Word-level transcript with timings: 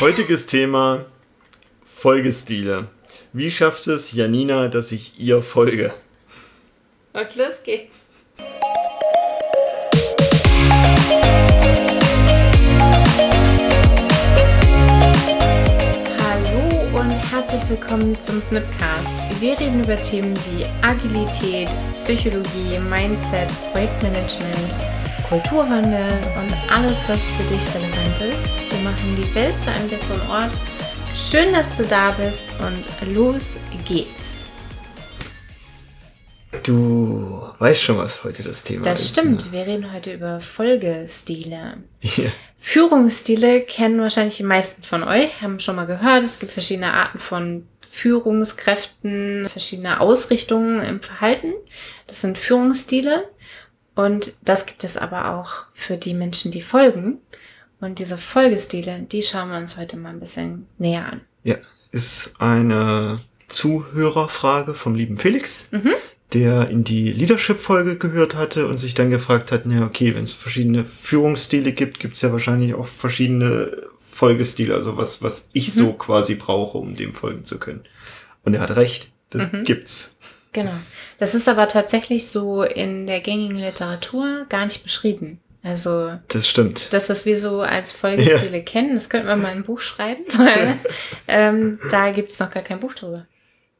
Heutiges 0.00 0.46
Thema 0.46 1.04
Folgestile. 1.84 2.88
Wie 3.34 3.50
schafft 3.50 3.86
es 3.86 4.12
Janina, 4.12 4.68
dass 4.68 4.92
ich 4.92 5.20
ihr 5.20 5.42
folge? 5.42 5.92
Und 7.12 7.36
los 7.36 7.62
geht's. 7.62 7.96
Hallo 16.18 16.98
und 16.98 17.10
herzlich 17.30 17.68
willkommen 17.68 18.18
zum 18.18 18.40
Snipcast. 18.40 19.06
Wir 19.38 19.60
reden 19.60 19.84
über 19.84 20.00
Themen 20.00 20.34
wie 20.46 20.64
Agilität, 20.80 21.68
Psychologie, 21.92 22.78
Mindset, 22.88 23.50
Projektmanagement, 23.72 24.74
Kulturwandel 25.28 26.10
und 26.40 26.72
alles, 26.72 27.06
was 27.06 27.22
für 27.22 27.42
dich 27.52 27.60
relevant 27.74 28.32
ist. 28.32 28.69
Wir 28.80 28.88
machen 28.88 29.14
die 29.14 29.34
Welt 29.34 29.52
zu 29.62 29.70
einem 29.70 29.90
besseren 29.90 30.22
Ort. 30.30 30.52
Schön, 31.14 31.52
dass 31.52 31.76
du 31.76 31.84
da 31.84 32.12
bist 32.12 32.44
und 32.60 33.14
los 33.14 33.58
geht's. 33.86 34.48
Du 36.62 37.42
weißt 37.58 37.82
schon, 37.82 37.98
was 37.98 38.24
heute 38.24 38.42
das 38.42 38.64
Thema 38.64 38.84
Das 38.84 39.02
ist. 39.02 39.10
stimmt. 39.10 39.44
Ne? 39.44 39.52
Wir 39.52 39.66
reden 39.66 39.92
heute 39.92 40.14
über 40.14 40.40
Folgestile. 40.40 41.76
Ja. 42.00 42.30
Führungsstile 42.56 43.60
kennen 43.60 44.00
wahrscheinlich 44.00 44.38
die 44.38 44.44
meisten 44.44 44.82
von 44.82 45.02
euch, 45.02 45.42
haben 45.42 45.60
schon 45.60 45.76
mal 45.76 45.84
gehört. 45.86 46.24
Es 46.24 46.38
gibt 46.38 46.52
verschiedene 46.52 46.94
Arten 46.94 47.18
von 47.18 47.66
Führungskräften, 47.90 49.46
verschiedene 49.50 50.00
Ausrichtungen 50.00 50.82
im 50.82 51.02
Verhalten. 51.02 51.52
Das 52.06 52.22
sind 52.22 52.38
Führungsstile. 52.38 53.28
Und 53.94 54.36
das 54.40 54.64
gibt 54.64 54.84
es 54.84 54.96
aber 54.96 55.34
auch 55.34 55.66
für 55.74 55.98
die 55.98 56.14
Menschen, 56.14 56.50
die 56.50 56.62
folgen. 56.62 57.18
Und 57.80 57.98
diese 57.98 58.18
Folgestile, 58.18 59.00
die 59.10 59.22
schauen 59.22 59.50
wir 59.50 59.58
uns 59.58 59.78
heute 59.78 59.96
mal 59.96 60.10
ein 60.10 60.20
bisschen 60.20 60.66
näher 60.78 61.06
an. 61.12 61.20
ja, 61.44 61.56
ist 61.92 62.34
eine 62.38 63.20
Zuhörerfrage 63.48 64.74
vom 64.74 64.94
lieben 64.94 65.16
Felix, 65.16 65.68
Mhm. 65.72 65.92
der 66.32 66.68
in 66.68 66.84
die 66.84 67.10
Leadership-Folge 67.12 67.96
gehört 67.96 68.34
hatte 68.36 68.66
und 68.68 68.76
sich 68.76 68.94
dann 68.94 69.10
gefragt 69.10 69.50
hat, 69.50 69.62
na 69.64 69.84
okay, 69.84 70.14
wenn 70.14 70.24
es 70.24 70.32
verschiedene 70.32 70.84
Führungsstile 70.84 71.72
gibt, 71.72 71.98
gibt 71.98 72.14
es 72.16 72.22
ja 72.22 72.30
wahrscheinlich 72.32 72.74
auch 72.74 72.86
verschiedene 72.86 73.88
Folgestile, 74.00 74.74
also 74.74 74.96
was, 74.96 75.22
was 75.22 75.48
ich 75.52 75.68
Mhm. 75.68 75.72
so 75.72 75.92
quasi 75.94 76.34
brauche, 76.34 76.78
um 76.78 76.94
dem 76.94 77.14
folgen 77.14 77.44
zu 77.44 77.58
können. 77.58 77.84
Und 78.44 78.54
er 78.54 78.60
hat 78.60 78.76
recht, 78.76 79.10
das 79.30 79.50
Mhm. 79.52 79.64
gibt's. 79.64 80.16
Genau. 80.52 80.74
Das 81.18 81.34
ist 81.34 81.48
aber 81.48 81.68
tatsächlich 81.68 82.28
so 82.28 82.62
in 82.62 83.06
der 83.06 83.20
gängigen 83.20 83.56
Literatur 83.58 84.46
gar 84.48 84.64
nicht 84.64 84.82
beschrieben. 84.82 85.38
Also 85.62 86.12
Das 86.28 86.48
stimmt. 86.48 86.92
das, 86.92 87.08
was 87.10 87.26
wir 87.26 87.36
so 87.36 87.60
als 87.60 87.92
Folgestile 87.92 88.62
kennen, 88.62 88.94
das 88.94 89.10
könnten 89.10 89.26
wir 89.28 89.36
mal 89.36 89.50
in 89.52 89.58
ein 89.58 89.62
Buch 89.62 89.80
schreiben, 89.80 90.24
weil 90.38 90.76
ähm, 91.28 91.78
da 91.90 92.10
gibt 92.12 92.32
es 92.32 92.38
noch 92.40 92.50
gar 92.50 92.62
kein 92.62 92.80
Buch 92.80 92.94
drüber. 92.94 93.26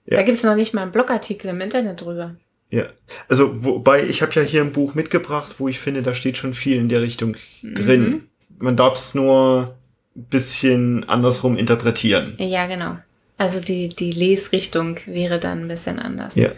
Ja. 0.06 0.16
Da 0.18 0.22
gibt 0.22 0.36
es 0.36 0.44
noch 0.44 0.56
nicht 0.56 0.74
mal 0.74 0.82
einen 0.82 0.92
Blogartikel 0.92 1.48
im 1.50 1.60
Internet 1.60 2.02
drüber. 2.04 2.34
Ja, 2.70 2.86
also 3.28 3.64
wobei 3.64 4.04
ich 4.04 4.22
habe 4.22 4.32
ja 4.34 4.42
hier 4.42 4.60
ein 4.60 4.72
Buch 4.72 4.94
mitgebracht, 4.94 5.56
wo 5.58 5.68
ich 5.68 5.80
finde, 5.80 6.02
da 6.02 6.14
steht 6.14 6.36
schon 6.36 6.54
viel 6.54 6.76
in 6.76 6.88
der 6.88 7.00
Richtung 7.02 7.36
Mhm. 7.62 7.74
drin. 7.74 8.28
Man 8.58 8.76
darf 8.76 8.96
es 8.96 9.14
nur 9.14 9.74
ein 10.16 10.24
bisschen 10.24 11.08
andersrum 11.08 11.56
interpretieren. 11.56 12.34
Ja, 12.38 12.66
genau. 12.66 12.96
Also 13.38 13.58
die, 13.60 13.88
die 13.88 14.12
Lesrichtung 14.12 14.98
wäre 15.06 15.38
dann 15.40 15.62
ein 15.62 15.68
bisschen 15.68 15.98
anders. 15.98 16.34
Ja. 16.34 16.50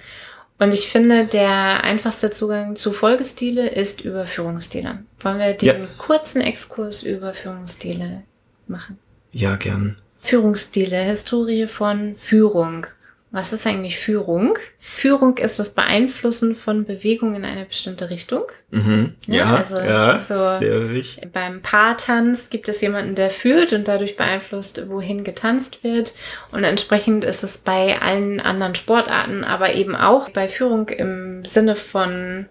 Und 0.63 0.73
ich 0.73 0.89
finde, 0.91 1.25
der 1.25 1.83
einfachste 1.83 2.31
Zugang 2.31 2.77
zu 2.77 2.93
Folgestile 2.93 3.69
ist 3.69 4.03
über 4.03 4.27
Führungsstile. 4.27 5.01
Wollen 5.19 5.39
wir 5.41 5.55
den 5.55 5.67
Ja. 5.67 5.75
kurzen 5.99 6.41
Exkurs 6.41 7.03
über 7.03 7.35
Führungsstile 7.35 8.23
machen? 8.69 8.97
Ja, 9.33 9.57
gern. 9.57 9.99
Führungsstile, 10.23 10.99
Historie 11.03 11.67
von 11.67 12.15
Führung. 12.15 12.87
Was 13.35 13.55
ist 13.55 13.67
eigentlich 13.67 13.99
Führung? 13.99 14.59
Führung 14.79 15.39
ist 15.39 15.59
das 15.59 15.71
Beeinflussen 15.71 16.55
von 16.55 16.85
Bewegung 16.85 17.35
in 17.35 17.47
eine 17.47 17.65
bestimmte 17.65 18.11
Richtung. 18.11 18.43
Mhm. 18.71 19.15
Ja, 19.27 19.35
Ja, 19.35 19.57
also 19.57 19.79
ja, 19.79 20.19
so- 20.19 20.59
sehr 20.59 20.91
richtig. 20.91 21.33
Beim 21.33 21.63
Paartanz 21.63 22.51
gibt 22.51 22.69
es 22.69 22.83
jemanden, 22.83 23.15
der 23.15 23.31
führt 23.31 23.73
und 23.73 23.89
dadurch 23.89 24.17
beeinflusst, 24.17 24.87
wohin 24.91 25.25
getanzt 25.25 25.83
wird. 25.83 26.13
Und 26.51 26.63
entsprechend 26.65 27.25
ist 27.25 27.43
es 27.43 27.57
bei 27.57 28.01
allen 28.03 28.39
anderen 28.39 28.75
Sportarten, 28.75 29.45
aber 29.45 29.73
eben 29.75 29.97
auch 29.97 30.29
bei 30.29 30.47
Führung 30.47 30.91
im 30.91 31.43
Sinne 31.47 31.75
von 31.75 32.47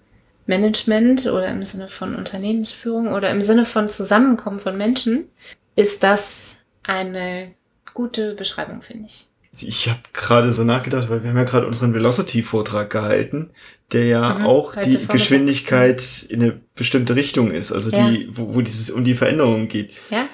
Management 0.48 1.28
oder 1.28 1.48
im 1.50 1.64
Sinne 1.64 1.90
von 1.90 2.16
Unternehmensführung 2.16 3.14
oder 3.14 3.30
im 3.30 3.42
Sinne 3.42 3.66
von 3.66 3.88
Zusammenkommen 3.88 4.60
von 4.60 4.76
Menschen, 4.78 5.26
ist 5.76 6.04
das 6.04 6.58
eine 6.84 7.52
gute 7.94 8.34
Beschreibung, 8.34 8.82
finde 8.82 9.06
ich. 9.06 9.28
Ich 9.60 9.90
habe 9.90 10.00
gerade 10.14 10.54
so 10.54 10.64
nachgedacht, 10.64 11.10
weil 11.10 11.24
wir 11.24 11.30
haben 11.30 11.38
ja 11.38 11.44
gerade 11.44 11.68
unseren 11.68 11.94
Velocity-Vortrag 11.94 12.90
gehalten, 12.90 13.50
der 13.92 14.06
ja 14.06 14.36
Mhm, 14.40 14.46
auch 14.46 14.76
die. 14.76 15.06
Geschwindigkeit 15.08 16.26
in 16.30 16.42
eine 16.42 16.60
bestimmte 16.76 17.16
Richtung 17.16 17.52
ist, 17.52 17.72
also 17.72 17.90
Ja. 17.92 18.10
die, 18.10 18.28
wo, 18.32 18.56
wo 18.56 18.62
dieses 18.62 18.90
um 18.90 19.04
die 19.04 19.14
Veränderung 19.14 19.68
geht. 19.68 19.92
Ja, 20.10 20.28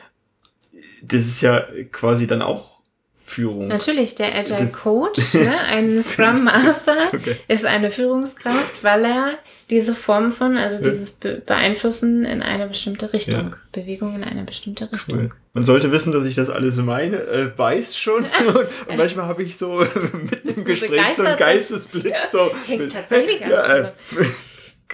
Das 1.01 1.21
ist 1.21 1.41
ja 1.41 1.61
quasi 1.91 2.27
dann 2.27 2.41
auch 2.41 2.77
Führung. 3.25 3.67
natürlich, 3.67 4.15
der 4.15 4.33
Agile 4.35 4.57
Das- 4.59 4.73
Coach, 4.73 5.33
ne, 5.33 5.59
ein 5.65 5.89
Scrum 5.89 6.43
Master, 6.45 6.95
ist 7.11 7.23
geil. 7.25 7.39
ist 7.47 7.65
eine 7.65 7.91
Führungskraft, 7.91 8.83
weil 8.83 9.03
er 9.05 9.31
diese 9.69 9.93
Form 9.95 10.31
von, 10.31 10.55
also 10.57 10.77
Ja. 10.83 10.89
dieses 10.89 11.11
Be 11.11 11.41
Beeinflussen 11.45 12.23
in 12.25 12.41
eine 12.41 12.67
bestimmte 12.67 13.11
Richtung, 13.11 13.49
Ja. 13.51 13.57
Bewegung 13.73 14.15
in 14.15 14.23
eine 14.23 14.43
bestimmte 14.43 14.89
Richtung. 14.91 15.17
Cool. 15.19 15.29
Man 15.53 15.65
sollte 15.65 15.91
wissen, 15.91 16.13
dass 16.13 16.25
ich 16.25 16.35
das 16.35 16.49
alles 16.49 16.77
meine, 16.77 17.17
äh, 17.17 17.51
weiß 17.57 17.97
schon. 17.97 18.23
Und, 18.23 18.55
und 18.87 18.97
manchmal 18.97 19.25
habe 19.25 19.43
ich 19.43 19.57
so 19.57 19.85
mit 20.13 20.45
dem 20.55 20.63
Gespräch 20.63 21.13
so 21.15 21.23
einen 21.23 21.37
Geistesblitz. 21.37 22.05
Ja, 22.05 22.17
So, 22.31 22.51
hängt 22.65 22.83
mit- 22.83 22.91
tatsächlich 22.93 23.43
an 23.43 23.51
ja, 23.51 23.77
äh, 23.77 23.91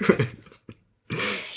cool. 0.08 0.18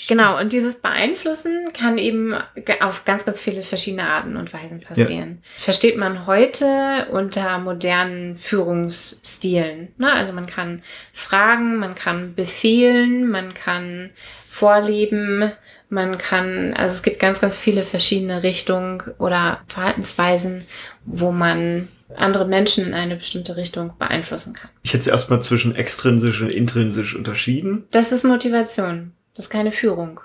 Genau, 0.09 0.39
und 0.39 0.53
dieses 0.53 0.77
Beeinflussen 0.77 1.73
kann 1.73 1.99
eben 1.99 2.35
auf 2.81 3.05
ganz, 3.05 3.25
ganz 3.25 3.41
viele 3.41 3.63
verschiedene 3.63 4.09
Arten 4.09 4.37
und 4.37 4.53
Weisen 4.53 4.81
passieren. 4.81 5.39
Versteht 5.59 5.97
man 5.97 6.27
heute 6.27 7.07
unter 7.11 7.59
modernen 7.59 8.35
Führungsstilen. 8.35 9.89
Ne? 9.99 10.13
Also 10.13 10.33
man 10.33 10.47
kann 10.47 10.83
fragen, 11.13 11.77
man 11.77 11.95
kann 11.95 12.35
befehlen, 12.35 13.29
man 13.29 13.55
kann 13.55 14.11
vorleben, 14.49 15.51
man 15.89 16.19
kann, 16.19 16.75
also 16.75 16.95
es 16.95 17.03
gibt 17.03 17.19
ganz, 17.19 17.41
ganz 17.41 17.57
viele 17.57 17.85
verschiedene 17.85 18.43
Richtungen 18.43 19.03
oder 19.19 19.61
Verhaltensweisen, 19.67 20.65
wo 21.05 21.33
man 21.33 21.89
andere 22.15 22.47
Menschen 22.47 22.87
in 22.87 22.95
eine 22.95 23.17
bestimmte 23.17 23.57
Richtung 23.57 23.93
beeinflussen 23.99 24.53
kann. 24.53 24.71
Ich 24.83 24.93
hätte 24.93 25.01
es 25.01 25.07
erstmal 25.09 25.43
zwischen 25.43 25.75
extrinsisch 25.75 26.41
und 26.41 26.51
intrinsisch 26.51 27.17
unterschieden. 27.17 27.85
Das 27.91 28.13
ist 28.13 28.25
Motivation. 28.25 29.13
Das 29.37 29.45
ist 29.45 29.51
keine 29.51 29.71
Führung. 29.71 30.21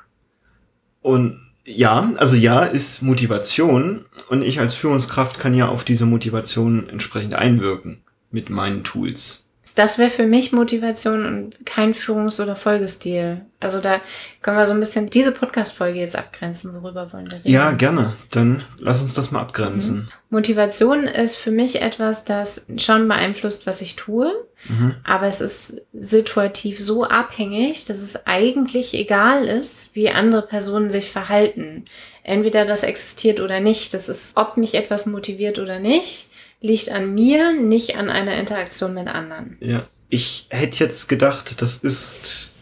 Und 1.01 1.39
ja, 1.65 2.11
also 2.17 2.35
ja, 2.35 2.63
ist 2.63 3.01
Motivation. 3.01 4.05
Und 4.29 4.41
ich 4.41 4.59
als 4.59 4.73
Führungskraft 4.73 5.37
kann 5.37 5.53
ja 5.53 5.67
auf 5.67 5.83
diese 5.83 6.05
Motivation 6.05 6.89
entsprechend 6.89 7.33
einwirken 7.33 8.01
mit 8.31 8.49
meinen 8.49 8.83
Tools. 8.83 9.50
Das 9.75 9.97
wäre 9.97 10.09
für 10.09 10.25
mich 10.25 10.51
Motivation 10.51 11.25
und 11.25 11.65
kein 11.65 11.93
Führungs- 11.93 12.41
oder 12.41 12.55
Folgestil. 12.55 13.41
Also 13.59 13.79
da 13.79 14.01
können 14.41 14.57
wir 14.57 14.65
so 14.65 14.73
ein 14.73 14.79
bisschen 14.79 15.09
diese 15.09 15.31
Podcast-Folge 15.31 15.99
jetzt 15.99 16.15
abgrenzen. 16.15 16.73
Worüber 16.73 17.13
wollen 17.13 17.27
wir 17.27 17.37
reden? 17.37 17.47
Ja, 17.47 17.71
gerne. 17.71 18.13
Dann 18.31 18.63
lass 18.79 18.99
uns 18.99 19.13
das 19.13 19.31
mal 19.31 19.41
abgrenzen. 19.41 20.11
Motivation 20.29 21.03
ist 21.03 21.35
für 21.35 21.51
mich 21.51 21.81
etwas, 21.81 22.25
das 22.25 22.65
schon 22.77 23.07
beeinflusst, 23.07 23.67
was 23.67 23.81
ich 23.81 23.95
tue. 23.95 24.31
Mhm. 24.67 24.95
Aber 25.03 25.27
es 25.27 25.41
ist 25.41 25.81
situativ 25.93 26.79
so 26.79 27.05
abhängig, 27.05 27.85
dass 27.85 27.99
es 27.99 28.25
eigentlich 28.25 28.93
egal 28.93 29.45
ist, 29.45 29.95
wie 29.95 30.09
andere 30.09 30.41
Personen 30.41 30.89
sich 30.89 31.11
verhalten. 31.11 31.85
Entweder 32.23 32.65
das 32.65 32.83
existiert 32.83 33.39
oder 33.39 33.59
nicht. 33.59 33.93
Das 33.93 34.09
ist, 34.09 34.35
ob 34.35 34.57
mich 34.57 34.75
etwas 34.75 35.05
motiviert 35.05 35.59
oder 35.59 35.79
nicht, 35.79 36.30
liegt 36.61 36.89
an 36.89 37.13
mir, 37.13 37.53
nicht 37.53 37.97
an 37.97 38.09
einer 38.09 38.37
Interaktion 38.37 38.93
mit 38.93 39.07
anderen. 39.07 39.57
Ja. 39.59 39.87
Ich 40.09 40.47
hätte 40.49 40.83
jetzt 40.83 41.07
gedacht, 41.09 41.61
das 41.61 41.77
ist 41.77 42.53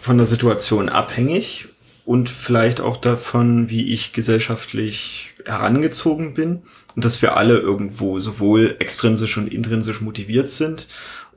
von 0.00 0.16
der 0.16 0.26
Situation 0.26 0.88
abhängig 0.88 1.68
und 2.04 2.28
vielleicht 2.30 2.80
auch 2.80 2.96
davon, 2.96 3.70
wie 3.70 3.92
ich 3.92 4.12
gesellschaftlich 4.12 5.34
herangezogen 5.44 6.34
bin 6.34 6.62
und 6.94 7.04
dass 7.04 7.22
wir 7.22 7.36
alle 7.36 7.58
irgendwo 7.58 8.18
sowohl 8.18 8.76
extrinsisch 8.78 9.36
und 9.36 9.52
intrinsisch 9.52 10.00
motiviert 10.00 10.48
sind 10.48 10.88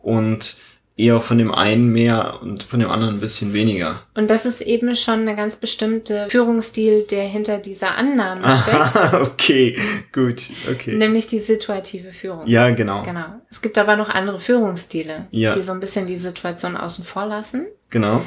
und 0.02 0.58
eher 0.98 1.22
von 1.22 1.38
dem 1.38 1.54
einen 1.54 1.92
mehr 1.94 2.40
und 2.42 2.64
von 2.64 2.80
dem 2.80 2.90
anderen 2.90 3.16
ein 3.16 3.20
bisschen 3.20 3.54
weniger. 3.54 4.02
Und 4.16 4.30
das 4.32 4.46
ist 4.48 4.62
eben 4.62 4.96
schon 4.96 5.22
eine 5.22 5.36
ganz 5.36 5.56
bestimmte 5.56 6.28
Führungsstil, 6.30 7.04
der 7.10 7.24
hinter 7.24 7.60
dieser 7.60 7.96
Annahme 7.98 8.42
steckt, 8.58 8.76
Aha, 8.76 9.22
okay, 9.24 9.78
gut, 10.12 10.42
okay. 10.70 10.96
nämlich 10.96 11.28
die 11.28 11.40
situative 11.40 12.12
Führung. 12.12 12.48
Ja, 12.48 12.72
genau, 12.72 13.04
Genau. 13.04 13.26
Es 13.50 13.62
gibt 13.62 13.78
aber 13.78 13.96
noch 13.96 14.10
andere 14.10 14.40
Führungsstile, 14.40 15.28
Ja. 15.32 15.52
die 15.52 15.62
so 15.62 15.72
ein 15.72 15.80
bisschen 15.80 16.08
die 16.08 16.16
Situation 16.18 16.76
außen 16.76 17.06
vor 17.06 17.28
lassen, 17.28 17.68
genau. 17.92 18.24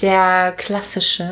Der 0.00 0.52
klassische 0.56 1.26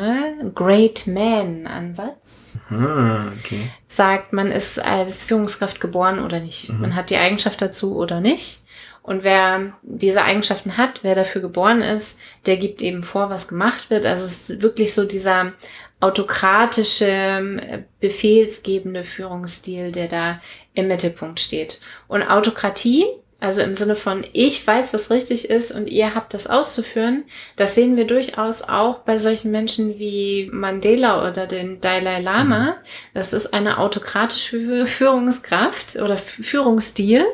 Great 0.53 1.07
Man-Ansatz 1.07 2.57
Ah, 2.69 3.25
okay. 3.39 3.69
sagt, 3.87 4.33
man 4.33 4.51
ist 4.51 4.79
als 4.79 5.25
Führungskraft 5.27 5.81
geboren 5.81 6.19
oder 6.23 6.39
nicht. 6.39 6.69
Man 6.79 6.95
hat 6.95 7.09
die 7.09 7.17
Eigenschaft 7.17 7.61
dazu 7.61 7.95
oder 7.97 8.21
nicht. 8.21 8.60
Und 9.03 9.23
wer 9.23 9.73
diese 9.81 10.23
Eigenschaften 10.23 10.77
hat, 10.77 11.03
wer 11.03 11.15
dafür 11.15 11.41
geboren 11.41 11.81
ist, 11.81 12.19
der 12.45 12.57
gibt 12.57 12.81
eben 12.81 13.03
vor, 13.03 13.29
was 13.29 13.47
gemacht 13.47 13.89
wird. 13.89 14.05
Also 14.05 14.25
es 14.25 14.49
ist 14.49 14.61
wirklich 14.61 14.93
so 14.93 15.05
dieser 15.05 15.53
autokratische, 16.01 17.05
äh, 17.05 17.83
befehlsgebende 17.99 19.03
Führungsstil, 19.03 19.91
der 19.91 20.07
da 20.07 20.41
im 20.73 20.87
Mittelpunkt 20.87 21.39
steht. 21.39 21.79
Und 22.07 22.23
Autokratie, 22.23 23.05
also 23.39 23.63
im 23.63 23.73
Sinne 23.73 23.95
von 23.95 24.25
ich 24.33 24.65
weiß, 24.65 24.93
was 24.93 25.09
richtig 25.09 25.49
ist 25.49 25.71
und 25.71 25.87
ihr 25.87 26.13
habt 26.13 26.35
das 26.35 26.45
auszuführen, 26.45 27.23
das 27.55 27.73
sehen 27.73 27.97
wir 27.97 28.05
durchaus 28.05 28.61
auch 28.61 28.99
bei 28.99 29.17
solchen 29.17 29.49
Menschen 29.49 29.97
wie 29.97 30.47
Mandela 30.53 31.27
oder 31.27 31.47
den 31.47 31.81
Dalai 31.81 32.19
Lama. 32.19 32.77
Das 33.15 33.33
ist 33.33 33.53
eine 33.53 33.79
autokratische 33.79 34.85
Führungskraft 34.85 35.95
oder 35.95 36.17
Führungsstil, 36.17 37.25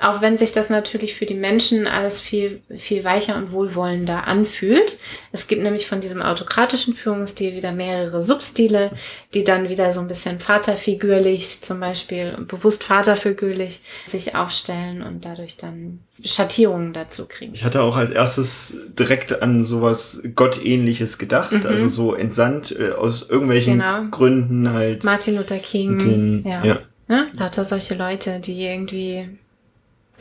auch 0.00 0.20
wenn 0.22 0.38
sich 0.38 0.52
das 0.52 0.70
natürlich 0.70 1.14
für 1.14 1.26
die 1.26 1.34
Menschen 1.34 1.86
alles 1.86 2.20
viel, 2.20 2.60
viel 2.76 3.04
weicher 3.04 3.36
und 3.36 3.52
wohlwollender 3.52 4.26
anfühlt. 4.26 4.98
Es 5.32 5.46
gibt 5.46 5.62
nämlich 5.62 5.86
von 5.86 6.00
diesem 6.00 6.22
autokratischen 6.22 6.94
Führungsstil 6.94 7.54
wieder 7.54 7.72
mehrere 7.72 8.22
Substile, 8.22 8.90
die 9.34 9.44
dann 9.44 9.68
wieder 9.68 9.92
so 9.92 10.00
ein 10.00 10.08
bisschen 10.08 10.40
vaterfigürlich 10.40 11.60
zum 11.62 11.80
Beispiel, 11.80 12.36
bewusst 12.48 12.82
vaterfigürlich 12.84 13.80
sich 14.06 14.34
aufstellen 14.34 15.02
und 15.02 15.24
dadurch 15.24 15.56
dann 15.56 16.00
Schattierungen 16.24 16.92
dazu 16.92 17.26
kriegen. 17.26 17.52
Ich 17.54 17.64
hatte 17.64 17.82
auch 17.82 17.96
als 17.96 18.10
erstes 18.10 18.76
direkt 18.98 19.40
an 19.42 19.62
sowas 19.64 20.22
Gottähnliches 20.34 21.18
gedacht, 21.18 21.52
Mhm. 21.52 21.66
also 21.66 21.88
so 21.88 22.14
entsandt 22.14 22.72
äh, 22.78 22.92
aus 22.92 23.28
irgendwelchen 23.28 23.78
Genau. 23.78 24.04
Gründen 24.10 24.72
halt. 24.72 25.04
Martin 25.04 25.36
Luther 25.36 25.58
King, 25.58 25.98
Den- 25.98 26.44
ja. 26.46 26.64
ja. 26.64 26.78
Ne? 27.08 27.26
Lauter 27.34 27.64
solche 27.64 27.94
Leute, 27.94 28.38
die 28.40 28.62
irgendwie 28.62 29.28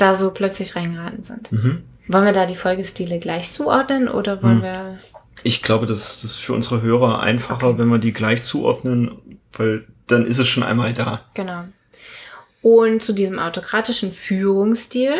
da 0.02 0.14
so 0.14 0.32
plötzlich 0.32 0.76
reingeraten 0.76 1.24
sind. 1.24 1.52
Mhm. 1.52 1.84
Wollen 2.08 2.26
wir 2.26 2.32
da 2.34 2.46
die 2.46 2.56
Folgestile 2.56 3.20
gleich 3.20 3.52
zuordnen 3.52 4.08
oder 4.08 4.42
wollen 4.42 4.58
Hm. 4.58 4.64
wir 4.64 4.98
Ich 5.44 5.62
glaube, 5.62 5.86
das 5.86 6.00
ist 6.00 6.24
das 6.24 6.32
ist 6.32 6.38
für 6.38 6.54
unsere 6.54 6.82
Hörer 6.82 7.20
einfacher, 7.20 7.68
Okay. 7.70 7.78
wenn 7.78 7.88
wir 7.90 8.00
die 8.00 8.14
gleich 8.14 8.42
zuordnen, 8.42 9.12
weil 9.54 9.86
dann 10.08 10.26
ist 10.26 10.40
es 10.40 10.48
schon 10.48 10.64
einmal 10.64 10.94
da. 10.94 11.26
Genau. 11.36 11.64
Und 12.62 13.02
zu 13.02 13.14
diesem 13.14 13.40
autokratischen 13.40 14.12
Führungsstil 14.12 15.14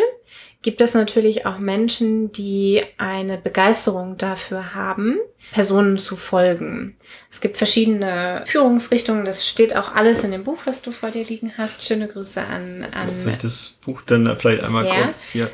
gibt 0.62 0.80
es 0.82 0.92
natürlich 0.94 1.46
auch 1.46 1.58
Menschen, 1.58 2.32
die 2.32 2.82
eine 2.98 3.38
Begeisterung 3.38 4.16
dafür 4.18 4.74
haben, 4.74 5.16
Personen 5.52 5.96
zu 5.96 6.16
folgen. 6.16 6.96
Es 7.30 7.40
gibt 7.40 7.56
verschiedene 7.56 8.44
Führungsrichtungen. 8.46 9.24
Das 9.24 9.46
steht 9.48 9.74
auch 9.74 9.94
alles 9.94 10.22
in 10.22 10.32
dem 10.32 10.44
Buch, 10.44 10.58
was 10.66 10.82
du 10.82 10.92
vor 10.92 11.10
dir 11.10 11.24
liegen 11.24 11.52
hast. 11.56 11.84
Schöne 11.84 12.08
Grüße 12.08 12.42
an, 12.42 12.86
an 12.92 13.10
Soll 13.10 13.32
ich 13.32 13.38
das 13.38 13.78
Buch 13.84 14.02
dann 14.02 14.36
vielleicht 14.36 14.62
einmal 14.62 14.86
Ja. 14.86 15.02
kurz 15.02 15.28
hier? 15.28 15.50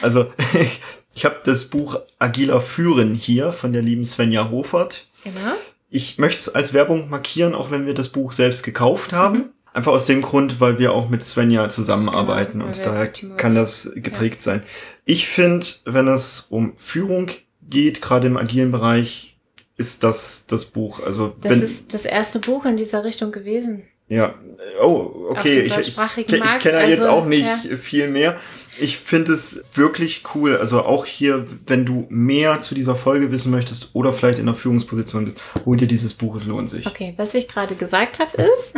Also, 0.00 0.32
ich 1.14 1.24
habe 1.26 1.40
das 1.44 1.66
Buch 1.66 2.00
Agiler 2.18 2.60
Führen 2.62 3.14
hier 3.14 3.52
von 3.52 3.72
der 3.74 3.82
lieben 3.82 4.04
Svenja 4.04 4.50
Hofert. 4.50 5.06
genau. 5.22 5.52
Ich 5.88 6.18
möchte 6.18 6.38
es 6.40 6.48
als 6.54 6.72
Werbung 6.74 7.08
markieren, 7.10 7.54
auch 7.54 7.70
wenn 7.70 7.86
wir 7.86 7.94
das 7.94 8.08
Buch 8.08 8.32
selbst 8.32 8.62
gekauft 8.64 9.12
haben. 9.12 9.38
Mhm. 9.38 9.44
Einfach 9.76 9.92
aus 9.92 10.06
dem 10.06 10.22
Grund, 10.22 10.58
weil 10.58 10.78
wir 10.78 10.94
auch 10.94 11.10
mit 11.10 11.22
Svenja 11.22 11.68
zusammenarbeiten 11.68 12.60
Genau, 12.60 12.64
und 12.64 12.86
daher 12.86 13.12
kann 13.36 13.54
das 13.54 13.92
geprägt 13.94 14.40
sein. 14.40 14.62
Ich 15.04 15.28
finde, 15.28 15.66
wenn 15.84 16.08
es 16.08 16.46
um 16.48 16.72
Führung 16.78 17.30
geht, 17.60 18.00
gerade 18.00 18.26
im 18.26 18.38
agilen 18.38 18.72
Bereich, 18.72 19.36
ist 19.76 20.02
das 20.02 20.46
das 20.46 20.64
Buch. 20.64 21.00
Also 21.04 21.36
Das 21.42 21.52
wenn, 21.52 21.62
ist 21.62 21.92
das 21.92 22.06
erste 22.06 22.38
Buch 22.38 22.64
in 22.64 22.78
dieser 22.78 23.04
Richtung 23.04 23.32
gewesen. 23.32 23.82
ja, 24.08 24.34
oh, 24.80 25.26
okay, 25.28 25.60
ich, 25.64 25.76
ich, 25.76 25.88
ich, 25.88 26.18
ich 26.18 26.26
kenne 26.26 26.80
ja 26.80 26.88
jetzt 26.88 27.02
also, 27.02 27.10
auch 27.10 27.26
nicht 27.26 27.44
ja. 27.44 27.76
viel 27.76 28.08
mehr. 28.08 28.40
Ich 28.78 28.98
finde 28.98 29.32
es 29.32 29.62
wirklich 29.74 30.22
cool. 30.34 30.56
Also 30.56 30.82
auch 30.82 31.06
hier, 31.06 31.46
wenn 31.66 31.84
du 31.86 32.06
mehr 32.08 32.60
zu 32.60 32.74
dieser 32.74 32.96
Folge 32.96 33.30
wissen 33.30 33.50
möchtest 33.50 33.90
oder 33.94 34.12
vielleicht 34.12 34.38
in 34.38 34.46
der 34.46 34.54
Führungsposition 34.54 35.24
bist, 35.24 35.38
hol 35.64 35.76
dir 35.76 35.86
dieses 35.88 36.14
Buch, 36.14 36.36
es 36.36 36.46
lohnt 36.46 36.68
sich. 36.68 36.86
Okay, 36.86 37.14
was 37.16 37.34
ich 37.34 37.48
gerade 37.48 37.74
gesagt 37.74 38.18
habe 38.18 38.42
ist, 38.42 38.74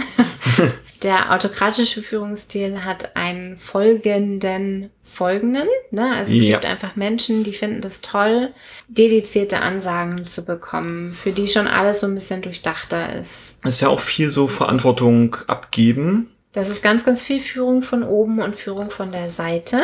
der 1.02 1.32
autokratische 1.32 2.02
Führungsstil 2.02 2.84
hat 2.84 3.16
einen 3.16 3.56
folgenden 3.56 4.90
folgenden. 5.10 5.66
Ne? 5.90 6.14
Also 6.14 6.32
es 6.34 6.42
Ja. 6.42 6.52
gibt 6.58 6.66
einfach 6.66 6.94
Menschen, 6.96 7.42
die 7.42 7.54
finden 7.54 7.80
das 7.80 8.02
toll, 8.02 8.50
dedizierte 8.88 9.60
Ansagen 9.60 10.24
zu 10.24 10.44
bekommen, 10.44 11.12
für 11.14 11.32
die 11.32 11.48
schon 11.48 11.66
alles 11.66 12.00
so 12.00 12.06
ein 12.06 12.14
bisschen 12.14 12.42
durchdachter 12.42 13.16
ist. 13.18 13.58
Es 13.64 13.74
ist 13.76 13.80
ja 13.80 13.88
auch 13.88 14.00
viel 14.00 14.28
so 14.30 14.48
Verantwortung 14.48 15.36
abgeben. 15.46 16.30
Das 16.58 16.70
ist 16.70 16.82
ganz, 16.82 17.04
ganz 17.04 17.22
viel 17.22 17.38
Führung 17.38 17.82
von 17.82 18.02
oben 18.02 18.40
und 18.40 18.56
Führung 18.56 18.90
von 18.90 19.12
der 19.12 19.30
Seite. 19.30 19.82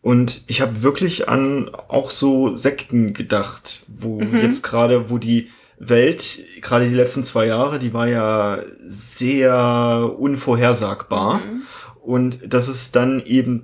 Und 0.00 0.42
ich 0.48 0.60
habe 0.60 0.82
wirklich 0.82 1.28
an 1.28 1.70
auch 1.88 2.10
so 2.10 2.56
Sekten 2.56 3.14
gedacht, 3.14 3.84
wo 3.86 4.18
Mhm. 4.20 4.40
jetzt 4.40 4.62
gerade, 4.64 5.10
wo 5.10 5.18
die 5.18 5.50
Welt, 5.78 6.40
gerade 6.60 6.88
die 6.88 6.94
letzten 6.94 7.22
zwei 7.22 7.46
Jahre, 7.46 7.78
die 7.78 7.92
war 7.92 8.08
ja 8.08 8.58
sehr 8.80 10.12
unvorhersagbar. 10.18 11.38
Mhm. 11.38 11.62
Und 12.02 12.52
dass 12.52 12.66
es 12.66 12.90
dann 12.90 13.22
eben 13.24 13.62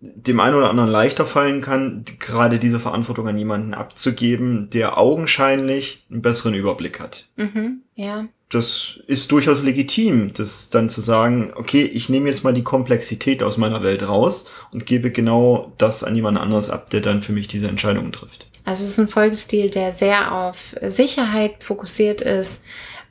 dem 0.00 0.40
einen 0.40 0.54
oder 0.54 0.70
anderen 0.70 0.90
leichter 0.90 1.26
fallen 1.26 1.60
kann, 1.60 2.04
gerade 2.20 2.58
diese 2.58 2.80
Verantwortung 2.80 3.26
an 3.28 3.36
jemanden 3.36 3.74
abzugeben, 3.74 4.70
der 4.70 4.96
augenscheinlich 4.96 6.06
einen 6.10 6.22
besseren 6.22 6.54
Überblick 6.54 7.00
hat. 7.00 7.26
Mhm. 7.36 7.82
Ja. 8.00 8.26
Das 8.48 8.98
ist 9.06 9.30
durchaus 9.30 9.62
legitim, 9.62 10.32
das 10.32 10.70
dann 10.70 10.88
zu 10.88 11.02
sagen, 11.02 11.52
okay, 11.54 11.82
ich 11.82 12.08
nehme 12.08 12.28
jetzt 12.28 12.42
mal 12.42 12.54
die 12.54 12.64
Komplexität 12.64 13.42
aus 13.42 13.58
meiner 13.58 13.82
Welt 13.82 14.08
raus 14.08 14.46
und 14.72 14.86
gebe 14.86 15.12
genau 15.12 15.72
das 15.78 16.02
an 16.02 16.16
jemand 16.16 16.38
anderes 16.38 16.70
ab, 16.70 16.88
der 16.90 17.00
dann 17.02 17.22
für 17.22 17.32
mich 17.32 17.46
diese 17.46 17.68
Entscheidungen 17.68 18.10
trifft. 18.10 18.48
Also 18.64 18.84
es 18.84 18.90
ist 18.90 18.98
ein 18.98 19.08
Folgestil, 19.08 19.70
der 19.70 19.92
sehr 19.92 20.32
auf 20.32 20.74
Sicherheit 20.82 21.62
fokussiert 21.62 22.22
ist. 22.22 22.62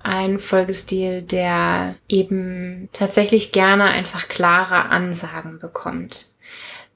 Ein 0.01 0.39
Folgestil, 0.39 1.21
der 1.21 1.95
eben 2.07 2.89
tatsächlich 2.91 3.51
gerne 3.51 3.83
einfach 3.85 4.27
klare 4.27 4.89
Ansagen 4.89 5.59
bekommt. 5.59 6.27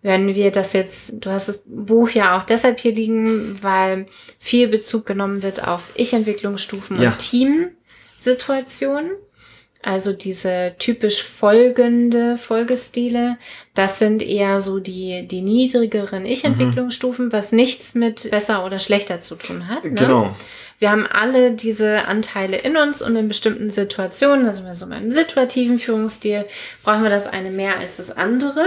Wenn 0.01 0.35
wir 0.35 0.51
das 0.51 0.73
jetzt, 0.73 1.13
du 1.21 1.29
hast 1.29 1.47
das 1.47 1.63
Buch 1.65 2.09
ja 2.09 2.37
auch 2.37 2.43
deshalb 2.43 2.79
hier 2.79 2.93
liegen, 2.93 3.57
weil 3.61 4.05
viel 4.39 4.67
Bezug 4.67 5.05
genommen 5.05 5.43
wird 5.43 5.65
auf 5.65 5.91
Ich-Entwicklungsstufen 5.95 7.01
Ja. 7.01 7.11
und 7.11 7.21
Teamsituationen. 8.23 9.11
Also 9.85 10.13
diese 10.13 10.75
typisch 10.79 11.21
folgende 11.23 12.37
Folgestile, 12.37 13.37
das 13.73 13.99
sind 13.99 14.23
eher 14.23 14.61
so 14.61 14.79
die, 14.79 15.27
die 15.27 15.41
niedrigeren 15.41 16.25
Ich-Entwicklungsstufen, 16.25 17.33
was 17.33 17.51
nichts 17.51 17.93
mit 17.93 18.31
besser 18.31 18.65
oder 18.65 18.79
schlechter 18.79 19.21
zu 19.21 19.35
tun 19.35 19.67
hat. 19.67 19.83
Ne? 19.83 19.95
Genau. 19.95 20.35
Wir 20.79 20.89
haben 20.89 21.05
alle 21.05 21.51
diese 21.51 22.07
Anteile 22.07 22.57
in 22.57 22.77
uns 22.77 23.01
und 23.01 23.15
in 23.17 23.27
bestimmten 23.27 23.71
Situationen, 23.71 24.47
also 24.47 24.63
wir 24.63 24.75
so 24.75 24.87
beim 24.87 25.11
situativen 25.11 25.79
Führungsstil, 25.79 26.45
brauchen 26.83 27.03
wir 27.03 27.09
das 27.09 27.27
eine 27.27 27.51
mehr 27.51 27.77
als 27.77 27.97
das 27.97 28.09
andere. 28.09 28.65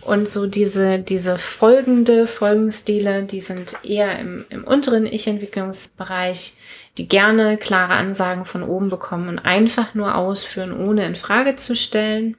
Und 0.00 0.28
so 0.28 0.46
diese, 0.46 0.98
diese 0.98 1.38
folgende 1.38 2.26
Folgenstile, 2.26 3.22
die 3.22 3.40
sind 3.40 3.76
eher 3.84 4.18
im, 4.18 4.44
im 4.50 4.64
unteren 4.64 5.06
Ich-Entwicklungsbereich, 5.06 6.54
die 6.98 7.08
gerne 7.08 7.56
klare 7.56 7.94
Ansagen 7.94 8.44
von 8.44 8.62
oben 8.62 8.90
bekommen 8.90 9.28
und 9.28 9.38
einfach 9.38 9.94
nur 9.94 10.16
ausführen, 10.16 10.72
ohne 10.72 11.06
in 11.06 11.14
Frage 11.16 11.56
zu 11.56 11.74
stellen 11.76 12.36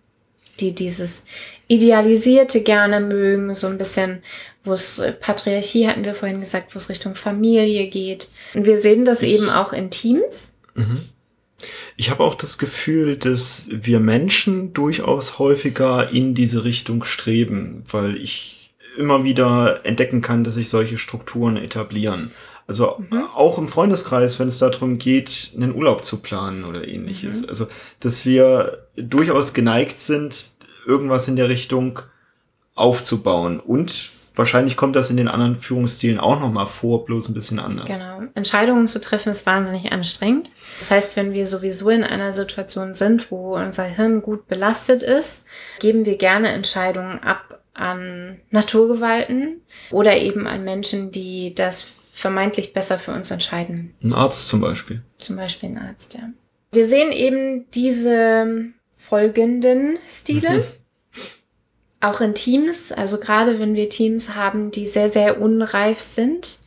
die 0.60 0.76
dieses 0.76 1.24
Idealisierte 1.68 2.62
gerne 2.64 3.00
mögen, 3.00 3.56
so 3.56 3.68
ein 3.68 3.78
bisschen, 3.78 4.20
wo 4.66 4.74
es 4.74 5.00
äh, 5.00 5.14
Patriarchie 5.14 5.88
hatten 5.88 6.04
wir 6.04 6.14
vorhin 6.16 6.42
gesagt, 6.42 6.76
wo 6.76 6.80
es 6.80 6.90
Richtung 6.90 7.16
Familie 7.16 7.88
geht. 7.88 8.30
Und 8.54 8.66
wir 8.66 8.80
sehen 8.82 9.06
das 9.06 9.22
Ich- 9.22 9.36
eben 9.36 9.50
auch 9.50 9.72
in 9.72 9.90
Teams. 9.90 10.52
Ich 11.98 12.10
habe 12.10 12.24
auch 12.24 12.36
das 12.36 12.58
Gefühl, 12.58 13.18
dass 13.18 13.68
wir 13.72 14.00
Menschen 14.00 14.74
durchaus 14.74 15.40
häufiger 15.40 16.10
in 16.12 16.34
diese 16.34 16.64
Richtung 16.64 17.04
streben, 17.04 17.84
weil 17.90 18.18
ich 18.18 18.72
immer 18.98 19.24
wieder 19.24 19.82
entdecken 19.86 20.22
kann, 20.22 20.44
dass 20.44 20.56
sich 20.56 20.68
solche 20.70 20.98
Strukturen 20.98 21.56
etablieren. 21.58 22.32
Also 22.70 23.04
auch 23.34 23.58
im 23.58 23.68
Freundeskreis, 23.68 24.38
wenn 24.38 24.48
es 24.48 24.60
darum 24.60 25.00
geht, 25.00 25.54
einen 25.56 25.74
Urlaub 25.74 26.06
zu 26.06 26.22
planen 26.22 26.66
oder 26.66 26.88
ähnliches. 26.88 27.50
Also, 27.50 27.66
dass 28.00 28.28
wir 28.28 28.86
durchaus 28.96 29.56
geneigt 29.56 30.00
sind, 30.00 30.52
irgendwas 30.86 31.28
in 31.28 31.36
der 31.36 31.50
Richtung 31.50 32.00
aufzubauen. 32.76 33.60
Und 33.60 34.12
wahrscheinlich 34.36 34.78
kommt 34.78 34.96
das 34.96 35.10
in 35.10 35.18
den 35.18 35.28
anderen 35.28 35.56
Führungsstilen 35.56 36.20
auch 36.20 36.40
nochmal 36.40 36.68
vor, 36.68 37.06
bloß 37.06 37.30
ein 37.30 37.34
bisschen 37.34 37.58
anders. 37.58 37.88
Genau. 37.88 38.22
Entscheidungen 38.36 38.88
zu 38.88 39.02
treffen 39.02 39.32
ist 39.32 39.48
wahnsinnig 39.48 39.92
anstrengend. 39.92 40.52
Das 40.78 40.92
heißt, 40.92 41.16
wenn 41.16 41.34
wir 41.34 41.48
sowieso 41.48 41.90
in 41.90 42.04
einer 42.04 42.32
Situation 42.34 42.94
sind, 42.94 43.32
wo 43.32 43.56
unser 43.56 43.86
Hirn 43.86 44.22
gut 44.22 44.48
belastet 44.48 45.02
ist, 45.02 45.44
geben 45.80 46.06
wir 46.06 46.18
gerne 46.18 46.50
Entscheidungen 46.50 47.18
ab 47.18 47.62
an 47.74 48.40
Naturgewalten 48.52 49.62
oder 49.90 50.18
eben 50.18 50.46
an 50.46 50.64
Menschen, 50.64 51.12
die 51.12 51.56
das 51.56 51.88
vermeintlich 52.20 52.74
besser 52.74 53.00
für 53.00 53.12
uns 53.12 53.32
entscheiden. 53.32 53.96
Ein 54.04 54.14
Arzt 54.14 54.48
zum 54.48 54.62
Beispiel. 54.62 55.02
Zum 55.18 55.38
Beispiel 55.38 55.70
ein 55.70 55.78
Arzt, 55.78 56.16
ja. 56.16 56.30
Wir 56.72 56.86
sehen 56.86 57.12
eben 57.12 57.70
diese 57.72 58.72
folgenden 58.92 59.98
Stile. 60.08 60.60
Mhm. 60.60 60.64
Auch 62.02 62.22
in 62.22 62.34
Teams, 62.34 62.92
also 62.92 63.20
gerade 63.20 63.60
wenn 63.60 63.74
wir 63.74 63.90
Teams 63.90 64.36
haben, 64.36 64.72
die 64.72 64.88
sehr, 64.88 65.10
sehr 65.10 65.42
unreif 65.42 66.00
sind, 66.00 66.60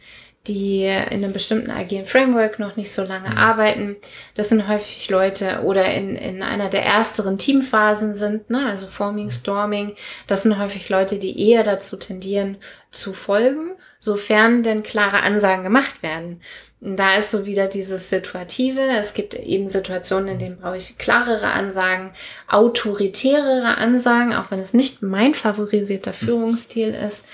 die 0.46 0.84
in 0.84 1.24
einem 1.24 1.32
bestimmten 1.32 1.70
agilen 1.70 2.04
Framework 2.04 2.58
noch 2.58 2.76
nicht 2.76 2.92
so 2.92 3.02
lange 3.02 3.30
mhm. 3.30 3.38
arbeiten. 3.38 3.96
Das 4.34 4.48
sind 4.48 4.66
häufig 4.68 5.08
Leute 5.08 5.60
oder 5.62 5.84
in, 5.94 6.16
in 6.16 6.42
einer 6.42 6.68
der 6.68 6.84
ersteren 6.84 7.38
Teamphasen 7.38 8.14
sind, 8.14 8.50
ne, 8.50 8.66
also 8.66 8.88
Forming, 8.88 9.30
Storming. 9.30 9.94
Das 10.26 10.42
sind 10.42 10.58
häufig 10.58 10.88
Leute, 10.88 11.18
die 11.18 11.48
eher 11.48 11.62
dazu 11.62 11.96
tendieren 11.96 12.56
zu 12.90 13.12
folgen, 13.12 13.72
sofern 14.02 14.62
denn 14.62 14.82
klare 14.82 15.22
Ansagen 15.22 15.64
gemacht 15.64 16.02
werden. 16.02 16.42
Und 16.82 16.96
da 16.96 17.14
ist 17.14 17.30
so 17.30 17.46
wieder 17.46 17.68
dieses 17.68 18.10
Situative. 18.10 18.80
Es 18.80 19.14
gibt 19.14 19.34
eben 19.34 19.68
Situationen, 19.68 20.28
in 20.28 20.38
denen 20.40 20.58
brauche 20.58 20.76
ich 20.76 20.98
klarere 20.98 21.52
Ansagen, 21.52 22.10
autoritärere 22.48 23.78
Ansagen, 23.78 24.34
auch 24.34 24.50
wenn 24.50 24.58
es 24.58 24.74
nicht 24.74 25.00
mein 25.00 25.34
favorisierter. 25.34 26.12
Führungsstil 26.12 26.92
ist 26.92 27.24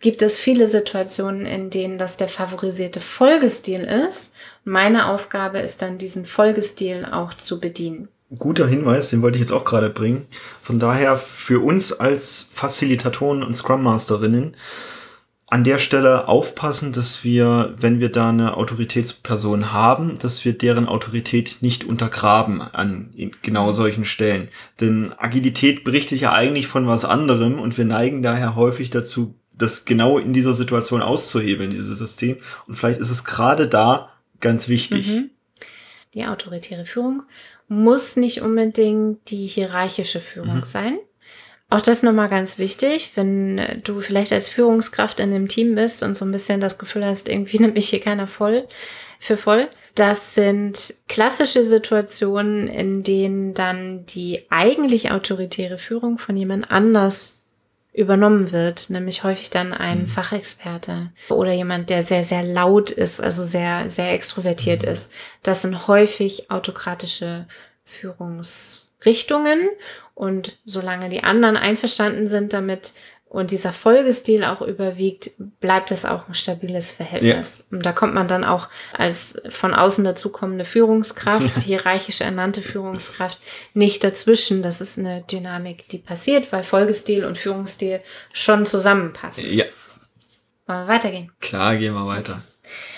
gibt 0.00 0.22
es 0.22 0.38
viele 0.38 0.68
Situationen, 0.68 1.46
in 1.46 1.70
denen 1.70 1.98
das 1.98 2.16
der 2.16 2.28
favorisierte 2.28 3.00
Folgestil 3.00 3.80
ist. 3.80 4.32
Meine 4.64 5.06
Aufgabe 5.06 5.58
ist 5.58 5.82
dann, 5.82 5.98
diesen 5.98 6.24
Folgestil 6.24 7.06
auch 7.10 7.34
zu 7.34 7.58
bedienen. 7.58 8.08
Guter 8.38 8.66
Hinweis, 8.66 9.08
den 9.08 9.22
wollte 9.22 9.38
ich 9.38 9.40
jetzt 9.40 9.52
auch 9.52 9.64
gerade 9.64 9.88
bringen. 9.88 10.26
Von 10.62 10.78
daher 10.78 11.16
für 11.16 11.64
uns 11.64 11.92
als 11.92 12.50
Facilitatoren 12.52 13.42
und 13.42 13.54
Scrum 13.54 13.82
Masterinnen 13.82 14.54
an 15.50 15.64
der 15.64 15.78
Stelle 15.78 16.28
aufpassen, 16.28 16.92
dass 16.92 17.24
wir, 17.24 17.74
wenn 17.78 18.00
wir 18.00 18.10
da 18.10 18.28
eine 18.28 18.56
Autoritätsperson 18.56 19.72
haben, 19.72 20.18
dass 20.18 20.44
wir 20.44 20.52
deren 20.52 20.86
Autorität 20.86 21.58
nicht 21.60 21.84
untergraben 21.84 22.60
an 22.60 23.14
genau 23.42 23.72
solchen 23.72 24.04
Stellen. 24.04 24.48
Denn 24.80 25.14
Agilität 25.16 25.84
berichtet 25.84 26.20
ja 26.20 26.32
eigentlich 26.32 26.66
von 26.66 26.86
was 26.86 27.06
anderem 27.06 27.58
und 27.58 27.78
wir 27.78 27.86
neigen 27.86 28.22
daher 28.22 28.56
häufig 28.56 28.90
dazu, 28.90 29.34
das 29.56 29.86
genau 29.86 30.18
in 30.18 30.34
dieser 30.34 30.52
Situation 30.52 31.00
auszuhebeln, 31.00 31.70
dieses 31.70 31.98
System. 31.98 32.36
Und 32.66 32.76
vielleicht 32.76 33.00
ist 33.00 33.10
es 33.10 33.24
gerade 33.24 33.68
da 33.68 34.10
ganz 34.40 34.68
wichtig. 34.68 35.08
Mhm. 35.08 35.30
Die 36.12 36.26
autoritäre 36.26 36.84
Führung 36.84 37.22
muss 37.68 38.16
nicht 38.16 38.42
unbedingt 38.42 39.30
die 39.30 39.46
hierarchische 39.46 40.20
Führung 40.20 40.58
mhm. 40.58 40.64
sein. 40.64 40.98
Auch 41.70 41.82
das 41.82 42.02
nochmal 42.02 42.30
ganz 42.30 42.58
wichtig, 42.58 43.12
wenn 43.14 43.82
du 43.84 44.00
vielleicht 44.00 44.32
als 44.32 44.48
Führungskraft 44.48 45.20
in 45.20 45.34
einem 45.34 45.48
Team 45.48 45.74
bist 45.74 46.02
und 46.02 46.16
so 46.16 46.24
ein 46.24 46.32
bisschen 46.32 46.60
das 46.60 46.78
Gefühl 46.78 47.04
hast, 47.04 47.28
irgendwie 47.28 47.58
nimmt 47.60 47.74
mich 47.74 47.90
hier 47.90 48.00
keiner 48.00 48.26
voll 48.26 48.66
für 49.20 49.36
voll. 49.36 49.68
Das 49.94 50.34
sind 50.34 50.94
klassische 51.08 51.64
Situationen, 51.64 52.68
in 52.68 53.02
denen 53.02 53.52
dann 53.52 54.06
die 54.06 54.46
eigentlich 54.48 55.10
autoritäre 55.10 55.78
Führung 55.78 56.18
von 56.18 56.36
jemand 56.36 56.70
anders 56.70 57.38
übernommen 57.92 58.52
wird, 58.52 58.90
nämlich 58.90 59.24
häufig 59.24 59.50
dann 59.50 59.74
ein 59.74 60.02
mhm. 60.02 60.06
Fachexperte 60.06 61.10
oder 61.30 61.52
jemand, 61.52 61.90
der 61.90 62.02
sehr, 62.02 62.22
sehr 62.22 62.44
laut 62.44 62.92
ist, 62.92 63.20
also 63.20 63.42
sehr, 63.42 63.90
sehr 63.90 64.12
extrovertiert 64.12 64.84
mhm. 64.84 64.90
ist. 64.90 65.10
Das 65.42 65.62
sind 65.62 65.88
häufig 65.88 66.48
autokratische 66.48 67.46
Führungsrichtungen 67.84 69.68
und 70.18 70.58
solange 70.64 71.08
die 71.10 71.22
anderen 71.22 71.56
einverstanden 71.56 72.28
sind 72.28 72.52
damit, 72.52 72.92
und 73.30 73.50
dieser 73.50 73.74
Folgestil 73.74 74.42
auch 74.42 74.62
überwiegt, 74.62 75.32
bleibt 75.60 75.90
es 75.90 76.06
auch 76.06 76.28
ein 76.28 76.34
stabiles 76.34 76.90
Verhältnis. 76.90 77.58
Ja. 77.58 77.76
Und 77.76 77.84
da 77.84 77.92
kommt 77.92 78.14
man 78.14 78.26
dann 78.26 78.42
auch 78.42 78.70
als 78.94 79.38
von 79.50 79.74
außen 79.74 80.02
dazukommende 80.02 80.64
Führungskraft, 80.64 81.58
hierarchisch 81.64 82.22
ernannte 82.22 82.62
Führungskraft, 82.62 83.38
nicht 83.74 84.02
dazwischen. 84.02 84.62
Das 84.62 84.80
ist 84.80 84.98
eine 84.98 85.20
Dynamik, 85.30 85.88
die 85.88 85.98
passiert, 85.98 86.50
weil 86.52 86.62
Folgestil 86.62 87.26
und 87.26 87.36
Führungsstil 87.36 88.00
schon 88.32 88.64
zusammenpassen. 88.64 89.44
Ja. 89.52 89.66
Wollen 90.66 90.86
wir 90.86 90.88
weitergehen? 90.88 91.30
Klar, 91.40 91.76
gehen 91.76 91.92
wir 91.92 92.06
weiter. 92.06 92.42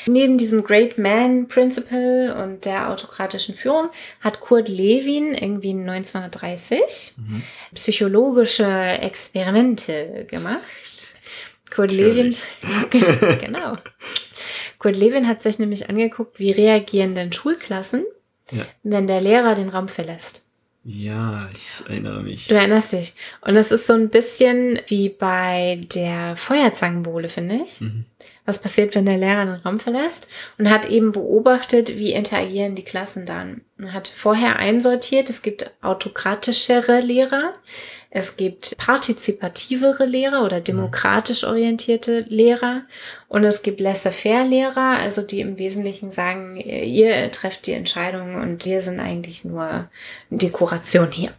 Neben 0.07 0.39
diesem 0.39 0.65
Great 0.65 0.99
Man 0.99 1.49
Principle 1.49 2.35
und 2.35 2.65
der 2.65 2.91
autokratischen 2.91 3.55
Führung 3.55 3.91
hat 4.21 4.41
Kurt 4.41 4.69
Lewin 4.69 5.35
irgendwie 5.35 5.71
1930 5.71 7.15
mhm. 7.17 7.43
psychologische 7.75 8.67
Experimente 8.67 10.27
gemacht. 10.29 10.61
Kurt. 11.71 11.93
Lewin, 11.93 12.35
genau. 13.41 13.77
Kurt 14.79 14.97
Lewin 14.97 15.29
hat 15.29 15.43
sich 15.43 15.59
nämlich 15.59 15.89
angeguckt, 15.89 16.39
wie 16.39 16.51
reagieren 16.51 17.15
denn 17.15 17.33
Schulklassen, 17.33 18.05
ja. 18.51 18.65
wenn 18.83 19.07
der 19.07 19.21
Lehrer 19.21 19.55
den 19.55 19.69
Raum 19.69 19.89
verlässt. 19.89 20.45
Ja, 20.83 21.49
ich 21.55 21.87
erinnere 21.87 22.23
mich. 22.23 22.49
Du 22.49 22.55
erinnerst 22.55 22.93
dich. 22.93 23.15
Und 23.43 23.55
das 23.55 23.71
ist 23.71 23.87
so 23.87 23.93
ein 23.93 24.09
bisschen 24.09 24.81
wie 24.87 25.11
bei 25.11 25.81
der 25.95 26.37
Feuerzangenbowle, 26.37 27.29
finde 27.29 27.57
ich. 27.57 27.81
Mhm. 27.83 28.07
Was 28.47 28.61
passiert, 28.61 28.95
wenn 28.95 29.07
der 29.07 29.17
Lehrer 29.17 29.45
den 29.45 29.55
Raum 29.57 29.79
verlässt? 29.81 30.29
Und 30.59 30.71
hat 30.71 30.89
eben 30.89 31.13
beobachtet, 31.13 31.97
wie 31.97 32.13
interagieren 32.13 32.75
die 32.75 32.85
Klassen 32.85 33.27
dann. 33.27 33.63
Er 33.79 33.93
hat 33.93 34.09
vorher 34.09 34.57
einsortiert, 34.57 35.31
es 35.31 35.43
gibt 35.43 35.71
autokratischere 35.83 37.01
Lehrer, 37.01 37.53
es 38.11 38.37
gibt 38.37 38.77
partizipativere 38.77 40.05
Lehrer 40.05 40.45
oder 40.45 40.61
demokratisch 40.61 41.45
orientierte 41.45 42.27
Lehrer 42.29 42.83
und 43.29 43.45
es 43.45 43.63
gibt 43.63 43.81
laissez-faire 43.81 44.45
Lehrer, 44.45 44.99
also 44.99 45.23
die 45.23 45.41
im 45.41 45.59
Wesentlichen 45.59 46.11
sagen, 46.11 46.57
ihr 46.57 47.31
trefft 47.31 47.67
die 47.67 47.73
Entscheidungen 47.73 48.35
und 48.35 48.65
wir 48.65 48.81
sind 48.81 48.99
eigentlich 48.99 49.45
nur 49.45 49.89
Dekoration 50.29 51.13
hier. 51.13 51.31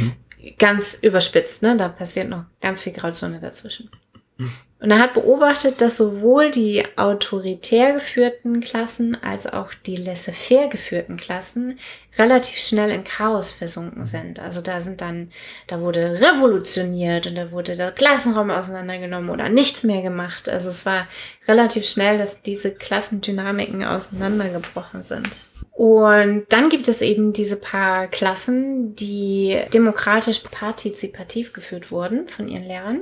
Mhm. 0.00 0.12
Ganz 0.58 0.98
überspitzt, 1.02 1.62
ne? 1.62 1.76
Da 1.76 1.88
passiert 1.88 2.28
noch 2.28 2.44
ganz 2.60 2.80
viel 2.80 2.92
Grauzone 2.92 3.40
dazwischen. 3.40 3.90
Mhm. 4.38 4.52
Und 4.82 4.90
er 4.90 4.98
hat 4.98 5.14
beobachtet, 5.14 5.80
dass 5.80 5.96
sowohl 5.96 6.50
die 6.50 6.84
autoritär 6.96 7.92
geführten 7.92 8.60
Klassen 8.60 9.16
als 9.22 9.46
auch 9.46 9.72
die 9.74 9.94
laissez-faire 9.94 10.68
geführten 10.70 11.16
Klassen 11.16 11.78
relativ 12.18 12.58
schnell 12.58 12.90
in 12.90 13.04
Chaos 13.04 13.52
versunken 13.52 14.06
sind. 14.06 14.40
Also 14.40 14.60
da 14.60 14.80
sind 14.80 15.00
dann, 15.00 15.30
da 15.68 15.80
wurde 15.80 16.20
revolutioniert 16.20 17.28
und 17.28 17.36
da 17.36 17.52
wurde 17.52 17.76
der 17.76 17.92
Klassenraum 17.92 18.50
auseinandergenommen 18.50 19.30
oder 19.30 19.48
nichts 19.48 19.84
mehr 19.84 20.02
gemacht. 20.02 20.48
Also 20.48 20.70
es 20.70 20.84
war 20.84 21.06
relativ 21.46 21.88
schnell, 21.88 22.18
dass 22.18 22.42
diese 22.42 22.72
Klassendynamiken 22.72 23.84
auseinandergebrochen 23.84 25.04
sind. 25.04 25.28
Und 25.72 26.44
dann 26.50 26.68
gibt 26.68 26.86
es 26.86 27.00
eben 27.00 27.32
diese 27.32 27.56
paar 27.56 28.06
Klassen, 28.06 28.94
die 28.94 29.58
demokratisch 29.72 30.40
partizipativ 30.40 31.52
geführt 31.54 31.90
wurden 31.90 32.28
von 32.28 32.46
ihren 32.46 32.68
Lehrern. 32.68 33.00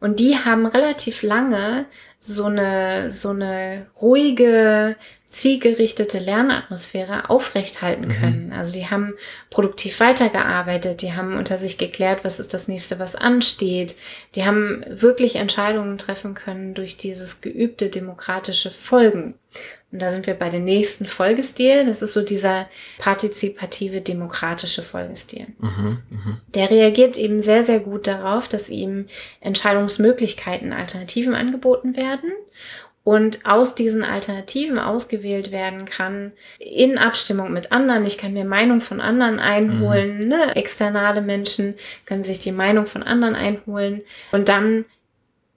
Und 0.00 0.18
die 0.18 0.36
haben 0.36 0.66
relativ 0.66 1.22
lange 1.22 1.86
so 2.18 2.46
eine, 2.46 3.10
so 3.10 3.30
eine 3.30 3.86
ruhige, 4.00 4.96
zielgerichtete 5.26 6.18
Lernatmosphäre 6.18 7.28
aufrechthalten 7.28 8.06
mhm. 8.06 8.12
können. 8.12 8.46
Mhm. 8.46 8.52
Also 8.52 8.72
die 8.72 8.88
haben 8.88 9.14
produktiv 9.50 10.00
weitergearbeitet, 10.00 11.02
die 11.02 11.12
haben 11.12 11.36
unter 11.36 11.58
sich 11.58 11.76
geklärt, 11.76 12.24
was 12.24 12.40
ist 12.40 12.54
das 12.54 12.68
nächste, 12.68 12.98
was 12.98 13.16
ansteht. 13.16 13.96
Die 14.34 14.46
haben 14.46 14.82
wirklich 14.88 15.36
Entscheidungen 15.36 15.98
treffen 15.98 16.32
können 16.32 16.72
durch 16.72 16.96
dieses 16.96 17.42
geübte 17.42 17.90
demokratische 17.90 18.70
Folgen. 18.70 19.34
Und 19.92 20.02
da 20.02 20.08
sind 20.08 20.26
wir 20.26 20.34
bei 20.34 20.48
dem 20.48 20.64
nächsten 20.64 21.06
Folgestil. 21.06 21.86
Das 21.86 22.02
ist 22.02 22.12
so 22.12 22.22
dieser 22.22 22.68
partizipative 22.98 24.00
demokratische 24.00 24.82
Folgestil. 24.82 25.46
Mhm, 25.58 25.98
mh. 26.10 26.40
Der 26.54 26.70
reagiert 26.70 27.16
eben 27.16 27.40
sehr, 27.40 27.62
sehr 27.62 27.80
gut 27.80 28.06
darauf, 28.06 28.48
dass 28.48 28.68
ihm 28.68 29.06
Entscheidungsmöglichkeiten, 29.40 30.72
Alternativen 30.72 31.34
angeboten 31.34 31.96
werden 31.96 32.32
und 33.06 33.46
aus 33.46 33.76
diesen 33.76 34.02
Alternativen 34.02 34.80
ausgewählt 34.80 35.52
werden 35.52 35.84
kann 35.84 36.32
in 36.58 36.98
Abstimmung 36.98 37.52
mit 37.52 37.70
anderen. 37.70 38.04
Ich 38.04 38.18
kann 38.18 38.32
mir 38.32 38.44
Meinung 38.44 38.80
von 38.80 39.00
anderen 39.00 39.38
einholen. 39.38 40.24
Mhm. 40.24 40.28
Ne? 40.28 40.56
Externe 40.56 41.20
Menschen 41.20 41.74
können 42.04 42.24
sich 42.24 42.40
die 42.40 42.50
Meinung 42.50 42.86
von 42.86 43.04
anderen 43.04 43.36
einholen 43.36 44.02
und 44.32 44.48
dann 44.48 44.84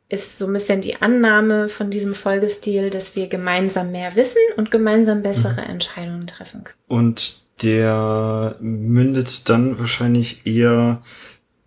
ist 0.10 0.40
so 0.40 0.48
ein 0.48 0.54
bisschen 0.54 0.82
die 0.82 1.02
Annahme 1.02 1.70
von 1.70 1.92
diesem 1.92 2.16
Folgestil, 2.16 2.90
dass 2.90 3.16
wir 3.16 3.28
gemeinsam 3.28 3.92
mehr 3.92 4.16
wissen 4.16 4.42
und 4.58 4.72
gemeinsam 4.72 5.22
bessere 5.22 5.62
mhm. 5.62 5.70
Entscheidungen 5.70 6.28
treffen 6.28 6.64
können. 6.64 6.78
Und 6.88 7.44
der 7.62 8.56
mündet 8.60 9.48
dann 9.50 9.78
wahrscheinlich 9.78 10.46
eher 10.48 11.02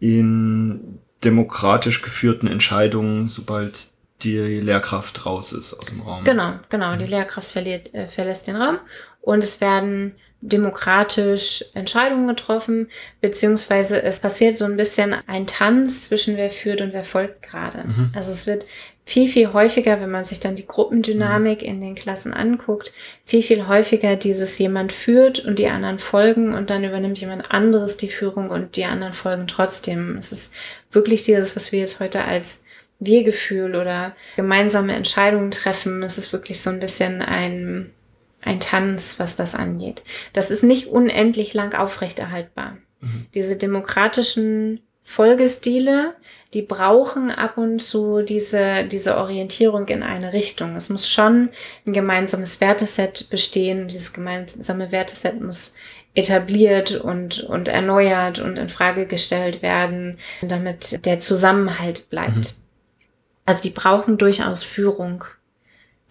in 0.00 0.98
demokratisch 1.22 2.02
geführten 2.02 2.48
Entscheidungen, 2.48 3.28
sobald 3.28 3.92
die 4.22 4.38
Lehrkraft 4.38 5.24
raus 5.24 5.52
ist 5.52 5.74
aus 5.74 5.86
dem 5.86 6.00
Raum. 6.00 6.24
Genau, 6.24 6.54
genau. 6.68 6.96
Die 6.96 7.04
mhm. 7.04 7.10
Lehrkraft 7.10 7.48
verliert, 7.50 7.94
äh, 7.94 8.06
verlässt 8.06 8.48
den 8.48 8.56
Raum 8.56 8.78
und 9.20 9.44
es 9.44 9.60
werden 9.60 10.14
demokratisch 10.42 11.64
Entscheidungen 11.72 12.26
getroffen, 12.26 12.88
beziehungsweise 13.20 14.02
es 14.02 14.18
passiert 14.20 14.58
so 14.58 14.64
ein 14.64 14.76
bisschen 14.76 15.14
ein 15.26 15.46
Tanz 15.46 16.08
zwischen 16.08 16.36
wer 16.36 16.50
führt 16.50 16.80
und 16.80 16.92
wer 16.92 17.04
folgt 17.04 17.42
gerade. 17.42 17.84
Mhm. 17.86 18.10
Also 18.14 18.32
es 18.32 18.46
wird 18.46 18.66
viel, 19.04 19.28
viel 19.28 19.52
häufiger, 19.52 20.00
wenn 20.00 20.10
man 20.10 20.24
sich 20.24 20.40
dann 20.40 20.56
die 20.56 20.66
Gruppendynamik 20.66 21.62
mhm. 21.62 21.68
in 21.68 21.80
den 21.80 21.94
Klassen 21.94 22.34
anguckt, 22.34 22.92
viel, 23.24 23.42
viel 23.42 23.68
häufiger 23.68 24.16
dieses 24.16 24.58
jemand 24.58 24.92
führt 24.92 25.40
und 25.44 25.60
die 25.60 25.68
anderen 25.68 26.00
folgen 26.00 26.54
und 26.54 26.70
dann 26.70 26.84
übernimmt 26.84 27.20
jemand 27.20 27.50
anderes 27.52 27.96
die 27.96 28.10
Führung 28.10 28.50
und 28.50 28.76
die 28.76 28.84
anderen 28.84 29.14
folgen 29.14 29.46
trotzdem. 29.46 30.16
Es 30.16 30.32
ist 30.32 30.52
wirklich 30.90 31.22
dieses, 31.22 31.54
was 31.54 31.70
wir 31.70 31.78
jetzt 31.78 32.00
heute 32.00 32.24
als 32.24 32.64
Wir-Gefühl 32.98 33.76
oder 33.76 34.14
gemeinsame 34.36 34.94
Entscheidungen 34.94 35.52
treffen. 35.52 36.02
Es 36.02 36.18
ist 36.18 36.32
wirklich 36.32 36.60
so 36.60 36.70
ein 36.70 36.80
bisschen 36.80 37.22
ein, 37.22 37.92
ein 38.42 38.60
Tanz, 38.60 39.18
was 39.18 39.36
das 39.36 39.54
angeht. 39.54 40.02
Das 40.32 40.50
ist 40.50 40.62
nicht 40.62 40.88
unendlich 40.88 41.54
lang 41.54 41.74
aufrechterhaltbar. 41.74 42.76
Mhm. 43.00 43.26
Diese 43.34 43.56
demokratischen 43.56 44.80
Folgestile, 45.02 46.14
die 46.54 46.62
brauchen 46.62 47.30
ab 47.30 47.58
und 47.58 47.80
zu 47.80 48.22
diese, 48.22 48.84
diese 48.84 49.16
Orientierung 49.16 49.88
in 49.88 50.02
eine 50.02 50.32
Richtung. 50.32 50.76
Es 50.76 50.90
muss 50.90 51.08
schon 51.08 51.50
ein 51.86 51.92
gemeinsames 51.92 52.60
Werteset 52.60 53.28
bestehen 53.30 53.88
dieses 53.88 54.12
gemeinsame 54.12 54.92
Werteset 54.92 55.40
muss 55.40 55.74
etabliert 56.14 56.92
und, 56.92 57.40
und 57.40 57.68
erneuert 57.68 58.38
und 58.38 58.58
in 58.58 58.68
Frage 58.68 59.06
gestellt 59.06 59.62
werden, 59.62 60.18
damit 60.42 61.04
der 61.06 61.20
Zusammenhalt 61.20 62.10
bleibt. 62.10 62.36
Mhm. 62.36 62.46
Also 63.46 63.62
die 63.62 63.70
brauchen 63.70 64.18
durchaus 64.18 64.62
Führung. 64.62 65.24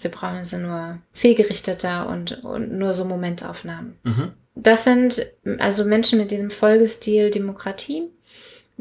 Sie 0.01 0.09
brauchen 0.09 0.45
sie 0.45 0.57
nur 0.57 0.99
zielgerichteter 1.13 2.07
und, 2.07 2.43
und 2.43 2.71
nur 2.71 2.93
so 2.93 3.05
Momentaufnahmen. 3.05 3.97
Mhm. 4.03 4.31
Das 4.55 4.83
sind 4.83 5.25
also 5.59 5.85
Menschen 5.85 6.19
mit 6.19 6.31
diesem 6.31 6.51
Folgestil 6.51 7.29
Demokratie 7.29 8.09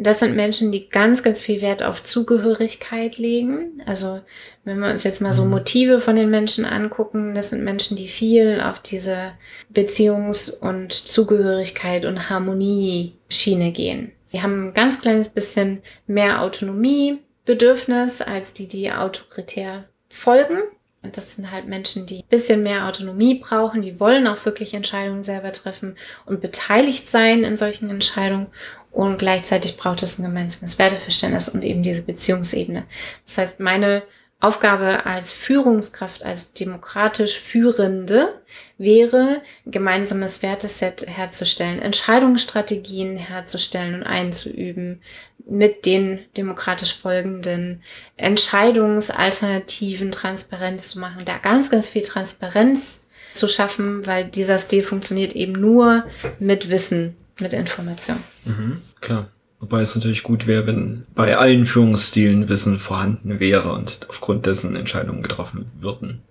das 0.03 0.21
sind 0.21 0.35
Menschen, 0.35 0.73
die 0.73 0.89
ganz, 0.89 1.23
ganz 1.23 1.41
viel 1.41 1.61
Wert 1.61 1.83
auf 1.83 2.03
Zugehörigkeit 2.03 3.19
legen. 3.19 3.83
Also 3.85 4.21
wenn 4.65 4.79
wir 4.79 4.91
uns 4.91 5.05
jetzt 5.05 5.21
mal 5.21 5.33
so 5.33 5.45
mhm. 5.45 5.51
Motive 5.51 6.01
von 6.01 6.17
den 6.17 6.31
Menschen 6.31 6.65
angucken, 6.65 7.35
das 7.35 7.51
sind 7.51 7.63
Menschen, 7.65 7.97
die 7.97 8.09
viel 8.09 8.61
auf 8.63 8.81
diese 8.81 9.33
Beziehungs- 9.73 10.51
und 10.51 10.93
Zugehörigkeit 10.93 12.07
und 12.07 12.31
Harmonie-Schiene 12.31 13.73
gehen. 13.73 14.13
Die 14.33 14.43
haben 14.43 14.69
ein 14.69 14.75
ganz 14.75 15.01
kleines 15.01 15.29
bisschen 15.29 15.83
mehr 16.07 16.41
Autonomiebedürfnis 16.43 18.23
als 18.23 18.55
die, 18.55 18.69
die 18.69 18.91
autoritär 18.93 19.85
folgen. 20.09 20.63
Das 21.03 21.35
sind 21.35 21.51
halt 21.51 21.67
Menschen, 21.67 22.05
die 22.05 22.19
ein 22.19 22.29
bisschen 22.29 22.63
mehr 22.63 22.87
Autonomie 22.87 23.37
brauchen, 23.37 23.81
die 23.81 23.99
wollen 23.99 24.27
auch 24.27 24.45
wirklich 24.45 24.75
Entscheidungen 24.75 25.25
selber 25.25 25.53
treffen 25.53 25.97
und 26.27 26.43
beteiligt 26.43 27.09
sein 27.09 27.43
in 27.43 27.57
solchen 27.57 27.89
Entscheidungen. 27.89 28.49
Und 28.91 29.19
gleichzeitig 29.19 29.77
braucht 29.77 30.03
es 30.03 30.19
ein 30.19 30.25
gemeinsames 30.25 30.79
Werteverständnis 30.79 31.49
und 31.49 31.65
eben 31.65 31.83
diese 31.83 32.03
Beziehungsebene. 32.03 32.85
Das 33.25 33.39
heißt, 33.39 33.61
meine 33.61 34.03
Aufgabe 34.41 35.07
als 35.07 35.33
Führungskraft, 35.33 36.23
als 36.23 36.53
demokratisch 36.53 37.39
Führende 37.39 38.41
wäre, 38.81 39.43
gemeinsames 39.67 40.43
Werteset 40.43 41.07
herzustellen, 41.07 41.81
Entscheidungsstrategien 41.81 43.17
herzustellen 43.19 43.95
und 43.95 44.03
einzuüben, 44.03 45.01
mit 45.47 45.85
den 45.85 46.21
demokratisch 46.37 46.97
folgenden 46.97 47.83
Entscheidungsalternativen 48.17 50.11
transparent 50.11 50.81
zu 50.81 50.99
machen, 50.99 51.25
da 51.25 51.39
ganz, 51.39 51.71
ganz 51.71 51.89
viel 51.89 52.03
Transparenz 52.03 53.07
zu 53.35 53.49
schaffen, 53.49 54.07
weil 54.07 54.25
dieser 54.25 54.59
Stil 54.59 54.83
funktioniert 54.83 55.37
eben 55.37 55.53
nur 55.53 56.05
mit 56.39 56.71
Wissen 56.71 57.17
mit 57.39 57.53
Information. 57.53 58.19
Mhm, 58.45 58.83
klar. 59.01 59.29
Wobei 59.61 59.83
es 59.83 59.95
natürlich 59.95 60.23
gut 60.23 60.47
wäre, 60.47 60.67
wenn 60.67 61.05
bei 61.15 61.37
allen 61.37 61.67
Führungsstilen 61.67 62.49
Wissen 62.49 62.79
vorhanden 62.79 63.41
wäre 63.41 63.73
und 63.73 64.07
aufgrund 64.09 64.47
dessen 64.47 64.75
Entscheidungen 64.75 65.23
getroffen 65.23 65.67
würden. 65.79 66.23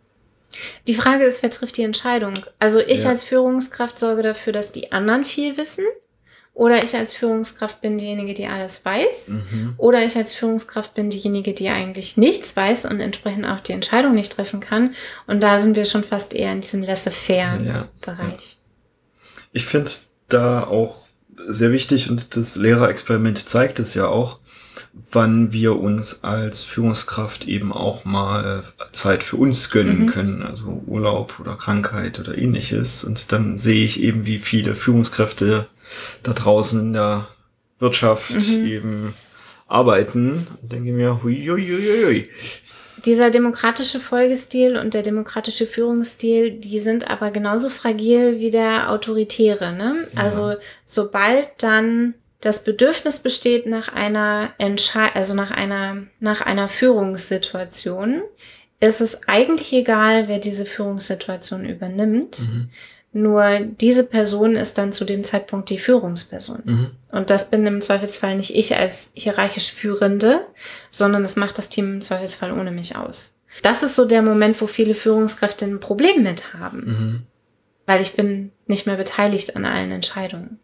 Die 0.88 0.94
Frage 0.94 1.26
ist, 1.26 1.44
wer 1.44 1.52
trifft 1.52 1.78
die 1.78 1.84
Entscheidung? 1.84 2.34
Also 2.58 2.80
ich 2.80 3.04
ja. 3.04 3.10
als 3.10 3.24
Führungskraft 3.24 3.98
sorge 3.98 4.22
dafür, 4.22 4.54
dass 4.54 4.72
die 4.72 4.92
anderen 4.92 5.24
viel 5.24 5.58
wissen. 5.58 5.86
Oder 6.54 6.84
ich 6.84 6.94
als 6.94 7.14
Führungskraft 7.14 7.80
bin 7.80 7.98
diejenige, 7.98 8.34
die 8.34 8.48
alles 8.48 8.84
weiß. 8.84 9.30
Mhm. 9.30 9.76
Oder 9.78 10.04
ich 10.04 10.18
als 10.18 10.34
Führungskraft 10.34 10.94
bin 10.94 11.10
diejenige, 11.10 11.54
die 11.54 11.70
eigentlich 11.70 12.18
nichts 12.18 12.54
weiß 12.54 12.84
und 12.84 13.00
entsprechend 13.00 13.46
auch 13.46 13.62
die 13.62 13.72
Entscheidung 13.72 14.14
nicht 14.14 14.34
treffen 14.34 14.60
kann. 14.60 14.94
Und 15.26 15.42
da 15.42 15.60
sind 15.60 15.78
wir 15.78 15.86
schon 15.86 16.04
fast 16.04 16.34
eher 16.34 16.52
in 16.52 16.60
diesem 16.60 16.84
Laissez-faire-Bereich. 16.84 18.58
Ja. 18.58 19.24
Ich 19.54 19.68
finde 19.68 19.92
da 20.28 20.66
auch 20.66 21.06
sehr 21.48 21.72
wichtig 21.72 22.10
und 22.10 22.36
das 22.36 22.58
Lehrerexperiment 22.58 23.48
zeigt 23.48 23.80
es 23.80 23.94
ja 23.94 24.08
auch, 24.08 24.39
wann 25.12 25.52
wir 25.52 25.80
uns 25.80 26.24
als 26.24 26.64
Führungskraft 26.64 27.48
eben 27.48 27.72
auch 27.72 28.06
mal 28.06 28.64
Zeit 28.92 29.24
für 29.24 29.38
uns 29.38 29.70
gönnen 29.70 30.04
mhm. 30.04 30.08
können, 30.08 30.44
also 30.44 30.84
Urlaub 30.86 31.40
oder 31.40 31.56
Krankheit 31.56 32.20
oder 32.20 32.38
ähnliches. 32.38 33.04
Und 33.04 33.32
dann 33.32 33.58
sehe 33.58 33.84
ich 33.86 34.02
eben, 34.02 34.26
wie 34.26 34.40
viele 34.40 34.76
Führungskräfte 34.76 35.68
da 36.24 36.34
draußen 36.34 36.80
in 36.80 36.94
der 36.94 37.28
Wirtschaft 37.80 38.32
mhm. 38.32 38.66
eben 38.66 39.14
arbeiten 39.68 40.48
und 40.62 40.72
denke 40.72 40.92
mir, 40.92 41.22
hui, 41.24 41.46
hui, 41.48 41.64
hui, 41.64 42.06
hui 42.06 42.30
dieser 43.06 43.30
demokratische 43.30 44.00
Folgestil 44.00 44.78
und 44.78 44.94
der 44.94 45.04
demokratische 45.04 45.66
Führungsstil, 45.66 46.52
die 46.52 46.80
sind 46.80 47.10
aber 47.10 47.32
genauso 47.32 47.70
fragil 47.70 48.40
wie 48.40 48.52
der 48.52 48.92
autoritäre. 48.92 49.74
Ne? 49.74 50.08
Ja. 50.14 50.22
Also 50.22 50.56
sobald 50.86 51.48
dann 51.60 52.14
das 52.42 52.64
Bedürfnis 52.64 53.20
besteht 53.20 53.66
nach 53.66 53.90
einer 53.90 54.54
Entscheidung, 54.58 55.16
also 55.16 55.34
nach 55.34 55.52
einer, 55.52 56.04
nach 56.20 56.42
einer 56.42 56.68
Führungssituation, 56.68 58.22
ist 58.80 59.02
es 59.02 59.28
eigentlich 59.28 59.74
egal, 59.74 60.28
wer 60.28 60.40
diese 60.40 60.66
Führungssituation 60.66 61.66
übernimmt. 61.66 62.40
Mhm. 62.40 62.70
Nur 63.12 63.60
diese 63.60 64.04
Person 64.04 64.56
ist 64.56 64.78
dann 64.78 64.94
zu 64.94 65.04
dem 65.04 65.24
Zeitpunkt 65.24 65.70
die 65.70 65.80
Führungsperson. 65.80 66.62
Mhm. 66.64 66.92
Und 67.12 67.30
das 67.30 67.50
bin 67.50 67.66
im 67.66 67.82
Zweifelsfall 67.82 68.38
nicht 68.38 68.56
ich 68.56 68.78
als 68.78 69.10
hierarchisch 69.14 69.72
Führende, 69.72 70.46
sondern 70.92 71.24
das 71.24 71.36
macht 71.36 71.58
das 71.58 71.70
Team 71.70 71.96
im 71.96 72.02
Zweifelsfall 72.02 72.52
ohne 72.52 72.72
mich 72.72 72.96
aus. 72.96 73.36
Das 73.64 73.84
ist 73.84 73.96
so 73.96 74.06
der 74.06 74.22
Moment, 74.22 74.62
wo 74.62 74.68
viele 74.68 74.94
Führungskräfte 74.94 75.66
ein 75.66 75.80
Problem 75.80 76.24
mit 76.24 76.54
haben. 76.54 76.86
Mhm. 76.86 77.24
Weil 77.88 78.02
ich 78.02 78.14
bin 78.14 78.52
nicht 78.68 78.86
mehr 78.86 78.98
beteiligt 78.98 79.56
an 79.56 79.66
allen 79.66 79.92
Entscheidungen. 79.92 80.60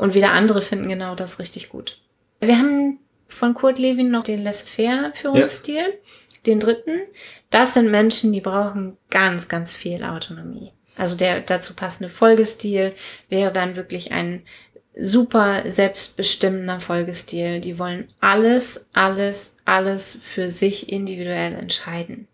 Und 0.00 0.14
wieder 0.14 0.32
andere 0.32 0.62
finden 0.62 0.88
genau 0.88 1.14
das 1.14 1.38
richtig 1.38 1.68
gut. 1.68 2.00
Wir 2.40 2.56
haben 2.56 3.00
von 3.28 3.52
Kurt 3.52 3.78
Lewin 3.78 4.10
noch 4.10 4.22
den 4.22 4.42
Laissez-faire-Führungsstil, 4.42 5.76
ja. 5.76 5.84
den 6.46 6.58
dritten. 6.58 7.02
Das 7.50 7.74
sind 7.74 7.90
Menschen, 7.90 8.32
die 8.32 8.40
brauchen 8.40 8.96
ganz, 9.10 9.48
ganz 9.48 9.74
viel 9.74 10.02
Autonomie. 10.02 10.72
Also 10.96 11.18
der 11.18 11.42
dazu 11.42 11.74
passende 11.76 12.08
Folgestil 12.08 12.94
wäre 13.28 13.52
dann 13.52 13.76
wirklich 13.76 14.10
ein 14.10 14.42
super 14.98 15.70
selbstbestimmender 15.70 16.80
Folgestil. 16.80 17.60
Die 17.60 17.78
wollen 17.78 18.08
alles, 18.20 18.86
alles, 18.94 19.54
alles 19.66 20.18
für 20.22 20.48
sich 20.48 20.90
individuell 20.90 21.52
entscheiden. 21.52 22.26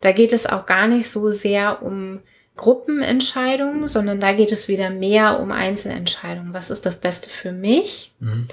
Da 0.00 0.12
geht 0.12 0.32
es 0.32 0.46
auch 0.46 0.64
gar 0.64 0.86
nicht 0.86 1.10
so 1.10 1.32
sehr 1.32 1.82
um 1.82 2.20
Gruppenentscheidungen, 2.60 3.88
sondern 3.88 4.20
da 4.20 4.34
geht 4.34 4.52
es 4.52 4.68
wieder 4.68 4.90
mehr 4.90 5.40
um 5.40 5.50
Einzelentscheidungen. 5.50 6.52
Was 6.52 6.68
ist 6.68 6.84
das 6.84 7.00
Beste 7.00 7.30
für 7.30 7.52
mich? 7.52 8.12
Mhm. 8.20 8.48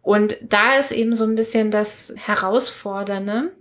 Und 0.00 0.38
da 0.40 0.78
ist 0.78 0.90
eben 0.90 1.14
so 1.14 1.24
ein 1.24 1.34
bisschen 1.34 1.70
das 1.70 2.14
Herausfordernde, 2.16 3.52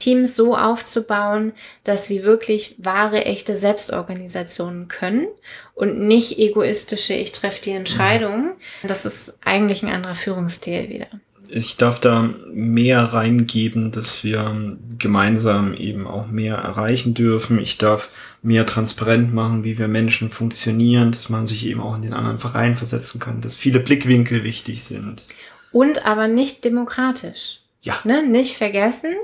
Teams 0.00 0.34
so 0.34 0.56
aufzubauen, 0.56 1.52
dass 1.84 2.08
sie 2.08 2.24
wirklich 2.24 2.74
wahre, 2.78 3.24
echte 3.24 3.56
Selbstorganisationen 3.56 4.88
können 4.88 5.28
und 5.74 6.00
nicht 6.00 6.38
egoistische, 6.38 7.14
ich 7.14 7.30
treffe 7.30 7.62
die 7.62 7.70
Entscheidung. 7.70 8.56
Das 8.82 9.06
ist 9.06 9.34
eigentlich 9.44 9.84
ein 9.84 9.92
anderer 9.92 10.16
Führungsstil 10.16 10.88
wieder. 10.88 11.08
Ich 11.52 11.76
darf 11.76 12.00
da 12.00 12.32
mehr 12.52 13.00
reingeben, 13.00 13.90
dass 13.90 14.22
wir 14.22 14.76
gemeinsam 14.98 15.74
eben 15.74 16.06
auch 16.06 16.28
mehr 16.28 16.56
erreichen 16.56 17.14
dürfen. 17.14 17.58
Ich 17.58 17.78
darf 17.78 18.08
mehr 18.42 18.66
transparent 18.66 19.34
machen, 19.34 19.64
wie 19.64 19.78
wir 19.78 19.88
Menschen 19.88 20.30
funktionieren, 20.30 21.10
dass 21.10 21.28
man 21.28 21.46
sich 21.46 21.66
eben 21.66 21.80
auch 21.80 21.96
in 21.96 22.02
den 22.02 22.12
anderen 22.12 22.38
Verein 22.38 22.76
versetzen 22.76 23.20
kann, 23.20 23.40
dass 23.40 23.54
viele 23.54 23.80
Blickwinkel 23.80 24.44
wichtig 24.44 24.84
sind. 24.84 25.24
Und 25.72 26.06
aber 26.06 26.28
nicht 26.28 26.64
demokratisch. 26.64 27.60
Ja. 27.82 27.98
Ne? 28.04 28.26
Nicht 28.26 28.56
vergessen, 28.56 29.14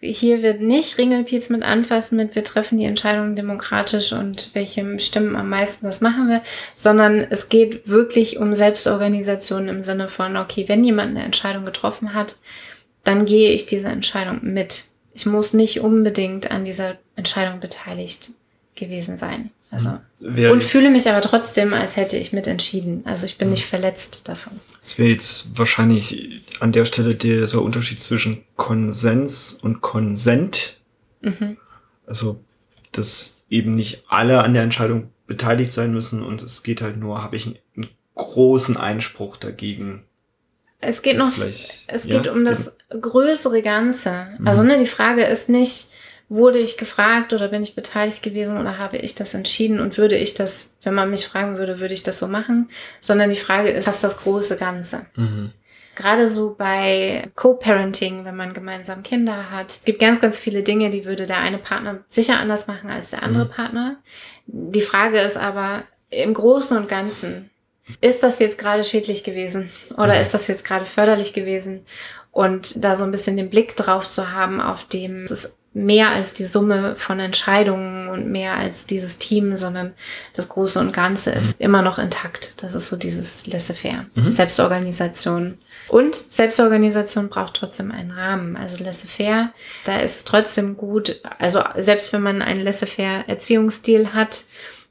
hier 0.00 0.42
wird 0.42 0.60
nicht 0.60 0.96
Ringelpiez 0.96 1.50
mit 1.50 1.62
anfassen 1.62 2.16
mit, 2.16 2.36
wir 2.36 2.44
treffen 2.44 2.78
die 2.78 2.84
Entscheidung 2.84 3.34
demokratisch 3.34 4.12
und 4.12 4.50
welche 4.52 4.98
Stimmen 5.00 5.34
am 5.34 5.48
meisten, 5.48 5.86
das 5.86 6.00
machen 6.00 6.28
wir, 6.28 6.42
sondern 6.76 7.18
es 7.18 7.48
geht 7.48 7.88
wirklich 7.88 8.38
um 8.38 8.54
Selbstorganisation 8.54 9.68
im 9.68 9.82
Sinne 9.82 10.08
von, 10.08 10.36
okay, 10.36 10.68
wenn 10.68 10.84
jemand 10.84 11.10
eine 11.10 11.24
Entscheidung 11.24 11.64
getroffen 11.64 12.14
hat, 12.14 12.36
dann 13.02 13.26
gehe 13.26 13.50
ich 13.52 13.66
diese 13.66 13.88
Entscheidung 13.88 14.38
mit. 14.42 14.84
Ich 15.14 15.26
muss 15.26 15.52
nicht 15.52 15.80
unbedingt 15.80 16.50
an 16.50 16.64
dieser 16.64 16.96
Entscheidung 17.16 17.58
beteiligt 17.58 18.30
gewesen 18.76 19.16
sein. 19.16 19.50
Also 19.70 19.98
und 20.20 20.62
fühle 20.62 20.90
mich 20.90 21.08
aber 21.08 21.20
trotzdem, 21.20 21.74
als 21.74 21.96
hätte 21.96 22.16
ich 22.16 22.32
mitentschieden. 22.32 23.02
Also 23.04 23.26
ich 23.26 23.38
bin 23.38 23.50
nicht 23.50 23.66
verletzt 23.66 24.28
davon. 24.28 24.54
Es 24.82 24.98
wäre 24.98 25.10
jetzt 25.10 25.58
wahrscheinlich 25.58 26.42
an 26.60 26.72
der 26.72 26.86
Stelle 26.86 27.14
dieser 27.14 27.62
Unterschied 27.62 28.00
zwischen 28.00 28.44
Konsens 28.56 29.54
und 29.54 29.80
Konsent. 29.80 30.78
Mhm. 31.20 31.58
Also, 32.06 32.40
dass 32.92 33.42
eben 33.50 33.74
nicht 33.74 34.04
alle 34.08 34.42
an 34.42 34.54
der 34.54 34.62
Entscheidung 34.62 35.10
beteiligt 35.26 35.72
sein 35.72 35.92
müssen 35.92 36.22
und 36.22 36.42
es 36.42 36.62
geht 36.62 36.80
halt 36.80 36.96
nur, 36.96 37.22
habe 37.22 37.36
ich 37.36 37.46
einen, 37.46 37.88
großen 38.14 38.76
Einspruch 38.76 39.36
dagegen. 39.36 40.02
Es 40.80 41.02
geht 41.02 41.18
noch, 41.18 41.30
es 41.38 41.84
ja, 41.86 42.20
geht 42.20 42.32
um 42.32 42.44
es 42.46 42.64
das 42.64 42.78
geht 42.90 43.00
größere 43.00 43.62
Ganze. 43.62 44.26
Mhm. 44.38 44.48
Also 44.48 44.64
ne, 44.64 44.76
die 44.76 44.86
Frage 44.86 45.24
ist 45.24 45.48
nicht, 45.48 45.90
wurde 46.28 46.58
ich 46.58 46.76
gefragt 46.76 47.32
oder 47.32 47.48
bin 47.48 47.62
ich 47.62 47.74
beteiligt 47.74 48.22
gewesen 48.22 48.58
oder 48.58 48.78
habe 48.78 48.98
ich 48.98 49.14
das 49.14 49.34
entschieden 49.34 49.80
und 49.80 49.96
würde 49.96 50.16
ich 50.16 50.34
das, 50.34 50.76
wenn 50.82 50.94
man 50.94 51.10
mich 51.10 51.26
fragen 51.26 51.56
würde, 51.56 51.80
würde 51.80 51.94
ich 51.94 52.02
das 52.02 52.18
so 52.18 52.28
machen, 52.28 52.68
sondern 53.00 53.30
die 53.30 53.36
Frage 53.36 53.70
ist, 53.70 53.86
was 53.86 54.00
das 54.00 54.18
große 54.18 54.58
Ganze? 54.58 55.06
Mhm. 55.16 55.52
Gerade 55.94 56.28
so 56.28 56.54
bei 56.56 57.24
Co-Parenting, 57.34 58.24
wenn 58.24 58.36
man 58.36 58.52
gemeinsam 58.52 59.02
Kinder 59.02 59.50
hat, 59.50 59.70
es 59.70 59.84
gibt 59.84 59.98
ganz, 59.98 60.20
ganz 60.20 60.38
viele 60.38 60.62
Dinge, 60.62 60.90
die 60.90 61.06
würde 61.06 61.26
der 61.26 61.38
eine 61.38 61.58
Partner 61.58 62.00
sicher 62.08 62.38
anders 62.38 62.66
machen 62.66 62.90
als 62.90 63.10
der 63.10 63.22
andere 63.22 63.46
mhm. 63.46 63.50
Partner. 63.50 63.96
Die 64.46 64.80
Frage 64.80 65.18
ist 65.20 65.36
aber 65.36 65.84
im 66.10 66.34
Großen 66.34 66.76
und 66.76 66.88
Ganzen, 66.88 67.50
ist 68.00 68.22
das 68.22 68.38
jetzt 68.38 68.58
gerade 68.58 68.84
schädlich 68.84 69.24
gewesen 69.24 69.70
oder 69.96 70.14
mhm. 70.14 70.20
ist 70.20 70.34
das 70.34 70.46
jetzt 70.46 70.64
gerade 70.64 70.84
förderlich 70.84 71.32
gewesen? 71.32 71.80
Und 72.30 72.84
da 72.84 72.94
so 72.94 73.04
ein 73.04 73.10
bisschen 73.10 73.36
den 73.38 73.50
Blick 73.50 73.74
drauf 73.74 74.06
zu 74.06 74.32
haben, 74.32 74.60
auf 74.60 74.84
dem 74.84 75.24
es 75.24 75.52
mehr 75.74 76.10
als 76.10 76.34
die 76.34 76.44
Summe 76.44 76.96
von 76.96 77.20
Entscheidungen 77.20 78.08
und 78.08 78.30
mehr 78.30 78.54
als 78.54 78.86
dieses 78.86 79.18
Team, 79.18 79.54
sondern 79.54 79.92
das 80.32 80.48
Große 80.48 80.80
und 80.80 80.92
Ganze 80.92 81.30
ist 81.30 81.60
mhm. 81.60 81.66
immer 81.66 81.82
noch 81.82 81.98
intakt. 81.98 82.62
Das 82.62 82.74
ist 82.74 82.88
so 82.88 82.96
dieses 82.96 83.46
Laissez-faire. 83.46 84.06
Mhm. 84.14 84.32
Selbstorganisation. 84.32 85.58
Und 85.88 86.14
Selbstorganisation 86.14 87.28
braucht 87.28 87.54
trotzdem 87.54 87.90
einen 87.90 88.10
Rahmen. 88.10 88.56
Also 88.56 88.82
Laissez-faire, 88.82 89.52
da 89.84 90.00
ist 90.00 90.26
trotzdem 90.26 90.76
gut, 90.76 91.20
also 91.38 91.62
selbst 91.76 92.12
wenn 92.12 92.22
man 92.22 92.42
einen 92.42 92.60
Laissez-faire 92.60 93.28
Erziehungsstil 93.28 94.12
hat, 94.12 94.44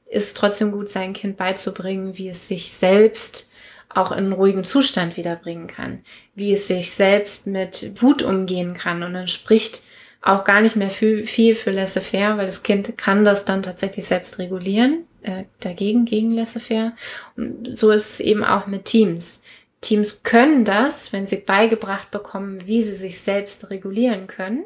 ist 0.09 0.37
trotzdem 0.37 0.71
gut, 0.71 0.89
sein 0.89 1.13
Kind 1.13 1.37
beizubringen, 1.37 2.17
wie 2.17 2.29
es 2.29 2.47
sich 2.47 2.71
selbst 2.71 3.49
auch 3.89 4.11
in 4.11 4.31
ruhigen 4.31 4.63
Zustand 4.63 5.17
wiederbringen 5.17 5.67
kann, 5.67 6.01
wie 6.35 6.53
es 6.53 6.67
sich 6.67 6.91
selbst 6.91 7.47
mit 7.47 8.01
Wut 8.01 8.21
umgehen 8.21 8.73
kann. 8.73 9.03
Und 9.03 9.13
dann 9.13 9.27
spricht 9.27 9.81
auch 10.27 10.43
gar 10.43 10.61
nicht 10.61 10.75
mehr 10.75 10.89
viel, 10.89 11.25
viel 11.25 11.55
für 11.55 11.71
laissez-faire, 11.71 12.37
weil 12.37 12.45
das 12.45 12.63
Kind 12.63 12.97
kann 12.97 13.25
das 13.25 13.45
dann 13.45 13.63
tatsächlich 13.63 14.05
selbst 14.05 14.39
regulieren, 14.39 15.05
äh, 15.21 15.45
dagegen, 15.59 16.05
gegen 16.05 16.31
laissez-faire. 16.31 16.93
Und 17.35 17.77
so 17.77 17.91
ist 17.91 18.13
es 18.13 18.19
eben 18.19 18.43
auch 18.43 18.67
mit 18.67 18.85
Teams. 18.85 19.41
Teams 19.81 20.23
können 20.23 20.65
das, 20.65 21.13
wenn 21.13 21.27
sie 21.27 21.37
beigebracht 21.37 22.11
bekommen, 22.11 22.59
wie 22.65 22.81
sie 22.81 22.95
sich 22.95 23.19
selbst 23.19 23.69
regulieren 23.69 24.27
können. 24.27 24.63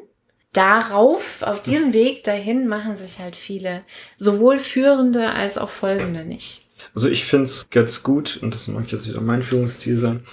Darauf, 0.52 1.42
auf 1.42 1.62
diesem 1.62 1.92
Weg 1.92 2.24
dahin 2.24 2.68
machen 2.68 2.96
sich 2.96 3.18
halt 3.18 3.36
viele, 3.36 3.82
sowohl 4.18 4.58
Führende 4.58 5.30
als 5.30 5.58
auch 5.58 5.70
Folgende 5.70 6.24
nicht. 6.24 6.66
Also 6.94 7.08
ich 7.08 7.24
finde 7.24 7.44
es 7.44 7.70
ganz 7.70 8.02
gut, 8.02 8.38
und 8.42 8.54
das 8.54 8.68
mag 8.68 8.90
jetzt 8.92 9.08
wieder 9.08 9.20
mein 9.20 9.42
Führungsstil 9.42 9.96
sein, 9.96 10.24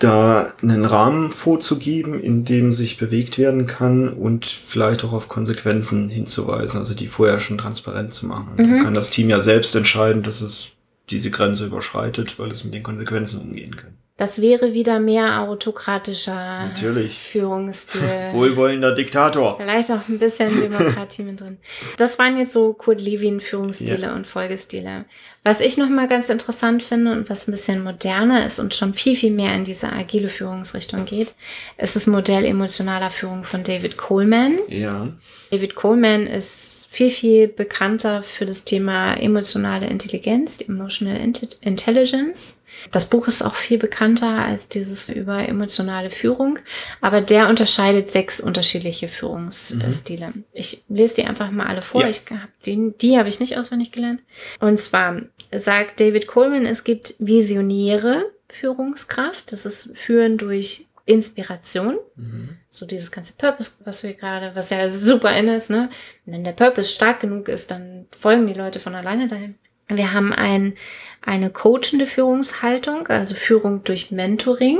da 0.00 0.52
einen 0.62 0.84
Rahmen 0.84 1.30
vorzugeben, 1.30 2.20
in 2.20 2.44
dem 2.44 2.72
sich 2.72 2.96
bewegt 2.96 3.38
werden 3.38 3.66
kann 3.66 4.08
und 4.08 4.46
vielleicht 4.46 5.04
auch 5.04 5.12
auf 5.12 5.28
Konsequenzen 5.28 6.08
hinzuweisen, 6.08 6.78
also 6.78 6.94
die 6.94 7.06
vorher 7.06 7.38
schon 7.38 7.58
transparent 7.58 8.12
zu 8.12 8.26
machen. 8.26 8.54
Mhm. 8.56 8.58
Dann 8.58 8.84
kann 8.84 8.94
das 8.94 9.10
Team 9.10 9.30
ja 9.30 9.40
selbst 9.40 9.74
entscheiden, 9.76 10.22
dass 10.22 10.40
es 10.40 10.70
diese 11.10 11.30
Grenze 11.30 11.66
überschreitet, 11.66 12.38
weil 12.38 12.50
es 12.50 12.64
mit 12.64 12.74
den 12.74 12.82
Konsequenzen 12.82 13.40
umgehen 13.40 13.76
kann. 13.76 13.94
Das 14.20 14.38
wäre 14.42 14.74
wieder 14.74 15.00
mehr 15.00 15.40
autokratischer 15.40 16.66
Natürlich. 16.66 17.18
Führungsstil. 17.18 18.02
Wohlwollender 18.32 18.94
Diktator. 18.94 19.56
Vielleicht 19.56 19.90
auch 19.90 20.06
ein 20.10 20.18
bisschen 20.18 20.60
Demokratie 20.60 21.22
mit 21.22 21.40
drin. 21.40 21.56
Das 21.96 22.18
waren 22.18 22.36
jetzt 22.36 22.52
so 22.52 22.74
Kurt 22.74 23.00
Lewin 23.00 23.40
Führungsstile 23.40 24.08
ja. 24.08 24.14
und 24.14 24.26
Folgestile. 24.26 25.06
Was 25.42 25.62
ich 25.62 25.78
nochmal 25.78 26.06
ganz 26.06 26.28
interessant 26.28 26.82
finde 26.82 27.12
und 27.12 27.30
was 27.30 27.48
ein 27.48 27.52
bisschen 27.52 27.82
moderner 27.82 28.44
ist 28.44 28.60
und 28.60 28.74
schon 28.74 28.92
viel, 28.92 29.16
viel 29.16 29.32
mehr 29.32 29.54
in 29.54 29.64
diese 29.64 29.90
agile 29.90 30.28
Führungsrichtung 30.28 31.06
geht, 31.06 31.32
ist 31.78 31.96
das 31.96 32.06
Modell 32.06 32.44
emotionaler 32.44 33.10
Führung 33.10 33.44
von 33.44 33.62
David 33.62 33.96
Coleman. 33.96 34.58
Ja. 34.68 35.08
David 35.50 35.74
Coleman 35.74 36.26
ist 36.26 36.79
viel, 36.92 37.10
viel 37.10 37.46
bekannter 37.46 38.24
für 38.24 38.44
das 38.44 38.64
Thema 38.64 39.14
emotionale 39.14 39.86
Intelligenz, 39.86 40.60
Emotional 40.60 41.20
Intelligence. 41.60 42.56
Das 42.90 43.08
Buch 43.08 43.28
ist 43.28 43.42
auch 43.42 43.54
viel 43.54 43.78
bekannter 43.78 44.44
als 44.44 44.66
dieses 44.66 45.08
über 45.08 45.48
emotionale 45.48 46.10
Führung, 46.10 46.58
aber 47.00 47.20
der 47.20 47.48
unterscheidet 47.48 48.10
sechs 48.10 48.40
unterschiedliche 48.40 49.06
Führungsstile. 49.06 50.32
Mhm. 50.34 50.44
Ich 50.52 50.82
lese 50.88 51.14
die 51.14 51.26
einfach 51.26 51.52
mal 51.52 51.68
alle 51.68 51.82
vor. 51.82 52.02
Ja. 52.02 52.08
Ich 52.08 52.22
hab 52.28 52.48
die, 52.66 52.92
die 53.00 53.16
habe 53.16 53.28
ich 53.28 53.38
nicht 53.38 53.56
auswendig 53.56 53.92
gelernt. 53.92 54.24
Und 54.58 54.76
zwar 54.80 55.22
sagt 55.52 56.00
David 56.00 56.26
Coleman, 56.26 56.66
es 56.66 56.82
gibt 56.82 57.14
visionäre 57.20 58.24
Führungskraft. 58.48 59.52
Das 59.52 59.64
ist 59.64 59.96
Führen 59.96 60.38
durch 60.38 60.86
Inspiration. 61.10 61.98
Mhm. 62.16 62.56
So 62.70 62.86
dieses 62.86 63.10
ganze 63.10 63.34
Purpose, 63.34 63.72
was 63.84 64.02
wir 64.02 64.14
gerade, 64.14 64.52
was 64.54 64.70
ja 64.70 64.88
super 64.90 65.36
in 65.36 65.48
ist, 65.48 65.70
ne? 65.70 65.90
wenn 66.24 66.44
der 66.44 66.52
Purpose 66.52 66.94
stark 66.94 67.20
genug 67.20 67.48
ist, 67.48 67.70
dann 67.70 68.06
folgen 68.16 68.46
die 68.46 68.54
Leute 68.54 68.80
von 68.80 68.94
alleine 68.94 69.26
dahin. 69.26 69.56
Wir 69.88 70.12
haben 70.12 70.32
ein, 70.32 70.74
eine 71.20 71.50
coachende 71.50 72.06
Führungshaltung, 72.06 73.08
also 73.08 73.34
Führung 73.34 73.82
durch 73.82 74.12
Mentoring. 74.12 74.78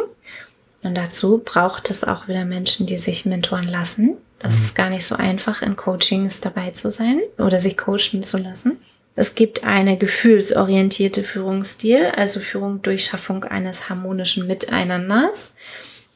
Und 0.82 0.96
dazu 0.96 1.42
braucht 1.44 1.90
es 1.90 2.04
auch 2.04 2.28
wieder 2.28 2.44
Menschen, 2.44 2.86
die 2.86 2.98
sich 2.98 3.26
mentoren 3.26 3.68
lassen. 3.68 4.16
Das 4.38 4.56
mhm. 4.56 4.64
ist 4.64 4.74
gar 4.76 4.88
nicht 4.88 5.04
so 5.04 5.16
einfach, 5.16 5.62
in 5.62 5.76
Coachings 5.76 6.40
dabei 6.40 6.70
zu 6.70 6.92
sein 6.92 7.20
oder 7.38 7.60
sich 7.60 7.76
coachen 7.76 8.22
zu 8.22 8.38
lassen. 8.38 8.78
Es 9.16 9.34
gibt 9.34 9.64
eine 9.64 9.98
gefühlsorientierte 9.98 11.24
Führungsstil, 11.24 12.06
also 12.16 12.40
Führung 12.40 12.80
durch 12.82 13.04
Schaffung 13.04 13.44
eines 13.44 13.88
harmonischen 13.88 14.46
Miteinanders. 14.46 15.54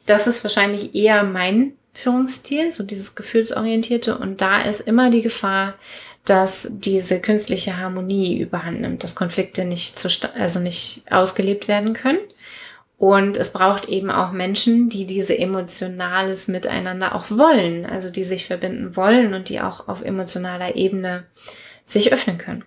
Das 0.05 0.27
ist 0.27 0.43
wahrscheinlich 0.43 0.93
eher 0.95 1.23
mein 1.23 1.73
Führungsstil, 1.93 2.71
so 2.71 2.83
dieses 2.83 3.15
gefühlsorientierte. 3.15 4.17
Und 4.17 4.41
da 4.41 4.61
ist 4.61 4.81
immer 4.81 5.09
die 5.09 5.21
Gefahr, 5.21 5.75
dass 6.25 6.67
diese 6.71 7.19
künstliche 7.21 7.77
Harmonie 7.77 8.39
überhand 8.39 8.81
nimmt, 8.81 9.03
dass 9.03 9.15
Konflikte 9.15 9.65
nicht, 9.65 9.97
zu, 9.97 10.09
also 10.35 10.59
nicht 10.59 11.03
ausgelebt 11.11 11.67
werden 11.67 11.93
können. 11.93 12.19
Und 12.97 13.37
es 13.37 13.51
braucht 13.51 13.89
eben 13.89 14.09
auch 14.09 14.31
Menschen, 14.31 14.89
die 14.89 15.05
diese 15.05 15.37
emotionales 15.37 16.47
Miteinander 16.47 17.13
auch 17.13 17.29
wollen, 17.29 17.85
also 17.85 18.09
die 18.09 18.23
sich 18.23 18.45
verbinden 18.45 18.95
wollen 18.95 19.33
und 19.33 19.49
die 19.49 19.59
auch 19.59 19.87
auf 19.87 20.01
emotionaler 20.01 20.75
Ebene 20.75 21.25
sich 21.83 22.13
öffnen 22.13 22.37
können. 22.37 22.63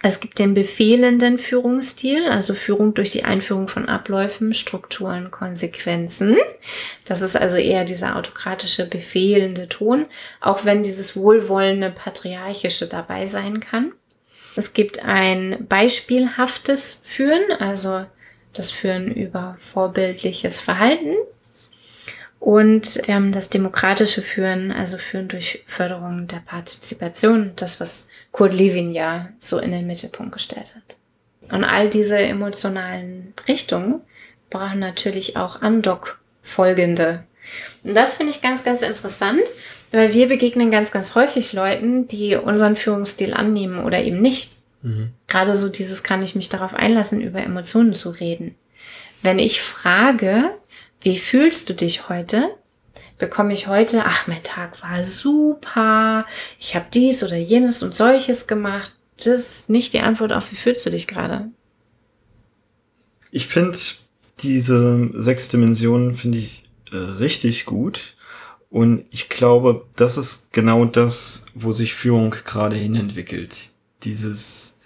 Es 0.00 0.20
gibt 0.20 0.38
den 0.38 0.54
befehlenden 0.54 1.38
Führungsstil, 1.38 2.28
also 2.28 2.54
Führung 2.54 2.94
durch 2.94 3.10
die 3.10 3.24
Einführung 3.24 3.66
von 3.66 3.88
Abläufen, 3.88 4.54
Strukturen, 4.54 5.32
Konsequenzen. 5.32 6.36
Das 7.04 7.20
ist 7.20 7.36
also 7.36 7.56
eher 7.56 7.84
dieser 7.84 8.14
autokratische, 8.14 8.86
befehlende 8.86 9.68
Ton, 9.68 10.06
auch 10.40 10.64
wenn 10.64 10.84
dieses 10.84 11.16
wohlwollende, 11.16 11.90
patriarchische 11.90 12.86
dabei 12.86 13.26
sein 13.26 13.58
kann. 13.58 13.92
Es 14.54 14.72
gibt 14.72 15.04
ein 15.04 15.66
beispielhaftes 15.68 17.00
Führen, 17.02 17.50
also 17.58 18.06
das 18.52 18.70
Führen 18.70 19.12
über 19.12 19.56
vorbildliches 19.60 20.60
Verhalten. 20.60 21.14
Und 22.38 23.00
wir 23.04 23.16
haben 23.16 23.32
das 23.32 23.48
demokratische 23.48 24.22
Führen, 24.22 24.70
also 24.70 24.96
Führen 24.96 25.26
durch 25.26 25.64
Förderung 25.66 26.28
der 26.28 26.38
Partizipation, 26.38 27.52
das, 27.56 27.80
was 27.80 28.06
Kurt 28.32 28.54
Lewin 28.54 28.92
ja 28.92 29.28
so 29.38 29.58
in 29.58 29.72
den 29.72 29.86
Mittelpunkt 29.86 30.32
gestellt 30.32 30.74
hat. 30.74 30.96
Und 31.50 31.64
all 31.64 31.88
diese 31.88 32.18
emotionalen 32.18 33.32
Richtungen 33.46 34.02
brauchen 34.50 34.78
natürlich 34.78 35.36
auch 35.36 35.62
Andock 35.62 36.20
folgende. 36.42 37.24
Und 37.82 37.94
das 37.94 38.14
finde 38.14 38.32
ich 38.32 38.42
ganz, 38.42 38.64
ganz 38.64 38.82
interessant, 38.82 39.42
weil 39.90 40.12
wir 40.12 40.28
begegnen 40.28 40.70
ganz, 40.70 40.90
ganz 40.90 41.14
häufig 41.14 41.52
Leuten, 41.52 42.08
die 42.08 42.36
unseren 42.36 42.76
Führungsstil 42.76 43.32
annehmen 43.32 43.84
oder 43.84 44.02
eben 44.02 44.20
nicht. 44.20 44.52
Mhm. 44.82 45.12
Gerade 45.26 45.56
so 45.56 45.68
dieses 45.68 46.02
kann 46.02 46.22
ich 46.22 46.34
mich 46.34 46.48
darauf 46.48 46.74
einlassen, 46.74 47.20
über 47.20 47.40
Emotionen 47.40 47.94
zu 47.94 48.10
reden. 48.10 48.54
Wenn 49.22 49.38
ich 49.38 49.62
frage, 49.62 50.50
wie 51.00 51.18
fühlst 51.18 51.68
du 51.70 51.74
dich 51.74 52.08
heute? 52.08 52.50
Bekomme 53.18 53.52
ich 53.52 53.66
heute, 53.66 54.04
ach, 54.04 54.26
mein 54.26 54.42
Tag 54.42 54.82
war 54.82 55.04
super, 55.04 56.24
ich 56.58 56.74
habe 56.74 56.86
dies 56.92 57.22
oder 57.24 57.36
jenes 57.36 57.82
und 57.82 57.94
solches 57.94 58.46
gemacht. 58.46 58.92
Das 59.16 59.26
ist 59.26 59.68
nicht 59.68 59.92
die 59.92 60.00
Antwort 60.00 60.32
auf, 60.32 60.52
wie 60.52 60.56
fühlst 60.56 60.86
du 60.86 60.90
dich 60.90 61.08
gerade? 61.08 61.50
Ich 63.30 63.48
finde 63.48 63.76
diese 64.40 65.10
sechs 65.14 65.48
Dimensionen 65.48 66.14
finde 66.14 66.38
ich 66.38 66.68
äh, 66.92 66.96
richtig 66.96 67.66
gut. 67.66 68.14
Und 68.70 69.06
ich 69.10 69.28
glaube, 69.28 69.86
das 69.96 70.18
ist 70.18 70.52
genau 70.52 70.84
das, 70.84 71.46
wo 71.54 71.72
sich 71.72 71.94
Führung 71.94 72.30
gerade 72.30 72.76
hin 72.76 72.94
entwickelt. 72.94 73.70
Dieses, 74.02 74.78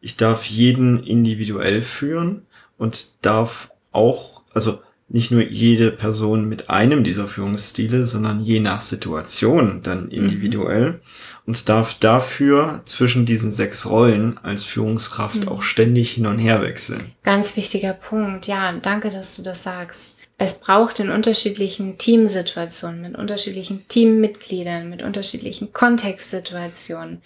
ich 0.00 0.16
darf 0.16 0.46
jeden 0.46 1.02
individuell 1.02 1.82
führen 1.82 2.46
und 2.78 3.08
darf 3.22 3.70
auch, 3.92 4.42
also 4.52 4.80
nicht 5.08 5.30
nur 5.30 5.42
jede 5.42 5.90
Person 5.90 6.48
mit 6.48 6.70
einem 6.70 7.04
dieser 7.04 7.28
Führungsstile, 7.28 8.06
sondern 8.06 8.40
je 8.40 8.60
nach 8.60 8.80
Situation 8.80 9.80
dann 9.82 10.04
mhm. 10.04 10.10
individuell 10.10 10.92
mhm. 10.92 11.00
und 11.46 11.68
darf 11.68 11.94
dafür 11.94 12.80
zwischen 12.84 13.26
diesen 13.26 13.52
sechs 13.52 13.86
Rollen 13.86 14.38
als 14.38 14.64
Führungskraft 14.64 15.42
mhm. 15.42 15.48
auch 15.48 15.62
ständig 15.62 16.12
hin 16.12 16.26
und 16.26 16.38
her 16.38 16.62
wechseln. 16.62 17.12
Ganz 17.22 17.56
wichtiger 17.56 17.92
Punkt. 17.92 18.46
Ja, 18.46 18.72
danke, 18.72 19.10
dass 19.10 19.36
du 19.36 19.42
das 19.42 19.62
sagst. 19.62 20.08
Es 20.36 20.58
braucht 20.58 20.98
in 20.98 21.10
unterschiedlichen 21.10 21.96
Teamsituationen, 21.96 23.00
mit 23.00 23.16
unterschiedlichen 23.16 23.86
Teammitgliedern, 23.86 24.90
mit 24.90 25.02
unterschiedlichen 25.02 25.72
Kontextsituationen, 25.72 27.22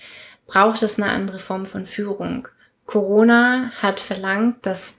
braucht 0.46 0.82
es 0.82 0.98
eine 0.98 1.10
andere 1.10 1.38
Form 1.38 1.64
von 1.64 1.86
Führung. 1.86 2.48
Corona 2.84 3.70
hat 3.80 3.98
verlangt, 3.98 4.66
dass 4.66 4.96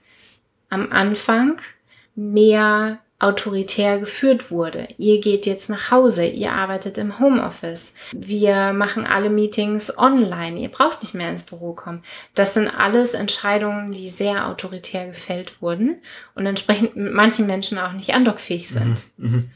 am 0.70 0.90
Anfang 0.90 1.60
mehr 2.20 2.98
autoritär 3.18 3.98
geführt 3.98 4.50
wurde. 4.50 4.88
Ihr 4.96 5.20
geht 5.20 5.44
jetzt 5.44 5.68
nach 5.68 5.90
Hause, 5.90 6.24
ihr 6.26 6.52
arbeitet 6.52 6.96
im 6.96 7.18
Homeoffice, 7.18 7.92
wir 8.12 8.72
machen 8.72 9.06
alle 9.06 9.28
Meetings 9.28 9.96
online, 9.96 10.58
ihr 10.58 10.70
braucht 10.70 11.02
nicht 11.02 11.14
mehr 11.14 11.30
ins 11.30 11.42
Büro 11.42 11.74
kommen. 11.74 12.02
Das 12.34 12.54
sind 12.54 12.68
alles 12.68 13.12
Entscheidungen, 13.12 13.92
die 13.92 14.08
sehr 14.08 14.48
autoritär 14.48 15.06
gefällt 15.06 15.60
wurden 15.60 15.96
und 16.34 16.46
entsprechend 16.46 16.96
mit 16.96 17.12
manchen 17.12 17.46
Menschen 17.46 17.78
auch 17.78 17.92
nicht 17.92 18.14
andockfähig 18.14 18.70
sind. 18.70 19.02
Mhm. 19.18 19.30
mhm. 19.30 19.50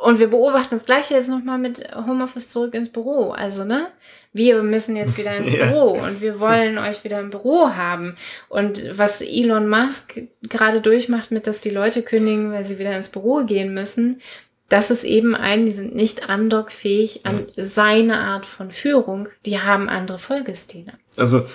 Und 0.00 0.18
wir 0.18 0.28
beobachten 0.28 0.74
das 0.74 0.84
Gleiche 0.84 1.14
jetzt 1.14 1.28
nochmal 1.28 1.58
mit 1.58 1.94
Homeoffice 1.94 2.50
zurück 2.50 2.74
ins 2.74 2.90
Büro. 2.90 3.30
Also, 3.30 3.64
ne? 3.64 3.86
Wir 4.34 4.62
müssen 4.62 4.96
jetzt 4.96 5.16
wieder 5.16 5.34
ins 5.34 5.52
ja. 5.56 5.66
Büro 5.66 5.92
und 5.92 6.20
wir 6.20 6.38
wollen 6.40 6.76
euch 6.76 7.02
wieder 7.04 7.20
im 7.20 7.30
Büro 7.30 7.70
haben. 7.70 8.16
Und 8.50 8.98
was 8.98 9.22
Elon 9.22 9.68
Musk 9.68 10.20
gerade 10.42 10.82
durchmacht 10.82 11.30
mit, 11.30 11.46
dass 11.46 11.62
die 11.62 11.70
Leute 11.70 12.02
kündigen, 12.02 12.52
weil 12.52 12.66
sie 12.66 12.78
wieder 12.78 12.94
ins 12.94 13.08
Büro 13.08 13.44
gehen 13.44 13.72
müssen, 13.72 14.20
das 14.68 14.90
ist 14.90 15.04
eben 15.04 15.34
ein, 15.34 15.66
die 15.66 15.72
sind 15.72 15.94
nicht 15.94 16.28
andockfähig 16.28 17.24
an 17.24 17.46
ja. 17.54 17.62
seine 17.62 18.18
Art 18.18 18.44
von 18.44 18.70
Führung. 18.70 19.28
Die 19.46 19.60
haben 19.60 19.88
andere 19.88 20.18
Folgestile. 20.18 20.94
Also, 21.16 21.46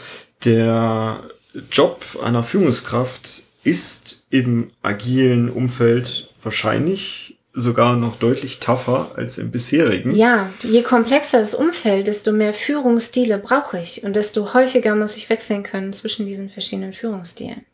der 0.46 1.24
Job 1.72 2.06
einer 2.24 2.44
Führungskraft 2.44 3.44
ist 3.64 4.24
im 4.30 4.72
agilen 4.82 5.50
Umfeld 5.50 6.30
wahrscheinlich 6.42 7.39
sogar 7.60 7.96
noch 7.96 8.16
deutlich 8.16 8.60
tougher 8.60 9.12
als 9.16 9.38
im 9.38 9.52
bisherigen. 9.52 10.16
Ja, 10.16 10.50
je 10.64 10.82
komplexer 10.82 11.40
das 11.40 11.56
Umfeld, 11.56 12.08
desto 12.08 12.32
mehr 12.32 12.54
Führungsstile 12.54 13.38
brauche 13.38 13.80
ich 13.80 14.04
und 14.04 14.16
desto 14.16 14.54
häufiger 14.54 14.96
muss 14.96 15.18
ich 15.18 15.30
wechseln 15.30 15.64
können 15.64 15.94
zwischen 15.94 16.26
diesen 16.26 16.50
verschiedenen 16.50 16.94
Führungsstilen. 16.94 17.66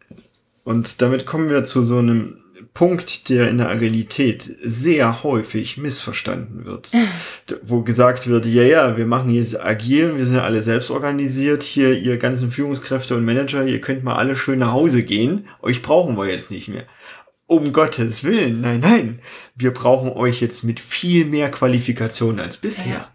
Und 0.63 1.01
damit 1.01 1.25
kommen 1.25 1.49
wir 1.49 1.63
zu 1.63 1.83
so 1.83 1.99
einem 1.99 2.41
Punkt, 2.73 3.29
der 3.29 3.49
in 3.49 3.57
der 3.57 3.69
Agilität 3.69 4.53
sehr 4.61 5.23
häufig 5.23 5.77
missverstanden 5.77 6.65
wird. 6.65 6.91
wo 7.63 7.81
gesagt 7.81 8.27
wird, 8.27 8.45
ja, 8.45 8.63
ja, 8.63 8.97
wir 8.97 9.05
machen 9.05 9.29
jetzt 9.29 9.63
agil, 9.63 10.17
wir 10.17 10.25
sind 10.25 10.39
alle 10.39 10.61
selbst 10.61 10.91
organisiert, 10.91 11.63
hier 11.63 11.97
ihr 11.97 12.17
ganzen 12.17 12.51
Führungskräfte 12.51 13.15
und 13.15 13.23
Manager, 13.23 13.65
ihr 13.65 13.79
könnt 13.79 14.03
mal 14.03 14.15
alle 14.15 14.35
schön 14.35 14.59
nach 14.59 14.73
Hause 14.73 15.03
gehen, 15.03 15.47
euch 15.61 15.81
brauchen 15.81 16.17
wir 16.17 16.27
jetzt 16.27 16.51
nicht 16.51 16.67
mehr. 16.67 16.83
Um 17.47 17.73
Gottes 17.73 18.23
Willen, 18.23 18.61
nein, 18.61 18.79
nein. 18.79 19.19
Wir 19.55 19.71
brauchen 19.71 20.09
euch 20.09 20.41
jetzt 20.41 20.63
mit 20.63 20.79
viel 20.79 21.25
mehr 21.25 21.51
Qualifikation 21.51 22.39
als 22.39 22.57
bisher. 22.57 22.91
Ja. 22.91 23.11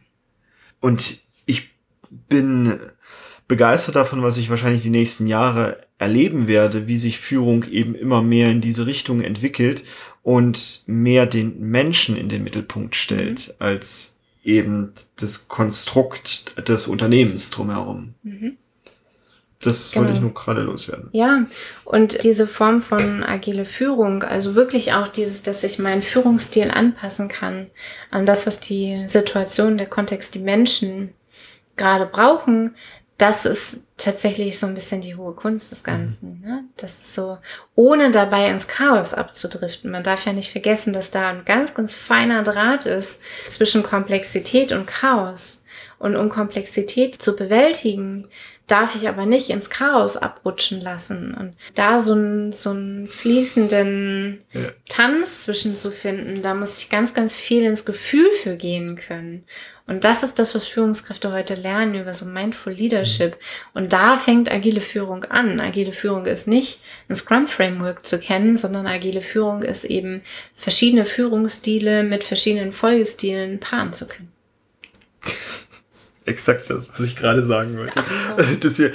Und 0.80 1.18
ich 1.46 1.70
bin 2.28 2.78
begeistert 3.48 3.96
davon, 3.96 4.22
was 4.22 4.36
ich 4.36 4.48
wahrscheinlich 4.48 4.82
die 4.82 4.90
nächsten 4.90 5.26
Jahre 5.26 5.84
erleben 5.98 6.46
werde, 6.46 6.86
wie 6.86 6.96
sich 6.96 7.18
Führung 7.18 7.64
eben 7.64 7.94
immer 7.94 8.22
mehr 8.22 8.50
in 8.50 8.60
diese 8.60 8.86
Richtung 8.86 9.20
entwickelt 9.20 9.82
und 10.22 10.82
mehr 10.86 11.26
den 11.26 11.58
Menschen 11.58 12.16
in 12.16 12.28
den 12.28 12.44
Mittelpunkt 12.44 12.94
stellt, 12.94 13.48
mhm. 13.48 13.54
als 13.58 14.16
eben 14.44 14.92
das 15.16 15.48
Konstrukt 15.48 16.68
des 16.68 16.86
Unternehmens 16.86 17.50
drumherum. 17.50 18.14
Mhm. 18.22 18.56
Das 19.62 19.90
genau. 19.90 20.02
wollte 20.02 20.12
ich 20.12 20.20
genau. 20.20 20.32
nur 20.32 20.42
gerade 20.42 20.60
loswerden. 20.62 21.08
Ja, 21.12 21.44
und 21.84 22.24
diese 22.24 22.46
Form 22.46 22.80
von 22.80 23.22
agile 23.22 23.66
Führung, 23.66 24.22
also 24.22 24.54
wirklich 24.54 24.94
auch 24.94 25.08
dieses, 25.08 25.42
dass 25.42 25.62
ich 25.64 25.78
meinen 25.78 26.02
Führungsstil 26.02 26.70
anpassen 26.70 27.28
kann 27.28 27.66
an 28.10 28.24
das, 28.24 28.46
was 28.46 28.60
die 28.60 29.04
Situation, 29.06 29.76
der 29.76 29.86
Kontext, 29.86 30.34
die 30.34 30.40
Menschen 30.40 31.12
gerade 31.76 32.06
brauchen, 32.06 32.74
das 33.20 33.44
ist 33.44 33.82
tatsächlich 33.98 34.58
so 34.58 34.66
ein 34.66 34.72
bisschen 34.72 35.02
die 35.02 35.14
hohe 35.14 35.34
Kunst 35.34 35.70
des 35.70 35.84
Ganzen. 35.84 36.40
Mhm. 36.40 36.48
Ne? 36.48 36.64
Das 36.78 36.92
ist 36.92 37.14
so, 37.14 37.36
ohne 37.74 38.10
dabei 38.10 38.48
ins 38.48 38.66
Chaos 38.66 39.12
abzudriften. 39.12 39.90
Man 39.90 40.02
darf 40.02 40.24
ja 40.24 40.32
nicht 40.32 40.50
vergessen, 40.50 40.94
dass 40.94 41.10
da 41.10 41.28
ein 41.28 41.44
ganz, 41.44 41.74
ganz 41.74 41.94
feiner 41.94 42.42
Draht 42.42 42.86
ist 42.86 43.20
zwischen 43.46 43.82
Komplexität 43.82 44.72
und 44.72 44.86
Chaos. 44.86 45.64
Und 45.98 46.16
um 46.16 46.30
Komplexität 46.30 47.20
zu 47.20 47.36
bewältigen, 47.36 48.26
darf 48.70 48.94
ich 48.94 49.08
aber 49.08 49.26
nicht 49.26 49.50
ins 49.50 49.70
Chaos 49.70 50.16
abrutschen 50.16 50.80
lassen. 50.80 51.34
Und 51.34 51.56
da 51.74 52.00
so 52.00 52.12
einen 52.12 52.52
so 52.52 52.70
einen 52.70 53.06
fließenden 53.06 54.44
ja. 54.52 54.60
Tanz 54.88 55.44
zwischen 55.44 55.76
zu 55.76 55.90
finden, 55.90 56.42
da 56.42 56.54
muss 56.54 56.78
ich 56.78 56.90
ganz, 56.90 57.14
ganz 57.14 57.34
viel 57.34 57.64
ins 57.64 57.84
Gefühl 57.84 58.30
für 58.30 58.56
gehen 58.56 58.96
können. 58.96 59.44
Und 59.86 60.04
das 60.04 60.22
ist 60.22 60.38
das, 60.38 60.54
was 60.54 60.66
Führungskräfte 60.66 61.32
heute 61.32 61.54
lernen 61.54 61.96
über 61.96 62.14
so 62.14 62.24
Mindful 62.24 62.72
Leadership. 62.72 63.36
Und 63.74 63.92
da 63.92 64.16
fängt 64.16 64.50
agile 64.50 64.80
Führung 64.80 65.24
an. 65.24 65.58
Agile 65.58 65.92
Führung 65.92 66.26
ist 66.26 66.46
nicht 66.46 66.80
ein 67.08 67.16
Scrum-Framework 67.16 68.06
zu 68.06 68.20
kennen, 68.20 68.56
sondern 68.56 68.86
agile 68.86 69.20
Führung 69.20 69.62
ist 69.62 69.84
eben 69.84 70.22
verschiedene 70.54 71.04
Führungsstile 71.06 72.04
mit 72.04 72.22
verschiedenen 72.22 72.72
Folgestilen 72.72 73.58
paaren 73.58 73.92
zu 73.92 74.06
können 74.06 74.30
exakt 76.30 76.70
das, 76.70 76.88
was 76.90 77.00
ich 77.00 77.16
gerade 77.16 77.44
sagen 77.44 77.76
wollte. 77.76 78.02
So. 78.04 78.54
Dass, 78.60 78.78
wir, 78.78 78.92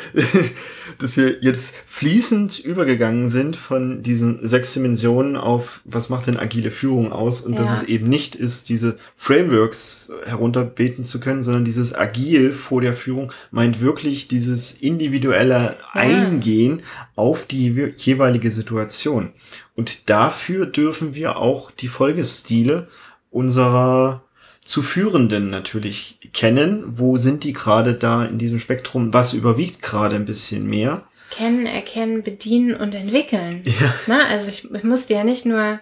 dass 0.97 1.17
wir 1.17 1.41
jetzt 1.41 1.75
fließend 1.85 2.59
übergegangen 2.59 3.29
sind 3.29 3.55
von 3.55 4.01
diesen 4.01 4.45
sechs 4.47 4.73
Dimensionen 4.73 5.35
auf, 5.35 5.81
was 5.85 6.09
macht 6.09 6.27
denn 6.27 6.37
agile 6.37 6.71
Führung 6.71 7.11
aus? 7.11 7.41
Und 7.41 7.53
ja. 7.53 7.59
dass 7.59 7.81
es 7.81 7.83
eben 7.83 8.09
nicht 8.09 8.35
ist, 8.35 8.69
diese 8.69 8.97
Frameworks 9.15 10.11
herunterbeten 10.25 11.03
zu 11.03 11.19
können, 11.19 11.43
sondern 11.43 11.65
dieses 11.65 11.93
Agil 11.93 12.51
vor 12.51 12.81
der 12.81 12.93
Führung 12.93 13.31
meint 13.51 13.79
wirklich 13.81 14.27
dieses 14.27 14.73
individuelle 14.73 15.53
ja. 15.53 15.75
Eingehen 15.93 16.81
auf 17.15 17.45
die 17.45 17.93
jeweilige 17.97 18.51
Situation. 18.51 19.33
Und 19.75 20.09
dafür 20.09 20.65
dürfen 20.65 21.15
wir 21.15 21.37
auch 21.37 21.71
die 21.71 21.89
Folgestile 21.89 22.87
unserer 23.29 24.24
zu 24.65 24.81
Führenden 24.81 25.49
natürlich 25.49 26.19
kennen. 26.33 26.83
Wo 26.87 27.17
sind 27.17 27.43
die 27.43 27.53
gerade 27.53 27.93
da 27.93 28.25
in 28.25 28.37
diesem 28.37 28.59
Spektrum? 28.59 29.13
Was 29.13 29.33
überwiegt 29.33 29.81
gerade 29.81 30.15
ein 30.15 30.25
bisschen 30.25 30.67
mehr? 30.67 31.07
Kennen, 31.29 31.67
erkennen, 31.67 32.23
bedienen 32.23 32.75
und 32.75 32.95
entwickeln. 32.95 33.63
Ja. 33.63 33.93
Na, 34.07 34.25
also 34.27 34.49
ich, 34.49 34.71
ich 34.73 34.83
muss 34.83 35.05
die 35.05 35.13
ja 35.13 35.23
nicht 35.23 35.45
nur, 35.45 35.79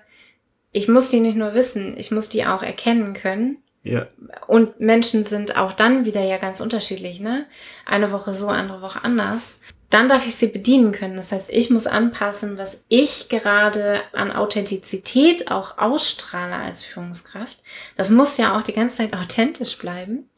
ich 0.72 0.88
muss 0.88 1.10
die 1.10 1.22
nicht 1.22 1.38
nur 1.38 1.54
wissen, 1.54 1.98
ich 1.98 2.12
muss 2.12 2.30
die 2.30 2.46
auch 2.46 2.62
erkennen 2.62 3.14
können. 3.14 3.58
Ja. 3.84 4.08
Und 4.48 4.80
Menschen 4.80 5.26
sind 5.26 5.58
auch 5.58 5.74
dann 5.74 6.06
wieder 6.06 6.22
ja 6.22 6.38
ganz 6.38 6.62
unterschiedlich, 6.62 7.20
ne? 7.20 7.46
Eine 7.86 8.12
Woche 8.12 8.34
so, 8.34 8.48
andere 8.48 8.82
Woche 8.82 9.04
anders 9.04 9.58
dann 9.94 10.10
darf 10.10 10.26
ich 10.28 10.36
sie 10.36 10.48
bedienen 10.48 10.92
können. 10.92 11.16
Das 11.16 11.32
heißt, 11.32 11.52
ich 11.52 11.70
muss 11.70 11.88
anpassen, 11.88 12.58
was 12.58 12.84
ich 12.88 13.30
gerade 13.30 14.02
an 14.14 14.32
Authentizität 14.32 15.52
auch 15.52 15.78
ausstrahle 15.78 16.56
als 16.56 16.84
Führungskraft. 16.84 17.58
Das 17.96 18.10
muss 18.10 18.38
ja 18.38 18.58
auch 18.58 18.64
die 18.64 18.74
ganze 18.74 18.98
Zeit 18.98 19.14
authentisch 19.18 19.78
bleiben. 19.78 20.30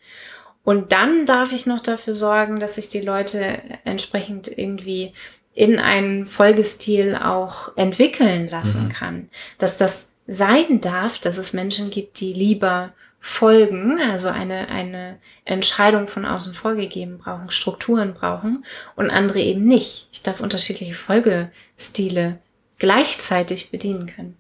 Und 0.64 0.92
dann 0.92 1.26
darf 1.26 1.54
ich 1.54 1.68
noch 1.68 1.80
dafür 1.80 2.16
sorgen, 2.16 2.60
dass 2.60 2.78
ich 2.78 2.90
die 2.90 3.02
Leute 3.02 3.62
entsprechend 3.84 4.48
irgendwie 4.48 5.14
in 5.54 5.80
einen 5.80 6.26
Folgestil 6.26 7.16
auch 7.16 7.78
entwickeln 7.78 8.50
lassen 8.50 8.86
mhm. 8.86 8.90
kann. 8.90 9.30
Dass 9.58 9.78
das 9.78 10.10
sein 10.28 10.82
darf, 10.82 11.20
dass 11.20 11.38
es 11.38 11.54
Menschen 11.54 11.92
gibt, 11.92 12.20
die 12.20 12.34
lieber 12.34 12.94
folgen, 13.28 14.00
also 14.00 14.30
eine, 14.30 14.70
eine 14.70 15.18
Entscheidung 15.46 16.06
von 16.06 16.26
außen 16.26 16.54
vorgegeben 16.54 17.18
brauchen, 17.18 17.50
Strukturen 17.50 18.14
brauchen 18.14 18.64
und 18.96 19.10
andere 19.10 19.40
eben 19.40 19.66
nicht. 19.66 20.10
Ich 20.12 20.22
darf 20.22 20.42
unterschiedliche 20.42 20.94
Folgestile 20.94 22.38
gleichzeitig 22.78 23.72
bedienen 23.72 24.06
können. 24.06 24.38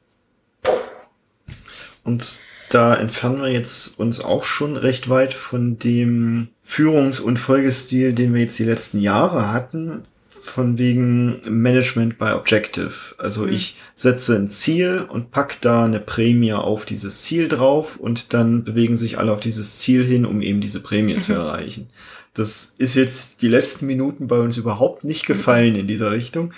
Und 2.04 2.42
da 2.70 2.96
entfernen 2.96 3.42
wir 3.42 3.50
jetzt 3.50 4.00
uns 4.00 4.20
auch 4.20 4.44
schon 4.44 4.78
recht 4.78 5.10
weit 5.10 5.34
von 5.34 5.80
dem 5.80 6.50
Führungs- 6.64 7.20
und 7.20 7.38
Folgestil, 7.38 8.14
den 8.14 8.36
wir 8.36 8.42
jetzt 8.42 8.60
die 8.60 8.66
letzten 8.66 9.00
Jahre 9.00 9.52
hatten. 9.52 10.04
Von 10.46 10.78
wegen 10.78 11.42
Management 11.48 12.18
by 12.18 12.32
Objective. 12.32 12.94
Also 13.18 13.44
mhm. 13.44 13.54
ich 13.54 13.78
setze 13.96 14.36
ein 14.36 14.50
Ziel 14.50 15.06
und 15.08 15.32
pack 15.32 15.60
da 15.62 15.86
eine 15.86 16.00
Prämie 16.00 16.54
auf 16.54 16.86
dieses 16.86 17.24
Ziel 17.24 17.48
drauf 17.48 17.98
und 17.98 18.34
dann 18.34 18.64
bewegen 18.64 18.98
sich 18.98 19.18
alle 19.18 19.32
auf 19.34 19.40
dieses 19.40 19.80
Ziel 19.80 20.04
hin, 20.04 20.26
um 20.26 20.42
eben 20.42 20.62
diese 20.62 20.80
Prämie 20.80 21.16
mhm. 21.16 21.20
zu 21.20 21.34
erreichen. 21.34 21.90
Das 22.36 22.76
ist 22.78 22.96
jetzt 22.96 23.42
die 23.42 23.48
letzten 23.48 23.86
Minuten 23.88 24.28
bei 24.28 24.38
uns 24.38 24.58
überhaupt 24.58 25.06
nicht 25.06 25.26
gefallen 25.26 25.76
in 25.76 25.88
dieser 25.88 26.12
Richtung. 26.12 26.52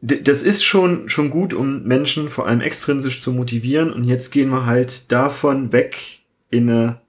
Das 0.00 0.42
ist 0.42 0.64
schon, 0.64 1.10
schon 1.10 1.28
gut, 1.28 1.52
um 1.52 1.82
Menschen 1.82 2.30
vor 2.30 2.46
allem 2.46 2.62
extrinsisch 2.62 3.20
zu 3.20 3.32
motivieren. 3.32 3.92
Und 3.92 4.04
jetzt 4.04 4.30
gehen 4.30 4.48
wir 4.48 4.64
halt 4.64 5.12
davon 5.12 5.70
weg 5.70 6.20
in 6.50 6.70
eine 6.70 7.00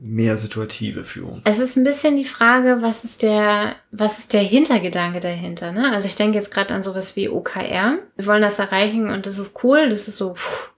mehr 0.00 0.36
situative 0.38 1.04
Führung. 1.04 1.42
Es 1.44 1.58
ist 1.58 1.76
ein 1.76 1.84
bisschen 1.84 2.16
die 2.16 2.24
Frage, 2.24 2.78
was 2.80 3.04
ist 3.04 3.22
der, 3.22 3.76
was 3.92 4.18
ist 4.18 4.32
der 4.32 4.40
Hintergedanke 4.40 5.20
dahinter? 5.20 5.72
Ne? 5.72 5.92
Also 5.92 6.08
ich 6.08 6.16
denke 6.16 6.38
jetzt 6.38 6.50
gerade 6.50 6.74
an 6.74 6.82
sowas 6.82 7.16
wie 7.16 7.28
OKR. 7.28 7.98
Wir 8.16 8.26
wollen 8.26 8.42
das 8.42 8.58
erreichen 8.58 9.10
und 9.10 9.26
das 9.26 9.38
ist 9.38 9.62
cool. 9.62 9.90
Das 9.90 10.08
ist 10.08 10.16
so, 10.16 10.34
pff, 10.34 10.72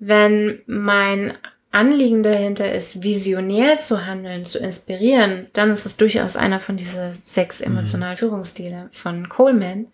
wenn 0.00 0.60
mein 0.66 1.34
Anliegen 1.70 2.22
dahinter 2.22 2.72
ist, 2.72 3.02
visionär 3.02 3.78
zu 3.78 4.06
handeln, 4.06 4.44
zu 4.44 4.58
inspirieren, 4.58 5.46
dann 5.52 5.70
ist 5.70 5.86
es 5.86 5.96
durchaus 5.96 6.36
einer 6.36 6.58
von 6.58 6.76
diesen 6.76 7.12
sechs 7.26 7.60
mhm. 7.60 7.66
emotionalen 7.66 8.14
mhm. 8.14 8.18
Führungsstile 8.18 8.88
von 8.90 9.28
Coleman. 9.28 9.86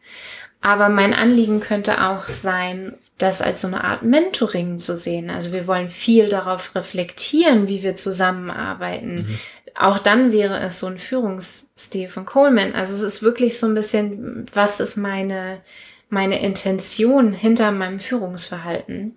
Aber 0.62 0.88
mein 0.88 1.12
Anliegen 1.12 1.60
könnte 1.60 2.02
auch 2.02 2.28
sein, 2.28 2.94
das 3.18 3.42
als 3.42 3.62
so 3.62 3.68
eine 3.68 3.84
Art 3.84 4.02
Mentoring 4.02 4.78
zu 4.78 4.96
sehen. 4.96 5.30
Also 5.30 5.52
wir 5.52 5.66
wollen 5.66 5.88
viel 5.88 6.28
darauf 6.28 6.74
reflektieren, 6.74 7.68
wie 7.68 7.82
wir 7.82 7.94
zusammenarbeiten. 7.94 9.16
Mhm. 9.16 9.38
Auch 9.76 9.98
dann 9.98 10.32
wäre 10.32 10.58
es 10.60 10.80
so 10.80 10.86
ein 10.86 10.98
Führungsstil 10.98 12.08
von 12.08 12.24
Coleman. 12.24 12.74
Also 12.74 12.94
es 12.94 13.02
ist 13.02 13.22
wirklich 13.22 13.58
so 13.58 13.66
ein 13.66 13.74
bisschen, 13.74 14.46
was 14.52 14.80
ist 14.80 14.96
meine, 14.96 15.60
meine 16.08 16.40
Intention 16.42 17.32
hinter 17.32 17.70
meinem 17.70 18.00
Führungsverhalten? 18.00 19.16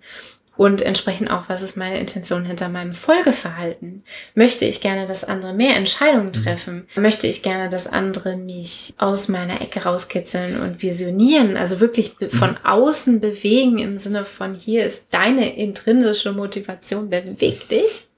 Und 0.58 0.82
entsprechend 0.82 1.30
auch, 1.30 1.44
was 1.48 1.62
ist 1.62 1.76
meine 1.76 2.00
Intention 2.00 2.44
hinter 2.44 2.68
meinem 2.68 2.92
Folgeverhalten? 2.92 4.02
Möchte 4.34 4.64
ich 4.64 4.80
gerne, 4.80 5.06
dass 5.06 5.22
andere 5.22 5.52
mehr 5.52 5.76
Entscheidungen 5.76 6.26
mhm. 6.26 6.32
treffen? 6.32 6.88
Möchte 6.96 7.28
ich 7.28 7.44
gerne, 7.44 7.68
dass 7.68 7.86
andere 7.86 8.36
mich 8.36 8.92
aus 8.98 9.28
meiner 9.28 9.60
Ecke 9.60 9.84
rauskitzeln 9.84 10.60
und 10.60 10.82
visionieren? 10.82 11.56
Also 11.56 11.78
wirklich 11.78 12.18
mhm. 12.18 12.30
von 12.30 12.56
außen 12.64 13.20
bewegen 13.20 13.78
im 13.78 13.98
Sinne 13.98 14.24
von 14.24 14.56
hier 14.56 14.84
ist 14.84 15.06
deine 15.12 15.56
intrinsische 15.56 16.32
Motivation, 16.32 17.08
beweg 17.08 17.68
dich. 17.68 18.08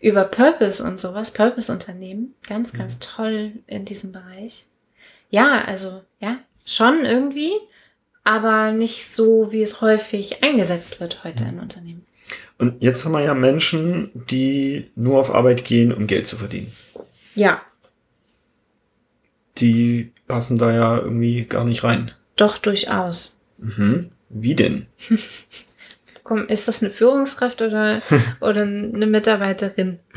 Über 0.00 0.24
Purpose 0.24 0.82
und 0.82 0.98
sowas, 0.98 1.32
Purpose-Unternehmen. 1.32 2.34
Ganz, 2.48 2.72
ganz 2.72 2.98
toll 2.98 3.52
in 3.66 3.84
diesem 3.84 4.10
Bereich. 4.10 4.64
Ja, 5.28 5.62
also, 5.66 6.02
ja, 6.18 6.38
schon 6.64 7.04
irgendwie 7.04 7.52
aber 8.24 8.72
nicht 8.72 9.14
so, 9.14 9.52
wie 9.52 9.62
es 9.62 9.80
häufig 9.80 10.42
eingesetzt 10.42 11.00
wird 11.00 11.24
heute 11.24 11.44
in 11.44 11.60
Unternehmen. 11.60 12.06
Und 12.58 12.82
jetzt 12.82 13.04
haben 13.04 13.12
wir 13.12 13.22
ja 13.22 13.34
Menschen, 13.34 14.10
die 14.14 14.90
nur 14.96 15.20
auf 15.20 15.34
Arbeit 15.34 15.64
gehen, 15.64 15.92
um 15.92 16.06
Geld 16.06 16.26
zu 16.26 16.36
verdienen. 16.36 16.72
Ja. 17.34 17.60
Die 19.58 20.12
passen 20.26 20.58
da 20.58 20.72
ja 20.72 20.98
irgendwie 20.98 21.44
gar 21.44 21.64
nicht 21.64 21.84
rein. 21.84 22.12
Doch, 22.36 22.58
durchaus. 22.58 23.36
Mhm. 23.58 24.10
Wie 24.30 24.54
denn? 24.54 24.86
Komm, 26.24 26.46
ist 26.46 26.68
das 26.68 26.82
eine 26.82 26.90
Führungskraft 26.90 27.60
oder, 27.60 28.00
oder 28.40 28.62
eine 28.62 29.06
Mitarbeiterin? 29.06 29.98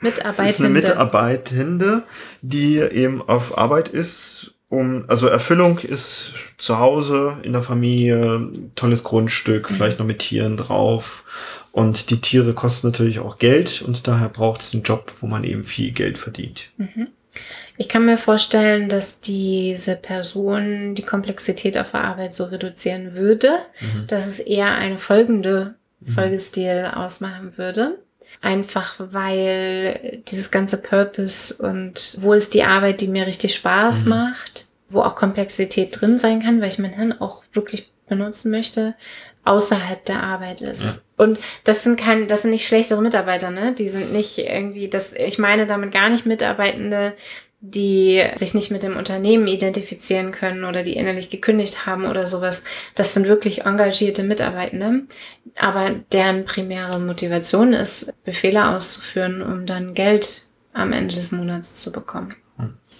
Mitarbeitende. 0.00 0.22
Das 0.24 0.38
ist 0.38 0.60
eine 0.60 0.68
Mitarbeitende, 0.68 2.02
die 2.42 2.76
eben 2.76 3.22
auf 3.22 3.56
Arbeit 3.56 3.88
ist, 3.88 4.54
um, 4.70 5.04
also 5.08 5.28
Erfüllung 5.28 5.78
ist 5.78 6.34
zu 6.58 6.78
Hause, 6.78 7.38
in 7.42 7.52
der 7.52 7.62
Familie, 7.62 8.50
tolles 8.74 9.02
Grundstück, 9.02 9.70
mhm. 9.70 9.74
vielleicht 9.74 9.98
noch 9.98 10.06
mit 10.06 10.18
Tieren 10.18 10.56
drauf. 10.56 11.24
Und 11.72 12.10
die 12.10 12.20
Tiere 12.20 12.54
kosten 12.54 12.88
natürlich 12.88 13.20
auch 13.20 13.38
Geld 13.38 13.82
und 13.82 14.06
daher 14.06 14.28
braucht 14.28 14.62
es 14.62 14.74
einen 14.74 14.82
Job, 14.82 15.12
wo 15.20 15.26
man 15.26 15.44
eben 15.44 15.64
viel 15.64 15.92
Geld 15.92 16.18
verdient. 16.18 16.70
Mhm. 16.76 17.08
Ich 17.76 17.88
kann 17.88 18.04
mir 18.04 18.18
vorstellen, 18.18 18.88
dass 18.88 19.20
diese 19.20 19.94
Person 19.94 20.96
die 20.96 21.04
Komplexität 21.04 21.78
auf 21.78 21.92
der 21.92 22.02
Arbeit 22.02 22.32
so 22.32 22.44
reduzieren 22.44 23.14
würde, 23.14 23.50
mhm. 23.80 24.06
dass 24.08 24.26
es 24.26 24.40
eher 24.40 24.74
eine 24.74 24.98
folgende 24.98 25.76
mhm. 26.00 26.12
Folgestil 26.12 26.90
ausmachen 26.92 27.52
würde. 27.56 27.98
Einfach 28.40 28.94
weil 28.98 30.22
dieses 30.28 30.50
ganze 30.50 30.76
Purpose 30.76 31.54
und 31.62 32.16
wo 32.20 32.32
ist 32.32 32.54
die 32.54 32.62
Arbeit, 32.62 33.00
die 33.00 33.08
mir 33.08 33.26
richtig 33.26 33.54
Spaß 33.54 34.02
mhm. 34.02 34.08
macht, 34.10 34.66
wo 34.88 35.00
auch 35.00 35.14
Komplexität 35.14 36.00
drin 36.00 36.18
sein 36.18 36.42
kann, 36.42 36.60
weil 36.60 36.68
ich 36.68 36.78
mein 36.78 36.94
Hirn 36.94 37.20
auch 37.20 37.42
wirklich 37.52 37.90
benutzen 38.08 38.50
möchte, 38.50 38.94
außerhalb 39.44 40.04
der 40.04 40.22
Arbeit 40.22 40.60
ist. 40.60 40.82
Ja. 40.82 40.94
Und 41.16 41.38
das 41.64 41.82
sind 41.82 41.98
kein, 41.98 42.28
das 42.28 42.42
sind 42.42 42.50
nicht 42.50 42.66
schlechtere 42.66 43.02
Mitarbeiter, 43.02 43.50
ne? 43.50 43.74
Die 43.74 43.88
sind 43.88 44.12
nicht 44.12 44.38
irgendwie, 44.38 44.88
das, 44.88 45.14
ich 45.14 45.38
meine 45.38 45.66
damit 45.66 45.92
gar 45.92 46.08
nicht 46.08 46.26
Mitarbeitende, 46.26 47.14
die 47.60 48.24
sich 48.36 48.54
nicht 48.54 48.70
mit 48.70 48.84
dem 48.84 48.96
Unternehmen 48.96 49.48
identifizieren 49.48 50.30
können 50.30 50.64
oder 50.64 50.82
die 50.82 50.96
innerlich 50.96 51.28
gekündigt 51.28 51.86
haben 51.86 52.06
oder 52.06 52.26
sowas. 52.26 52.62
Das 52.94 53.14
sind 53.14 53.26
wirklich 53.26 53.64
engagierte 53.64 54.22
Mitarbeitende, 54.22 55.02
aber 55.56 55.96
deren 56.12 56.44
primäre 56.44 57.00
Motivation 57.00 57.72
ist, 57.72 58.12
Befehle 58.24 58.68
auszuführen, 58.68 59.42
um 59.42 59.66
dann 59.66 59.94
Geld 59.94 60.44
am 60.72 60.92
Ende 60.92 61.14
des 61.14 61.32
Monats 61.32 61.74
zu 61.74 61.90
bekommen. 61.90 62.36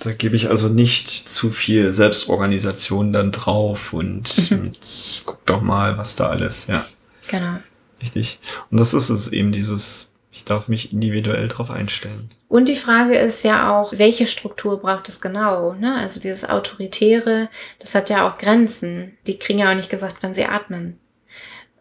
Da 0.00 0.12
gebe 0.12 0.36
ich 0.36 0.48
also 0.48 0.68
nicht 0.68 1.28
zu 1.28 1.50
viel 1.50 1.90
Selbstorganisation 1.90 3.12
dann 3.12 3.32
drauf 3.32 3.92
und, 3.92 4.50
mhm. 4.50 4.60
und 4.60 5.22
guck 5.24 5.44
doch 5.44 5.60
mal, 5.60 5.98
was 5.98 6.14
da 6.14 6.28
alles, 6.28 6.68
ja. 6.68 6.86
Genau. 7.28 7.58
Richtig. 8.00 8.38
Und 8.70 8.78
das 8.78 8.94
ist 8.94 9.10
es 9.10 9.28
eben, 9.28 9.50
dieses, 9.50 10.12
ich 10.30 10.44
darf 10.44 10.68
mich 10.68 10.92
individuell 10.92 11.48
drauf 11.48 11.70
einstellen. 11.70 12.30
Und 12.48 12.68
die 12.68 12.76
Frage 12.76 13.16
ist 13.18 13.44
ja 13.44 13.78
auch, 13.78 13.92
welche 13.96 14.26
Struktur 14.26 14.80
braucht 14.80 15.08
es 15.08 15.20
genau? 15.20 15.74
Ne? 15.74 15.94
Also 15.96 16.18
dieses 16.18 16.48
Autoritäre, 16.48 17.50
das 17.78 17.94
hat 17.94 18.08
ja 18.08 18.26
auch 18.26 18.38
Grenzen. 18.38 19.18
Die 19.26 19.38
kriegen 19.38 19.58
ja 19.58 19.70
auch 19.70 19.74
nicht 19.74 19.90
gesagt, 19.90 20.16
wann 20.22 20.34
sie 20.34 20.46
atmen. 20.46 20.98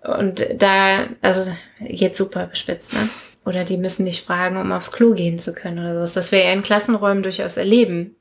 Und 0.04 0.46
da, 0.58 1.08
also 1.22 1.50
jetzt 1.80 2.18
super 2.18 2.48
bespitzt, 2.48 2.94
ne? 2.94 3.10
Oder 3.46 3.64
die 3.64 3.78
müssen 3.78 4.04
nicht 4.04 4.26
fragen, 4.26 4.58
um 4.58 4.74
aufs 4.74 4.92
Klo 4.92 5.14
gehen 5.14 5.40
zu 5.40 5.54
können 5.54 5.80
oder 5.80 5.94
sowas. 5.96 6.14
Das 6.14 6.34
wir 6.34 6.44
ja 6.44 6.52
in 6.52 6.64
Klassenräumen 6.64 7.24
durchaus 7.24 7.56
erleben. 7.56 8.16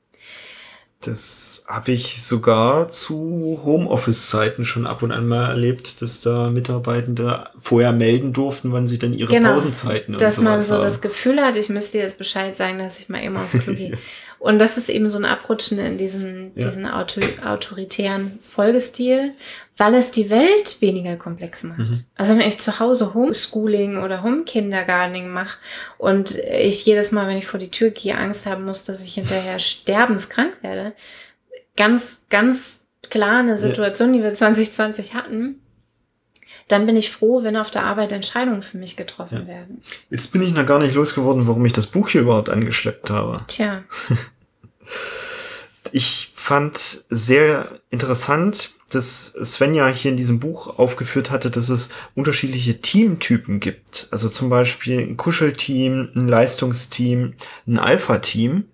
Das 1.00 1.64
habe 1.68 1.92
ich 1.92 2.22
sogar 2.22 2.88
zu 2.88 3.61
Homeoffice-Zeiten 3.64 4.64
schon 4.64 4.87
ab 4.87 5.02
und 5.02 5.12
an 5.12 5.26
mal 5.26 5.50
erlebt, 5.50 6.00
dass 6.00 6.20
da 6.20 6.48
Mitarbeitende 6.48 7.48
vorher 7.59 7.92
melden 7.92 8.32
durften, 8.32 8.72
wann 8.72 8.87
sie 8.87 8.98
denn 8.98 9.12
ihre 9.12 9.32
genau, 9.32 9.52
Pausenzeiten 9.52 10.16
Dass 10.16 10.40
man 10.40 10.61
so 10.62 10.74
haben. 10.74 10.82
das 10.82 11.00
Gefühl 11.00 11.40
hat, 11.40 11.56
ich 11.56 11.68
müsste 11.68 11.98
jetzt 11.98 12.18
Bescheid 12.18 12.56
sagen, 12.56 12.78
dass 12.78 12.98
ich 12.98 13.09
mal 13.09 13.22
eben 13.22 13.37
aufs 13.37 13.52
Klo 13.52 13.74
gehe. 13.74 13.98
Und 14.46 14.61
das 14.61 14.78
ist 14.78 14.88
eben 14.90 15.11
so 15.11 15.18
ein 15.18 15.24
Abrutschen 15.24 15.80
in 15.80 15.98
diesen, 15.98 16.52
ja. 16.54 16.68
diesen 16.68 16.87
auto 16.87 17.20
autoritären 17.44 18.38
Folgestil, 18.40 19.32
weil 19.76 19.94
es 19.96 20.12
die 20.12 20.30
Welt 20.30 20.76
weniger 20.78 21.16
komplex 21.16 21.64
macht. 21.64 21.80
Mhm. 21.80 22.04
Also 22.14 22.38
wenn 22.38 22.46
ich 22.46 22.61
zu 22.61 22.78
Hause 22.78 23.12
Homeschooling 23.12 23.98
oder 23.98 24.22
Homekindergartening 24.22 25.30
mache 25.30 25.59
und 25.98 26.37
ich 26.37 26.87
jedes 26.87 27.11
Mal, 27.11 27.26
wenn 27.26 27.38
ich 27.38 27.48
vor 27.48 27.59
die 27.59 27.72
Tür 27.72 27.90
gehe, 27.90 28.16
Angst 28.16 28.46
haben 28.46 28.64
muss, 28.64 28.85
dass 28.85 29.02
ich 29.02 29.14
hinterher 29.14 29.59
sterbenskrank 29.59 30.52
werde, 30.62 30.92
ganz, 31.76 32.24
ganz 32.30 32.85
klar 33.11 33.40
eine 33.40 33.59
Situation, 33.59 34.12
die 34.12 34.22
wir 34.22 34.32
2020 34.32 35.14
hatten, 35.14 35.56
dann 36.68 36.87
bin 36.87 36.94
ich 36.94 37.11
froh, 37.11 37.42
wenn 37.42 37.56
auf 37.56 37.72
der 37.72 37.85
Arbeit 37.85 38.12
Entscheidungen 38.12 38.62
für 38.62 38.78
mich 38.78 38.96
getroffen 38.96 39.38
ja. 39.38 39.46
werden. 39.48 39.82
Jetzt 40.09 40.32
bin 40.32 40.42
ich 40.42 40.54
noch 40.54 40.66
gar 40.66 40.78
nicht 40.78 40.94
losgeworden, 40.94 41.48
warum 41.48 41.66
ich 41.66 41.72
das 41.72 41.88
Buch 41.88 42.11
hier 42.11 42.20
überhaupt 42.20 42.48
angeschleppt 42.48 43.11
habe. 43.11 43.40
Tja. 43.48 43.82
ich 45.92 46.33
fand 46.35 47.05
sehr 47.09 47.81
interessant, 47.90 48.72
dass 48.90 49.33
Svenja 49.42 49.88
hier 49.88 50.12
in 50.12 50.16
diesem 50.16 50.38
Buch 50.38 50.79
aufgeführt 50.79 51.31
hatte, 51.31 51.51
dass 51.51 51.68
es 51.68 51.88
unterschiedliche 52.14 52.81
Teamtypen 52.81 53.59
gibt. 53.59 54.09
Also 54.11 54.29
zum 54.29 54.49
Beispiel 54.49 55.01
ein 55.01 55.16
Kuschelteam, 55.16 56.11
ein 56.14 56.29
Leistungsteam, 56.29 57.35
ein 57.66 57.79
Alpha-Team 57.79 58.64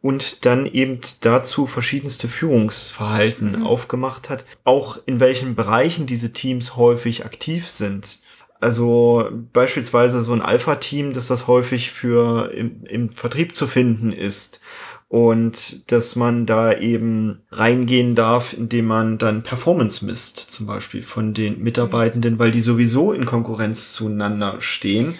und 0.00 0.44
dann 0.46 0.64
eben 0.66 1.00
dazu 1.20 1.66
verschiedenste 1.66 2.28
Führungsverhalten 2.28 3.60
mhm. 3.60 3.66
aufgemacht 3.66 4.30
hat, 4.30 4.44
auch 4.62 4.98
in 5.06 5.18
welchen 5.18 5.56
Bereichen 5.56 6.06
diese 6.06 6.32
Teams 6.32 6.76
häufig 6.76 7.24
aktiv 7.24 7.68
sind. 7.68 8.20
Also 8.60 9.28
beispielsweise 9.52 10.22
so 10.22 10.32
ein 10.32 10.42
Alpha-Team, 10.42 11.12
dass 11.12 11.28
das 11.28 11.46
häufig 11.46 11.90
für 11.90 12.52
im, 12.52 12.84
im 12.86 13.10
Vertrieb 13.10 13.54
zu 13.54 13.66
finden 13.66 14.12
ist 14.12 14.60
und 15.08 15.90
dass 15.90 16.16
man 16.16 16.44
da 16.44 16.72
eben 16.72 17.40
reingehen 17.50 18.14
darf, 18.14 18.52
indem 18.52 18.86
man 18.86 19.16
dann 19.18 19.42
Performance 19.42 20.04
misst, 20.04 20.36
zum 20.38 20.66
Beispiel 20.66 21.02
von 21.02 21.32
den 21.32 21.62
Mitarbeitenden, 21.62 22.38
weil 22.38 22.50
die 22.50 22.60
sowieso 22.60 23.12
in 23.12 23.24
Konkurrenz 23.24 23.92
zueinander 23.94 24.60
stehen 24.60 25.14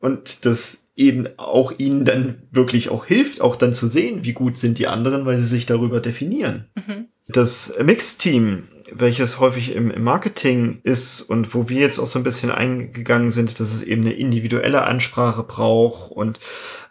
und 0.00 0.46
das 0.46 0.88
eben 0.96 1.26
auch 1.36 1.72
ihnen 1.78 2.04
dann 2.04 2.42
wirklich 2.50 2.88
auch 2.88 3.04
hilft, 3.04 3.40
auch 3.40 3.56
dann 3.56 3.74
zu 3.74 3.86
sehen, 3.86 4.24
wie 4.24 4.32
gut 4.32 4.56
sind 4.56 4.78
die 4.78 4.86
anderen, 4.86 5.26
weil 5.26 5.38
sie 5.38 5.46
sich 5.46 5.66
darüber 5.66 6.00
definieren. 6.00 6.66
Mhm. 6.74 7.06
Das 7.28 7.72
Mix-Team 7.82 8.68
welches 8.94 9.38
häufig 9.40 9.74
im, 9.74 9.90
im 9.90 10.04
Marketing 10.04 10.80
ist 10.82 11.22
und 11.22 11.54
wo 11.54 11.68
wir 11.68 11.80
jetzt 11.80 11.98
auch 11.98 12.06
so 12.06 12.18
ein 12.18 12.22
bisschen 12.22 12.50
eingegangen 12.50 13.30
sind, 13.30 13.60
dass 13.60 13.72
es 13.72 13.82
eben 13.82 14.02
eine 14.02 14.12
individuelle 14.12 14.82
Ansprache 14.82 15.42
braucht 15.42 16.10
und 16.12 16.40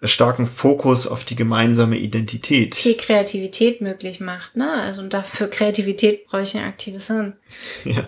starken 0.03 0.47
Fokus 0.47 1.07
auf 1.07 1.23
die 1.23 1.35
gemeinsame 1.35 1.97
Identität. 1.97 2.75
Viel 2.75 2.95
Kreativität 2.95 3.81
möglich 3.81 4.19
macht, 4.19 4.55
ne? 4.55 4.71
Also 4.71 5.01
und 5.01 5.13
dafür 5.13 5.47
Kreativität 5.47 6.25
brauche 6.27 6.41
ich 6.41 6.55
ein 6.55 6.63
aktives 6.63 7.07
Hirn. 7.07 7.33
Ja. 7.85 8.07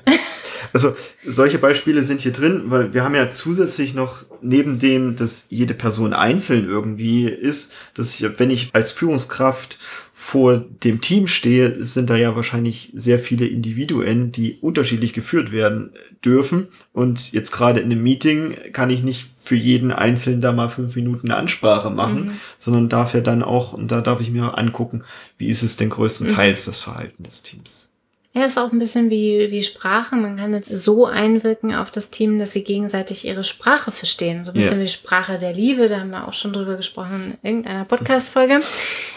Also 0.71 0.95
solche 1.25 1.59
Beispiele 1.59 2.03
sind 2.03 2.21
hier 2.21 2.31
drin, 2.31 2.63
weil 2.67 2.93
wir 2.93 3.03
haben 3.03 3.15
ja 3.15 3.29
zusätzlich 3.29 3.93
noch 3.93 4.23
neben 4.41 4.79
dem, 4.79 5.15
dass 5.15 5.47
jede 5.49 5.73
Person 5.73 6.13
einzeln 6.13 6.67
irgendwie 6.67 7.27
ist, 7.27 7.71
dass 7.95 8.13
ich, 8.13 8.39
wenn 8.39 8.49
ich 8.49 8.69
als 8.73 8.91
Führungskraft 8.91 9.77
vor 10.23 10.57
dem 10.57 11.01
Team 11.01 11.27
stehe, 11.27 11.83
sind 11.83 12.09
da 12.09 12.15
ja 12.15 12.33
wahrscheinlich 12.33 12.91
sehr 12.93 13.19
viele 13.19 13.45
Individuen, 13.45 14.31
die 14.31 14.57
unterschiedlich 14.61 15.11
geführt 15.11 15.51
werden 15.51 15.91
dürfen. 16.23 16.69
Und 16.93 17.33
jetzt 17.33 17.51
gerade 17.51 17.81
in 17.81 17.91
einem 17.91 18.01
Meeting 18.01 18.55
kann 18.71 18.89
ich 18.89 19.03
nicht 19.03 19.31
für 19.37 19.57
jeden 19.57 19.91
Einzelnen 19.91 20.39
da 20.39 20.53
mal 20.53 20.69
fünf 20.69 20.95
Minuten 20.95 21.29
eine 21.29 21.35
Ansprache 21.35 21.89
machen, 21.89 22.27
mhm. 22.27 22.31
sondern 22.57 22.87
darf 22.87 23.13
ja 23.13 23.19
dann 23.19 23.43
auch, 23.43 23.73
und 23.73 23.91
da 23.91 23.99
darf 23.99 24.21
ich 24.21 24.31
mir 24.31 24.57
angucken, 24.57 25.03
wie 25.37 25.47
ist 25.47 25.61
es 25.61 25.75
denn 25.75 25.89
größtenteils 25.89 26.65
mhm. 26.65 26.69
das 26.69 26.79
Verhalten 26.79 27.23
des 27.23 27.43
Teams. 27.43 27.89
Ja, 28.35 28.45
ist 28.45 28.57
auch 28.57 28.71
ein 28.71 28.79
bisschen 28.79 29.11
wie, 29.11 29.51
wie 29.51 29.61
Sprache. 29.61 30.15
Man 30.15 30.37
kann 30.37 30.63
so 30.67 31.05
einwirken 31.05 31.75
auf 31.75 31.91
das 31.91 32.09
Team, 32.09 32.39
dass 32.39 32.51
sie 32.51 32.63
gegenseitig 32.63 33.25
ihre 33.25 33.43
Sprache 33.43 33.91
verstehen. 33.91 34.43
So 34.43 34.49
ein 34.49 34.55
bisschen 34.55 34.79
ja. 34.79 34.85
wie 34.85 34.87
Sprache 34.87 35.37
der 35.37 35.53
Liebe. 35.53 35.87
Da 35.87 35.99
haben 35.99 36.09
wir 36.09 36.27
auch 36.27 36.33
schon 36.33 36.51
drüber 36.51 36.75
gesprochen 36.75 37.37
in 37.43 37.47
irgendeiner 37.47 37.85
Podcast-Folge. 37.85 38.61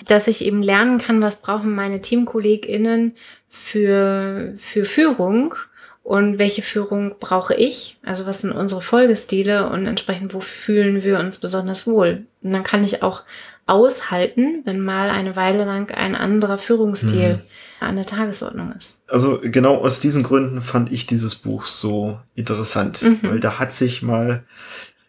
Dass 0.07 0.29
ich 0.29 0.45
eben 0.45 0.63
lernen 0.63 0.99
kann, 0.99 1.23
was 1.23 1.37
brauchen 1.37 1.75
meine 1.75 2.03
TeamkollegInnen 2.03 3.15
für, 3.49 4.53
für 4.59 4.85
Führung 4.85 5.55
und 6.03 6.39
welche 6.39 6.61
Führung 6.61 7.15
brauche 7.19 7.55
ich? 7.55 7.97
Also 8.05 8.27
was 8.27 8.43
sind 8.43 8.53
unsere 8.53 8.83
Folgestile 8.83 9.71
und 9.71 9.87
entsprechend 9.87 10.35
wo 10.35 10.41
fühlen 10.41 11.03
wir 11.03 11.19
uns 11.19 11.39
besonders 11.39 11.87
wohl? 11.87 12.27
Und 12.43 12.53
dann 12.53 12.65
kann 12.65 12.85
ich 12.85 13.03
auch 13.03 13.23
aushalten, 13.67 14.63
wenn 14.65 14.81
mal 14.81 15.11
eine 15.11 15.35
Weile 15.35 15.65
lang 15.65 15.91
ein 15.91 16.15
anderer 16.15 16.57
Führungsstil 16.57 17.35
mhm. 17.35 17.41
an 17.81 17.97
der 17.97 18.07
Tagesordnung 18.07 18.73
ist. 18.73 19.01
Also 19.09 19.41
genau 19.43 19.77
aus 19.77 20.01
diesen 20.01 20.23
Gründen 20.23 20.63
fand 20.63 20.93
ich 20.93 21.07
dieses 21.07 21.35
Buch 21.35 21.67
so 21.67 22.19
interessant, 22.35 23.03
mhm. 23.03 23.19
weil 23.23 23.41
da 23.41 23.59
hat 23.59 23.73
sich 23.73 24.03
mal 24.03 24.45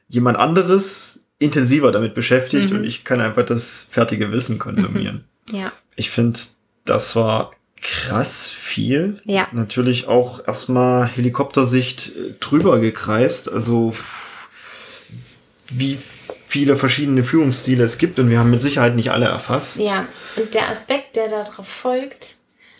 jemand 0.07 0.37
anderes 0.37 1.25
intensiver 1.39 1.91
damit 1.91 2.15
beschäftigt 2.15 2.71
mhm. 2.71 2.77
und 2.77 2.83
ich 2.83 3.03
kann 3.03 3.21
einfach 3.21 3.45
das 3.45 3.87
fertige 3.91 4.31
Wissen 4.31 4.57
konsumieren. 4.57 5.25
Mhm. 5.49 5.55
Ja. 5.55 5.71
Ich 5.95 6.09
finde, 6.09 6.39
das 6.83 7.15
war 7.15 7.51
krass 7.79 8.49
viel. 8.49 9.21
Ja. 9.25 9.47
Natürlich 9.51 10.07
auch 10.07 10.47
erstmal 10.47 11.07
Helikoptersicht 11.07 12.07
äh, 12.15 12.33
drüber 12.39 12.79
gekreist, 12.79 13.51
also 13.51 13.93
wie 15.69 15.99
viele 16.47 16.77
verschiedene 16.77 17.25
Führungsstile 17.25 17.83
es 17.83 17.97
gibt 17.97 18.19
und 18.19 18.29
wir 18.29 18.39
haben 18.39 18.49
mit 18.49 18.61
Sicherheit 18.61 18.95
nicht 18.95 19.11
alle 19.11 19.25
erfasst. 19.25 19.79
Ja, 19.79 20.07
und 20.37 20.53
der 20.53 20.69
Aspekt, 20.69 21.17
der 21.17 21.27
darauf 21.27 21.67
folgt, 21.67 22.37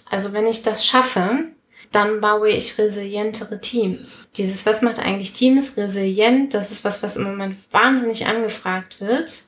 also 0.10 0.32
wenn 0.32 0.48
ich 0.48 0.64
das 0.64 0.86
schaffe, 0.86 1.44
dann 1.92 2.22
baue 2.22 2.50
ich 2.50 2.78
resilientere 2.78 3.60
Teams. 3.60 4.30
Dieses, 4.38 4.66
was 4.66 4.82
macht 4.82 5.00
eigentlich 5.00 5.34
Teams 5.34 5.76
resilient? 5.76 6.54
Das 6.54 6.72
ist 6.72 6.86
was, 6.86 7.04
was 7.04 7.18
im 7.18 7.24
Moment 7.24 7.58
wahnsinnig 7.72 8.26
angefragt 8.26 9.02
wird, 9.02 9.44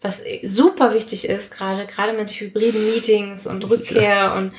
was 0.00 0.22
super 0.44 0.94
wichtig 0.94 1.28
ist, 1.28 1.50
gerade, 1.50 1.86
gerade 1.86 2.12
mit 2.12 2.30
hybriden 2.30 2.84
Meetings 2.92 3.46
und 3.46 3.68
Rückkehr 3.68 4.02
ja. 4.02 4.34
und 4.34 4.52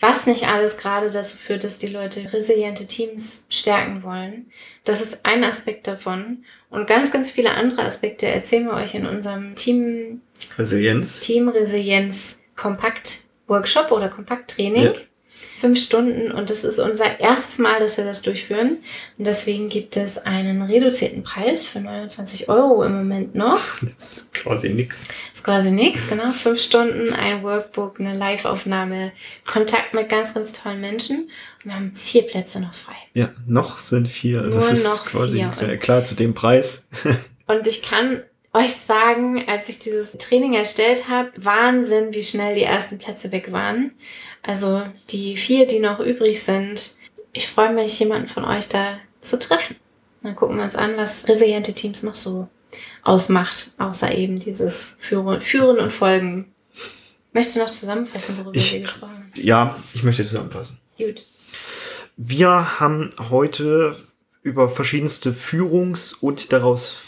was 0.00 0.26
nicht 0.26 0.48
alles 0.48 0.76
gerade 0.76 1.10
dazu 1.10 1.36
führt, 1.36 1.62
dass 1.64 1.78
die 1.78 1.88
Leute 1.88 2.32
resiliente 2.32 2.86
Teams 2.86 3.44
stärken 3.48 4.02
wollen. 4.02 4.50
Das 4.84 5.00
ist 5.00 5.24
ein 5.24 5.44
Aspekt 5.44 5.86
davon. 5.86 6.44
Und 6.70 6.86
ganz, 6.86 7.12
ganz 7.12 7.30
viele 7.30 7.52
andere 7.52 7.82
Aspekte 7.82 8.26
erzählen 8.26 8.66
wir 8.66 8.74
euch 8.74 8.94
in 8.94 9.06
unserem 9.06 9.54
Team 9.54 10.22
Resilienz. 10.56 11.20
Team 11.20 11.48
Resilienz 11.48 12.38
Kompakt 12.56 13.20
Workshop 13.46 13.90
oder 13.90 14.08
Kompakttraining. 14.08 14.84
Ja 14.84 14.94
fünf 15.60 15.78
Stunden 15.78 16.32
und 16.32 16.48
das 16.48 16.64
ist 16.64 16.78
unser 16.78 17.20
erstes 17.20 17.58
Mal, 17.58 17.78
dass 17.80 17.98
wir 17.98 18.04
das 18.04 18.22
durchführen. 18.22 18.78
Und 19.18 19.26
deswegen 19.26 19.68
gibt 19.68 19.96
es 19.96 20.18
einen 20.18 20.62
reduzierten 20.62 21.22
Preis 21.22 21.64
für 21.64 21.80
29 21.80 22.48
Euro 22.48 22.82
im 22.84 22.96
Moment 22.96 23.34
noch. 23.34 23.60
Das 24.00 24.16
ist 24.16 24.34
quasi 24.34 24.70
nix. 24.70 25.08
Das 25.08 25.16
ist 25.34 25.44
quasi 25.44 25.70
nix, 25.70 26.08
genau. 26.08 26.30
Fünf 26.30 26.60
Stunden, 26.60 27.12
ein 27.12 27.42
Workbook, 27.42 28.00
eine 28.00 28.16
Live-Aufnahme, 28.16 29.12
Kontakt 29.46 29.92
mit 29.94 30.08
ganz, 30.08 30.32
ganz 30.32 30.52
tollen 30.52 30.80
Menschen. 30.80 31.30
Und 31.62 31.64
wir 31.64 31.74
haben 31.74 31.92
vier 31.94 32.22
Plätze 32.22 32.60
noch 32.60 32.74
frei. 32.74 32.96
Ja, 33.14 33.30
noch 33.46 33.78
sind 33.78 34.08
vier. 34.08 34.40
Also 34.40 34.58
Nur 34.58 34.70
es 34.70 34.78
ist 34.78 34.84
noch 34.84 35.04
quasi 35.04 35.46
vier. 35.52 35.76
klar 35.76 36.04
zu 36.04 36.14
dem 36.14 36.32
Preis. 36.34 36.86
und 37.46 37.66
ich 37.66 37.82
kann 37.82 38.22
euch 38.52 38.74
sagen, 38.74 39.44
als 39.46 39.68
ich 39.68 39.78
dieses 39.78 40.12
Training 40.12 40.54
erstellt 40.54 41.08
habe, 41.08 41.30
Wahnsinn, 41.36 42.12
wie 42.12 42.22
schnell 42.22 42.54
die 42.54 42.64
ersten 42.64 42.98
Plätze 42.98 43.30
weg 43.32 43.52
waren. 43.52 43.92
Also 44.42 44.82
die 45.10 45.36
vier, 45.36 45.66
die 45.66 45.80
noch 45.80 46.00
übrig 46.00 46.42
sind. 46.42 46.92
Ich 47.32 47.48
freue 47.48 47.72
mich, 47.72 47.98
jemanden 48.00 48.28
von 48.28 48.44
euch 48.44 48.68
da 48.68 48.98
zu 49.20 49.38
treffen. 49.38 49.76
Dann 50.22 50.34
gucken 50.34 50.56
wir 50.56 50.64
uns 50.64 50.76
an, 50.76 50.96
was 50.96 51.28
resiliente 51.28 51.72
Teams 51.74 52.02
noch 52.02 52.14
so 52.14 52.48
ausmacht, 53.02 53.72
außer 53.78 54.14
eben 54.14 54.38
dieses 54.38 54.94
Führen, 54.98 55.40
Führen 55.40 55.78
und 55.78 55.92
Folgen. 55.92 56.52
Möchtest 57.32 57.56
du 57.56 57.60
noch 57.60 57.68
zusammenfassen, 57.68 58.36
worüber 58.38 58.56
ich, 58.56 58.72
wir 58.72 58.80
gesprochen 58.80 59.14
haben? 59.14 59.32
Ja, 59.36 59.76
ich 59.94 60.02
möchte 60.02 60.24
zusammenfassen. 60.24 60.80
Gut. 60.98 61.24
Wir 62.16 62.80
haben 62.80 63.10
heute 63.30 63.96
über 64.42 64.68
verschiedenste 64.68 65.32
Führungs- 65.32 66.14
und 66.14 66.52
daraus 66.52 67.00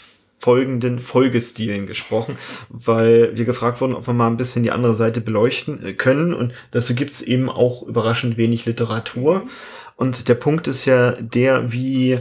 folgenden 0.43 0.99
Folgestilen 0.99 1.87
gesprochen, 1.87 2.35
weil 2.67 3.31
wir 3.37 3.45
gefragt 3.45 3.79
wurden, 3.79 3.93
ob 3.93 4.07
wir 4.07 4.13
mal 4.13 4.27
ein 4.27 4.35
bisschen 4.35 4.61
die 4.63 4.71
andere 4.71 4.93
Seite 4.93 5.21
beleuchten 5.21 5.81
äh, 5.81 5.93
können. 5.93 6.33
Und 6.33 6.51
dazu 6.71 6.95
gibt 6.95 7.13
es 7.13 7.21
eben 7.21 7.49
auch 7.49 7.81
überraschend 7.83 8.35
wenig 8.35 8.65
Literatur. 8.65 9.43
Und 9.95 10.27
der 10.27 10.35
Punkt 10.35 10.67
ist 10.67 10.83
ja 10.83 11.13
der, 11.13 11.71
wie 11.71 12.19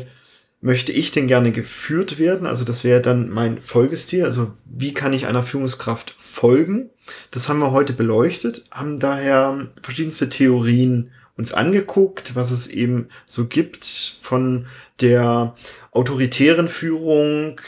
möchte 0.61 0.93
ich 0.93 1.11
denn 1.11 1.27
gerne 1.27 1.51
geführt 1.51 2.21
werden? 2.21 2.47
Also 2.47 2.63
das 2.63 2.85
wäre 2.85 3.01
dann 3.01 3.29
mein 3.29 3.61
Folgestil. 3.61 4.25
Also 4.25 4.53
wie 4.67 4.95
kann 4.95 5.13
ich 5.13 5.27
einer 5.27 5.43
Führungskraft 5.43 6.15
folgen? 6.21 6.91
Das 7.33 7.49
haben 7.49 7.59
wir 7.59 7.73
heute 7.73 7.93
beleuchtet, 7.93 8.63
haben 8.71 9.01
daher 9.01 9.67
verschiedenste 9.83 10.29
Theorien 10.29 11.11
uns 11.37 11.53
angeguckt, 11.53 12.37
was 12.37 12.53
es 12.53 12.69
eben 12.69 13.09
so 13.27 13.49
gibt 13.49 13.85
von 14.21 14.67
der 15.01 15.57
autoritären 15.91 16.69
Führung 16.69 17.61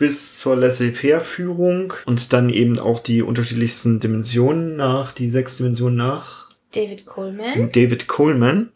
bis 0.00 0.38
zur 0.38 0.56
Laissez-faire-Führung 0.56 1.92
und 2.06 2.32
dann 2.32 2.48
eben 2.48 2.78
auch 2.78 3.00
die 3.00 3.20
unterschiedlichsten 3.20 4.00
Dimensionen 4.00 4.74
nach, 4.76 5.12
die 5.12 5.28
sechs 5.28 5.58
Dimensionen 5.58 5.96
nach. 5.96 6.48
David 6.72 7.04
Coleman. 7.04 7.70
David 7.70 8.08
Coleman. 8.08 8.72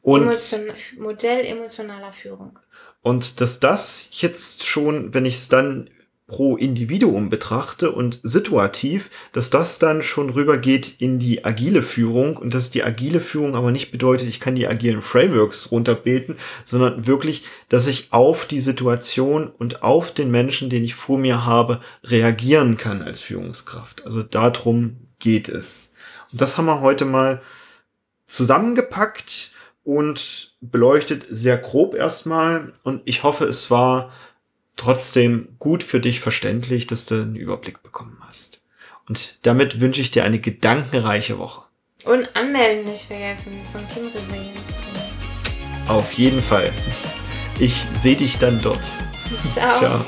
Und 0.00 0.22
Emotion 0.22 0.60
Modell 1.00 1.44
emotionaler 1.44 2.12
Führung. 2.12 2.56
Und 3.02 3.40
dass 3.40 3.58
das 3.58 4.10
jetzt 4.12 4.64
schon, 4.64 5.12
wenn 5.12 5.24
ich 5.24 5.34
es 5.34 5.48
dann 5.48 5.90
pro 6.30 6.56
Individuum 6.56 7.28
betrachte 7.28 7.90
und 7.90 8.20
situativ, 8.22 9.10
dass 9.32 9.50
das 9.50 9.80
dann 9.80 10.00
schon 10.00 10.30
rübergeht 10.30 10.94
in 11.00 11.18
die 11.18 11.44
agile 11.44 11.82
Führung 11.82 12.36
und 12.36 12.54
dass 12.54 12.70
die 12.70 12.84
agile 12.84 13.18
Führung 13.18 13.56
aber 13.56 13.72
nicht 13.72 13.90
bedeutet, 13.90 14.28
ich 14.28 14.38
kann 14.38 14.54
die 14.54 14.68
agilen 14.68 15.02
Frameworks 15.02 15.72
runterbeten, 15.72 16.36
sondern 16.64 17.08
wirklich, 17.08 17.42
dass 17.68 17.88
ich 17.88 18.12
auf 18.12 18.44
die 18.44 18.60
Situation 18.60 19.48
und 19.48 19.82
auf 19.82 20.12
den 20.12 20.30
Menschen, 20.30 20.70
den 20.70 20.84
ich 20.84 20.94
vor 20.94 21.18
mir 21.18 21.44
habe, 21.46 21.80
reagieren 22.04 22.76
kann 22.76 23.02
als 23.02 23.20
Führungskraft. 23.20 24.06
Also 24.06 24.22
darum 24.22 24.98
geht 25.18 25.48
es. 25.48 25.94
Und 26.30 26.40
das 26.40 26.56
haben 26.56 26.66
wir 26.66 26.80
heute 26.80 27.06
mal 27.06 27.42
zusammengepackt 28.26 29.50
und 29.82 30.54
beleuchtet 30.60 31.26
sehr 31.28 31.58
grob 31.58 31.96
erstmal 31.96 32.72
und 32.84 33.02
ich 33.04 33.24
hoffe, 33.24 33.46
es 33.46 33.68
war 33.68 34.12
trotzdem 34.76 35.56
gut 35.58 35.82
für 35.82 36.00
dich 36.00 36.20
verständlich, 36.20 36.86
dass 36.86 37.06
du 37.06 37.16
einen 37.16 37.36
Überblick 37.36 37.82
bekommen 37.82 38.18
hast. 38.20 38.60
Und 39.08 39.38
damit 39.42 39.80
wünsche 39.80 40.00
ich 40.00 40.10
dir 40.10 40.24
eine 40.24 40.38
gedankenreiche 40.38 41.38
Woche. 41.38 41.64
Und 42.06 42.34
anmelden 42.34 42.84
nicht 42.84 43.04
vergessen 43.04 43.60
zum 43.70 43.86
Team 43.88 44.06
Resilienz. 44.14 44.60
Auf 45.88 46.12
jeden 46.12 46.40
Fall. 46.40 46.72
Ich 47.58 47.84
sehe 47.94 48.16
dich 48.16 48.38
dann 48.38 48.60
dort. 48.60 48.86
Ciao. 49.44 49.74
Ciao. 49.74 50.06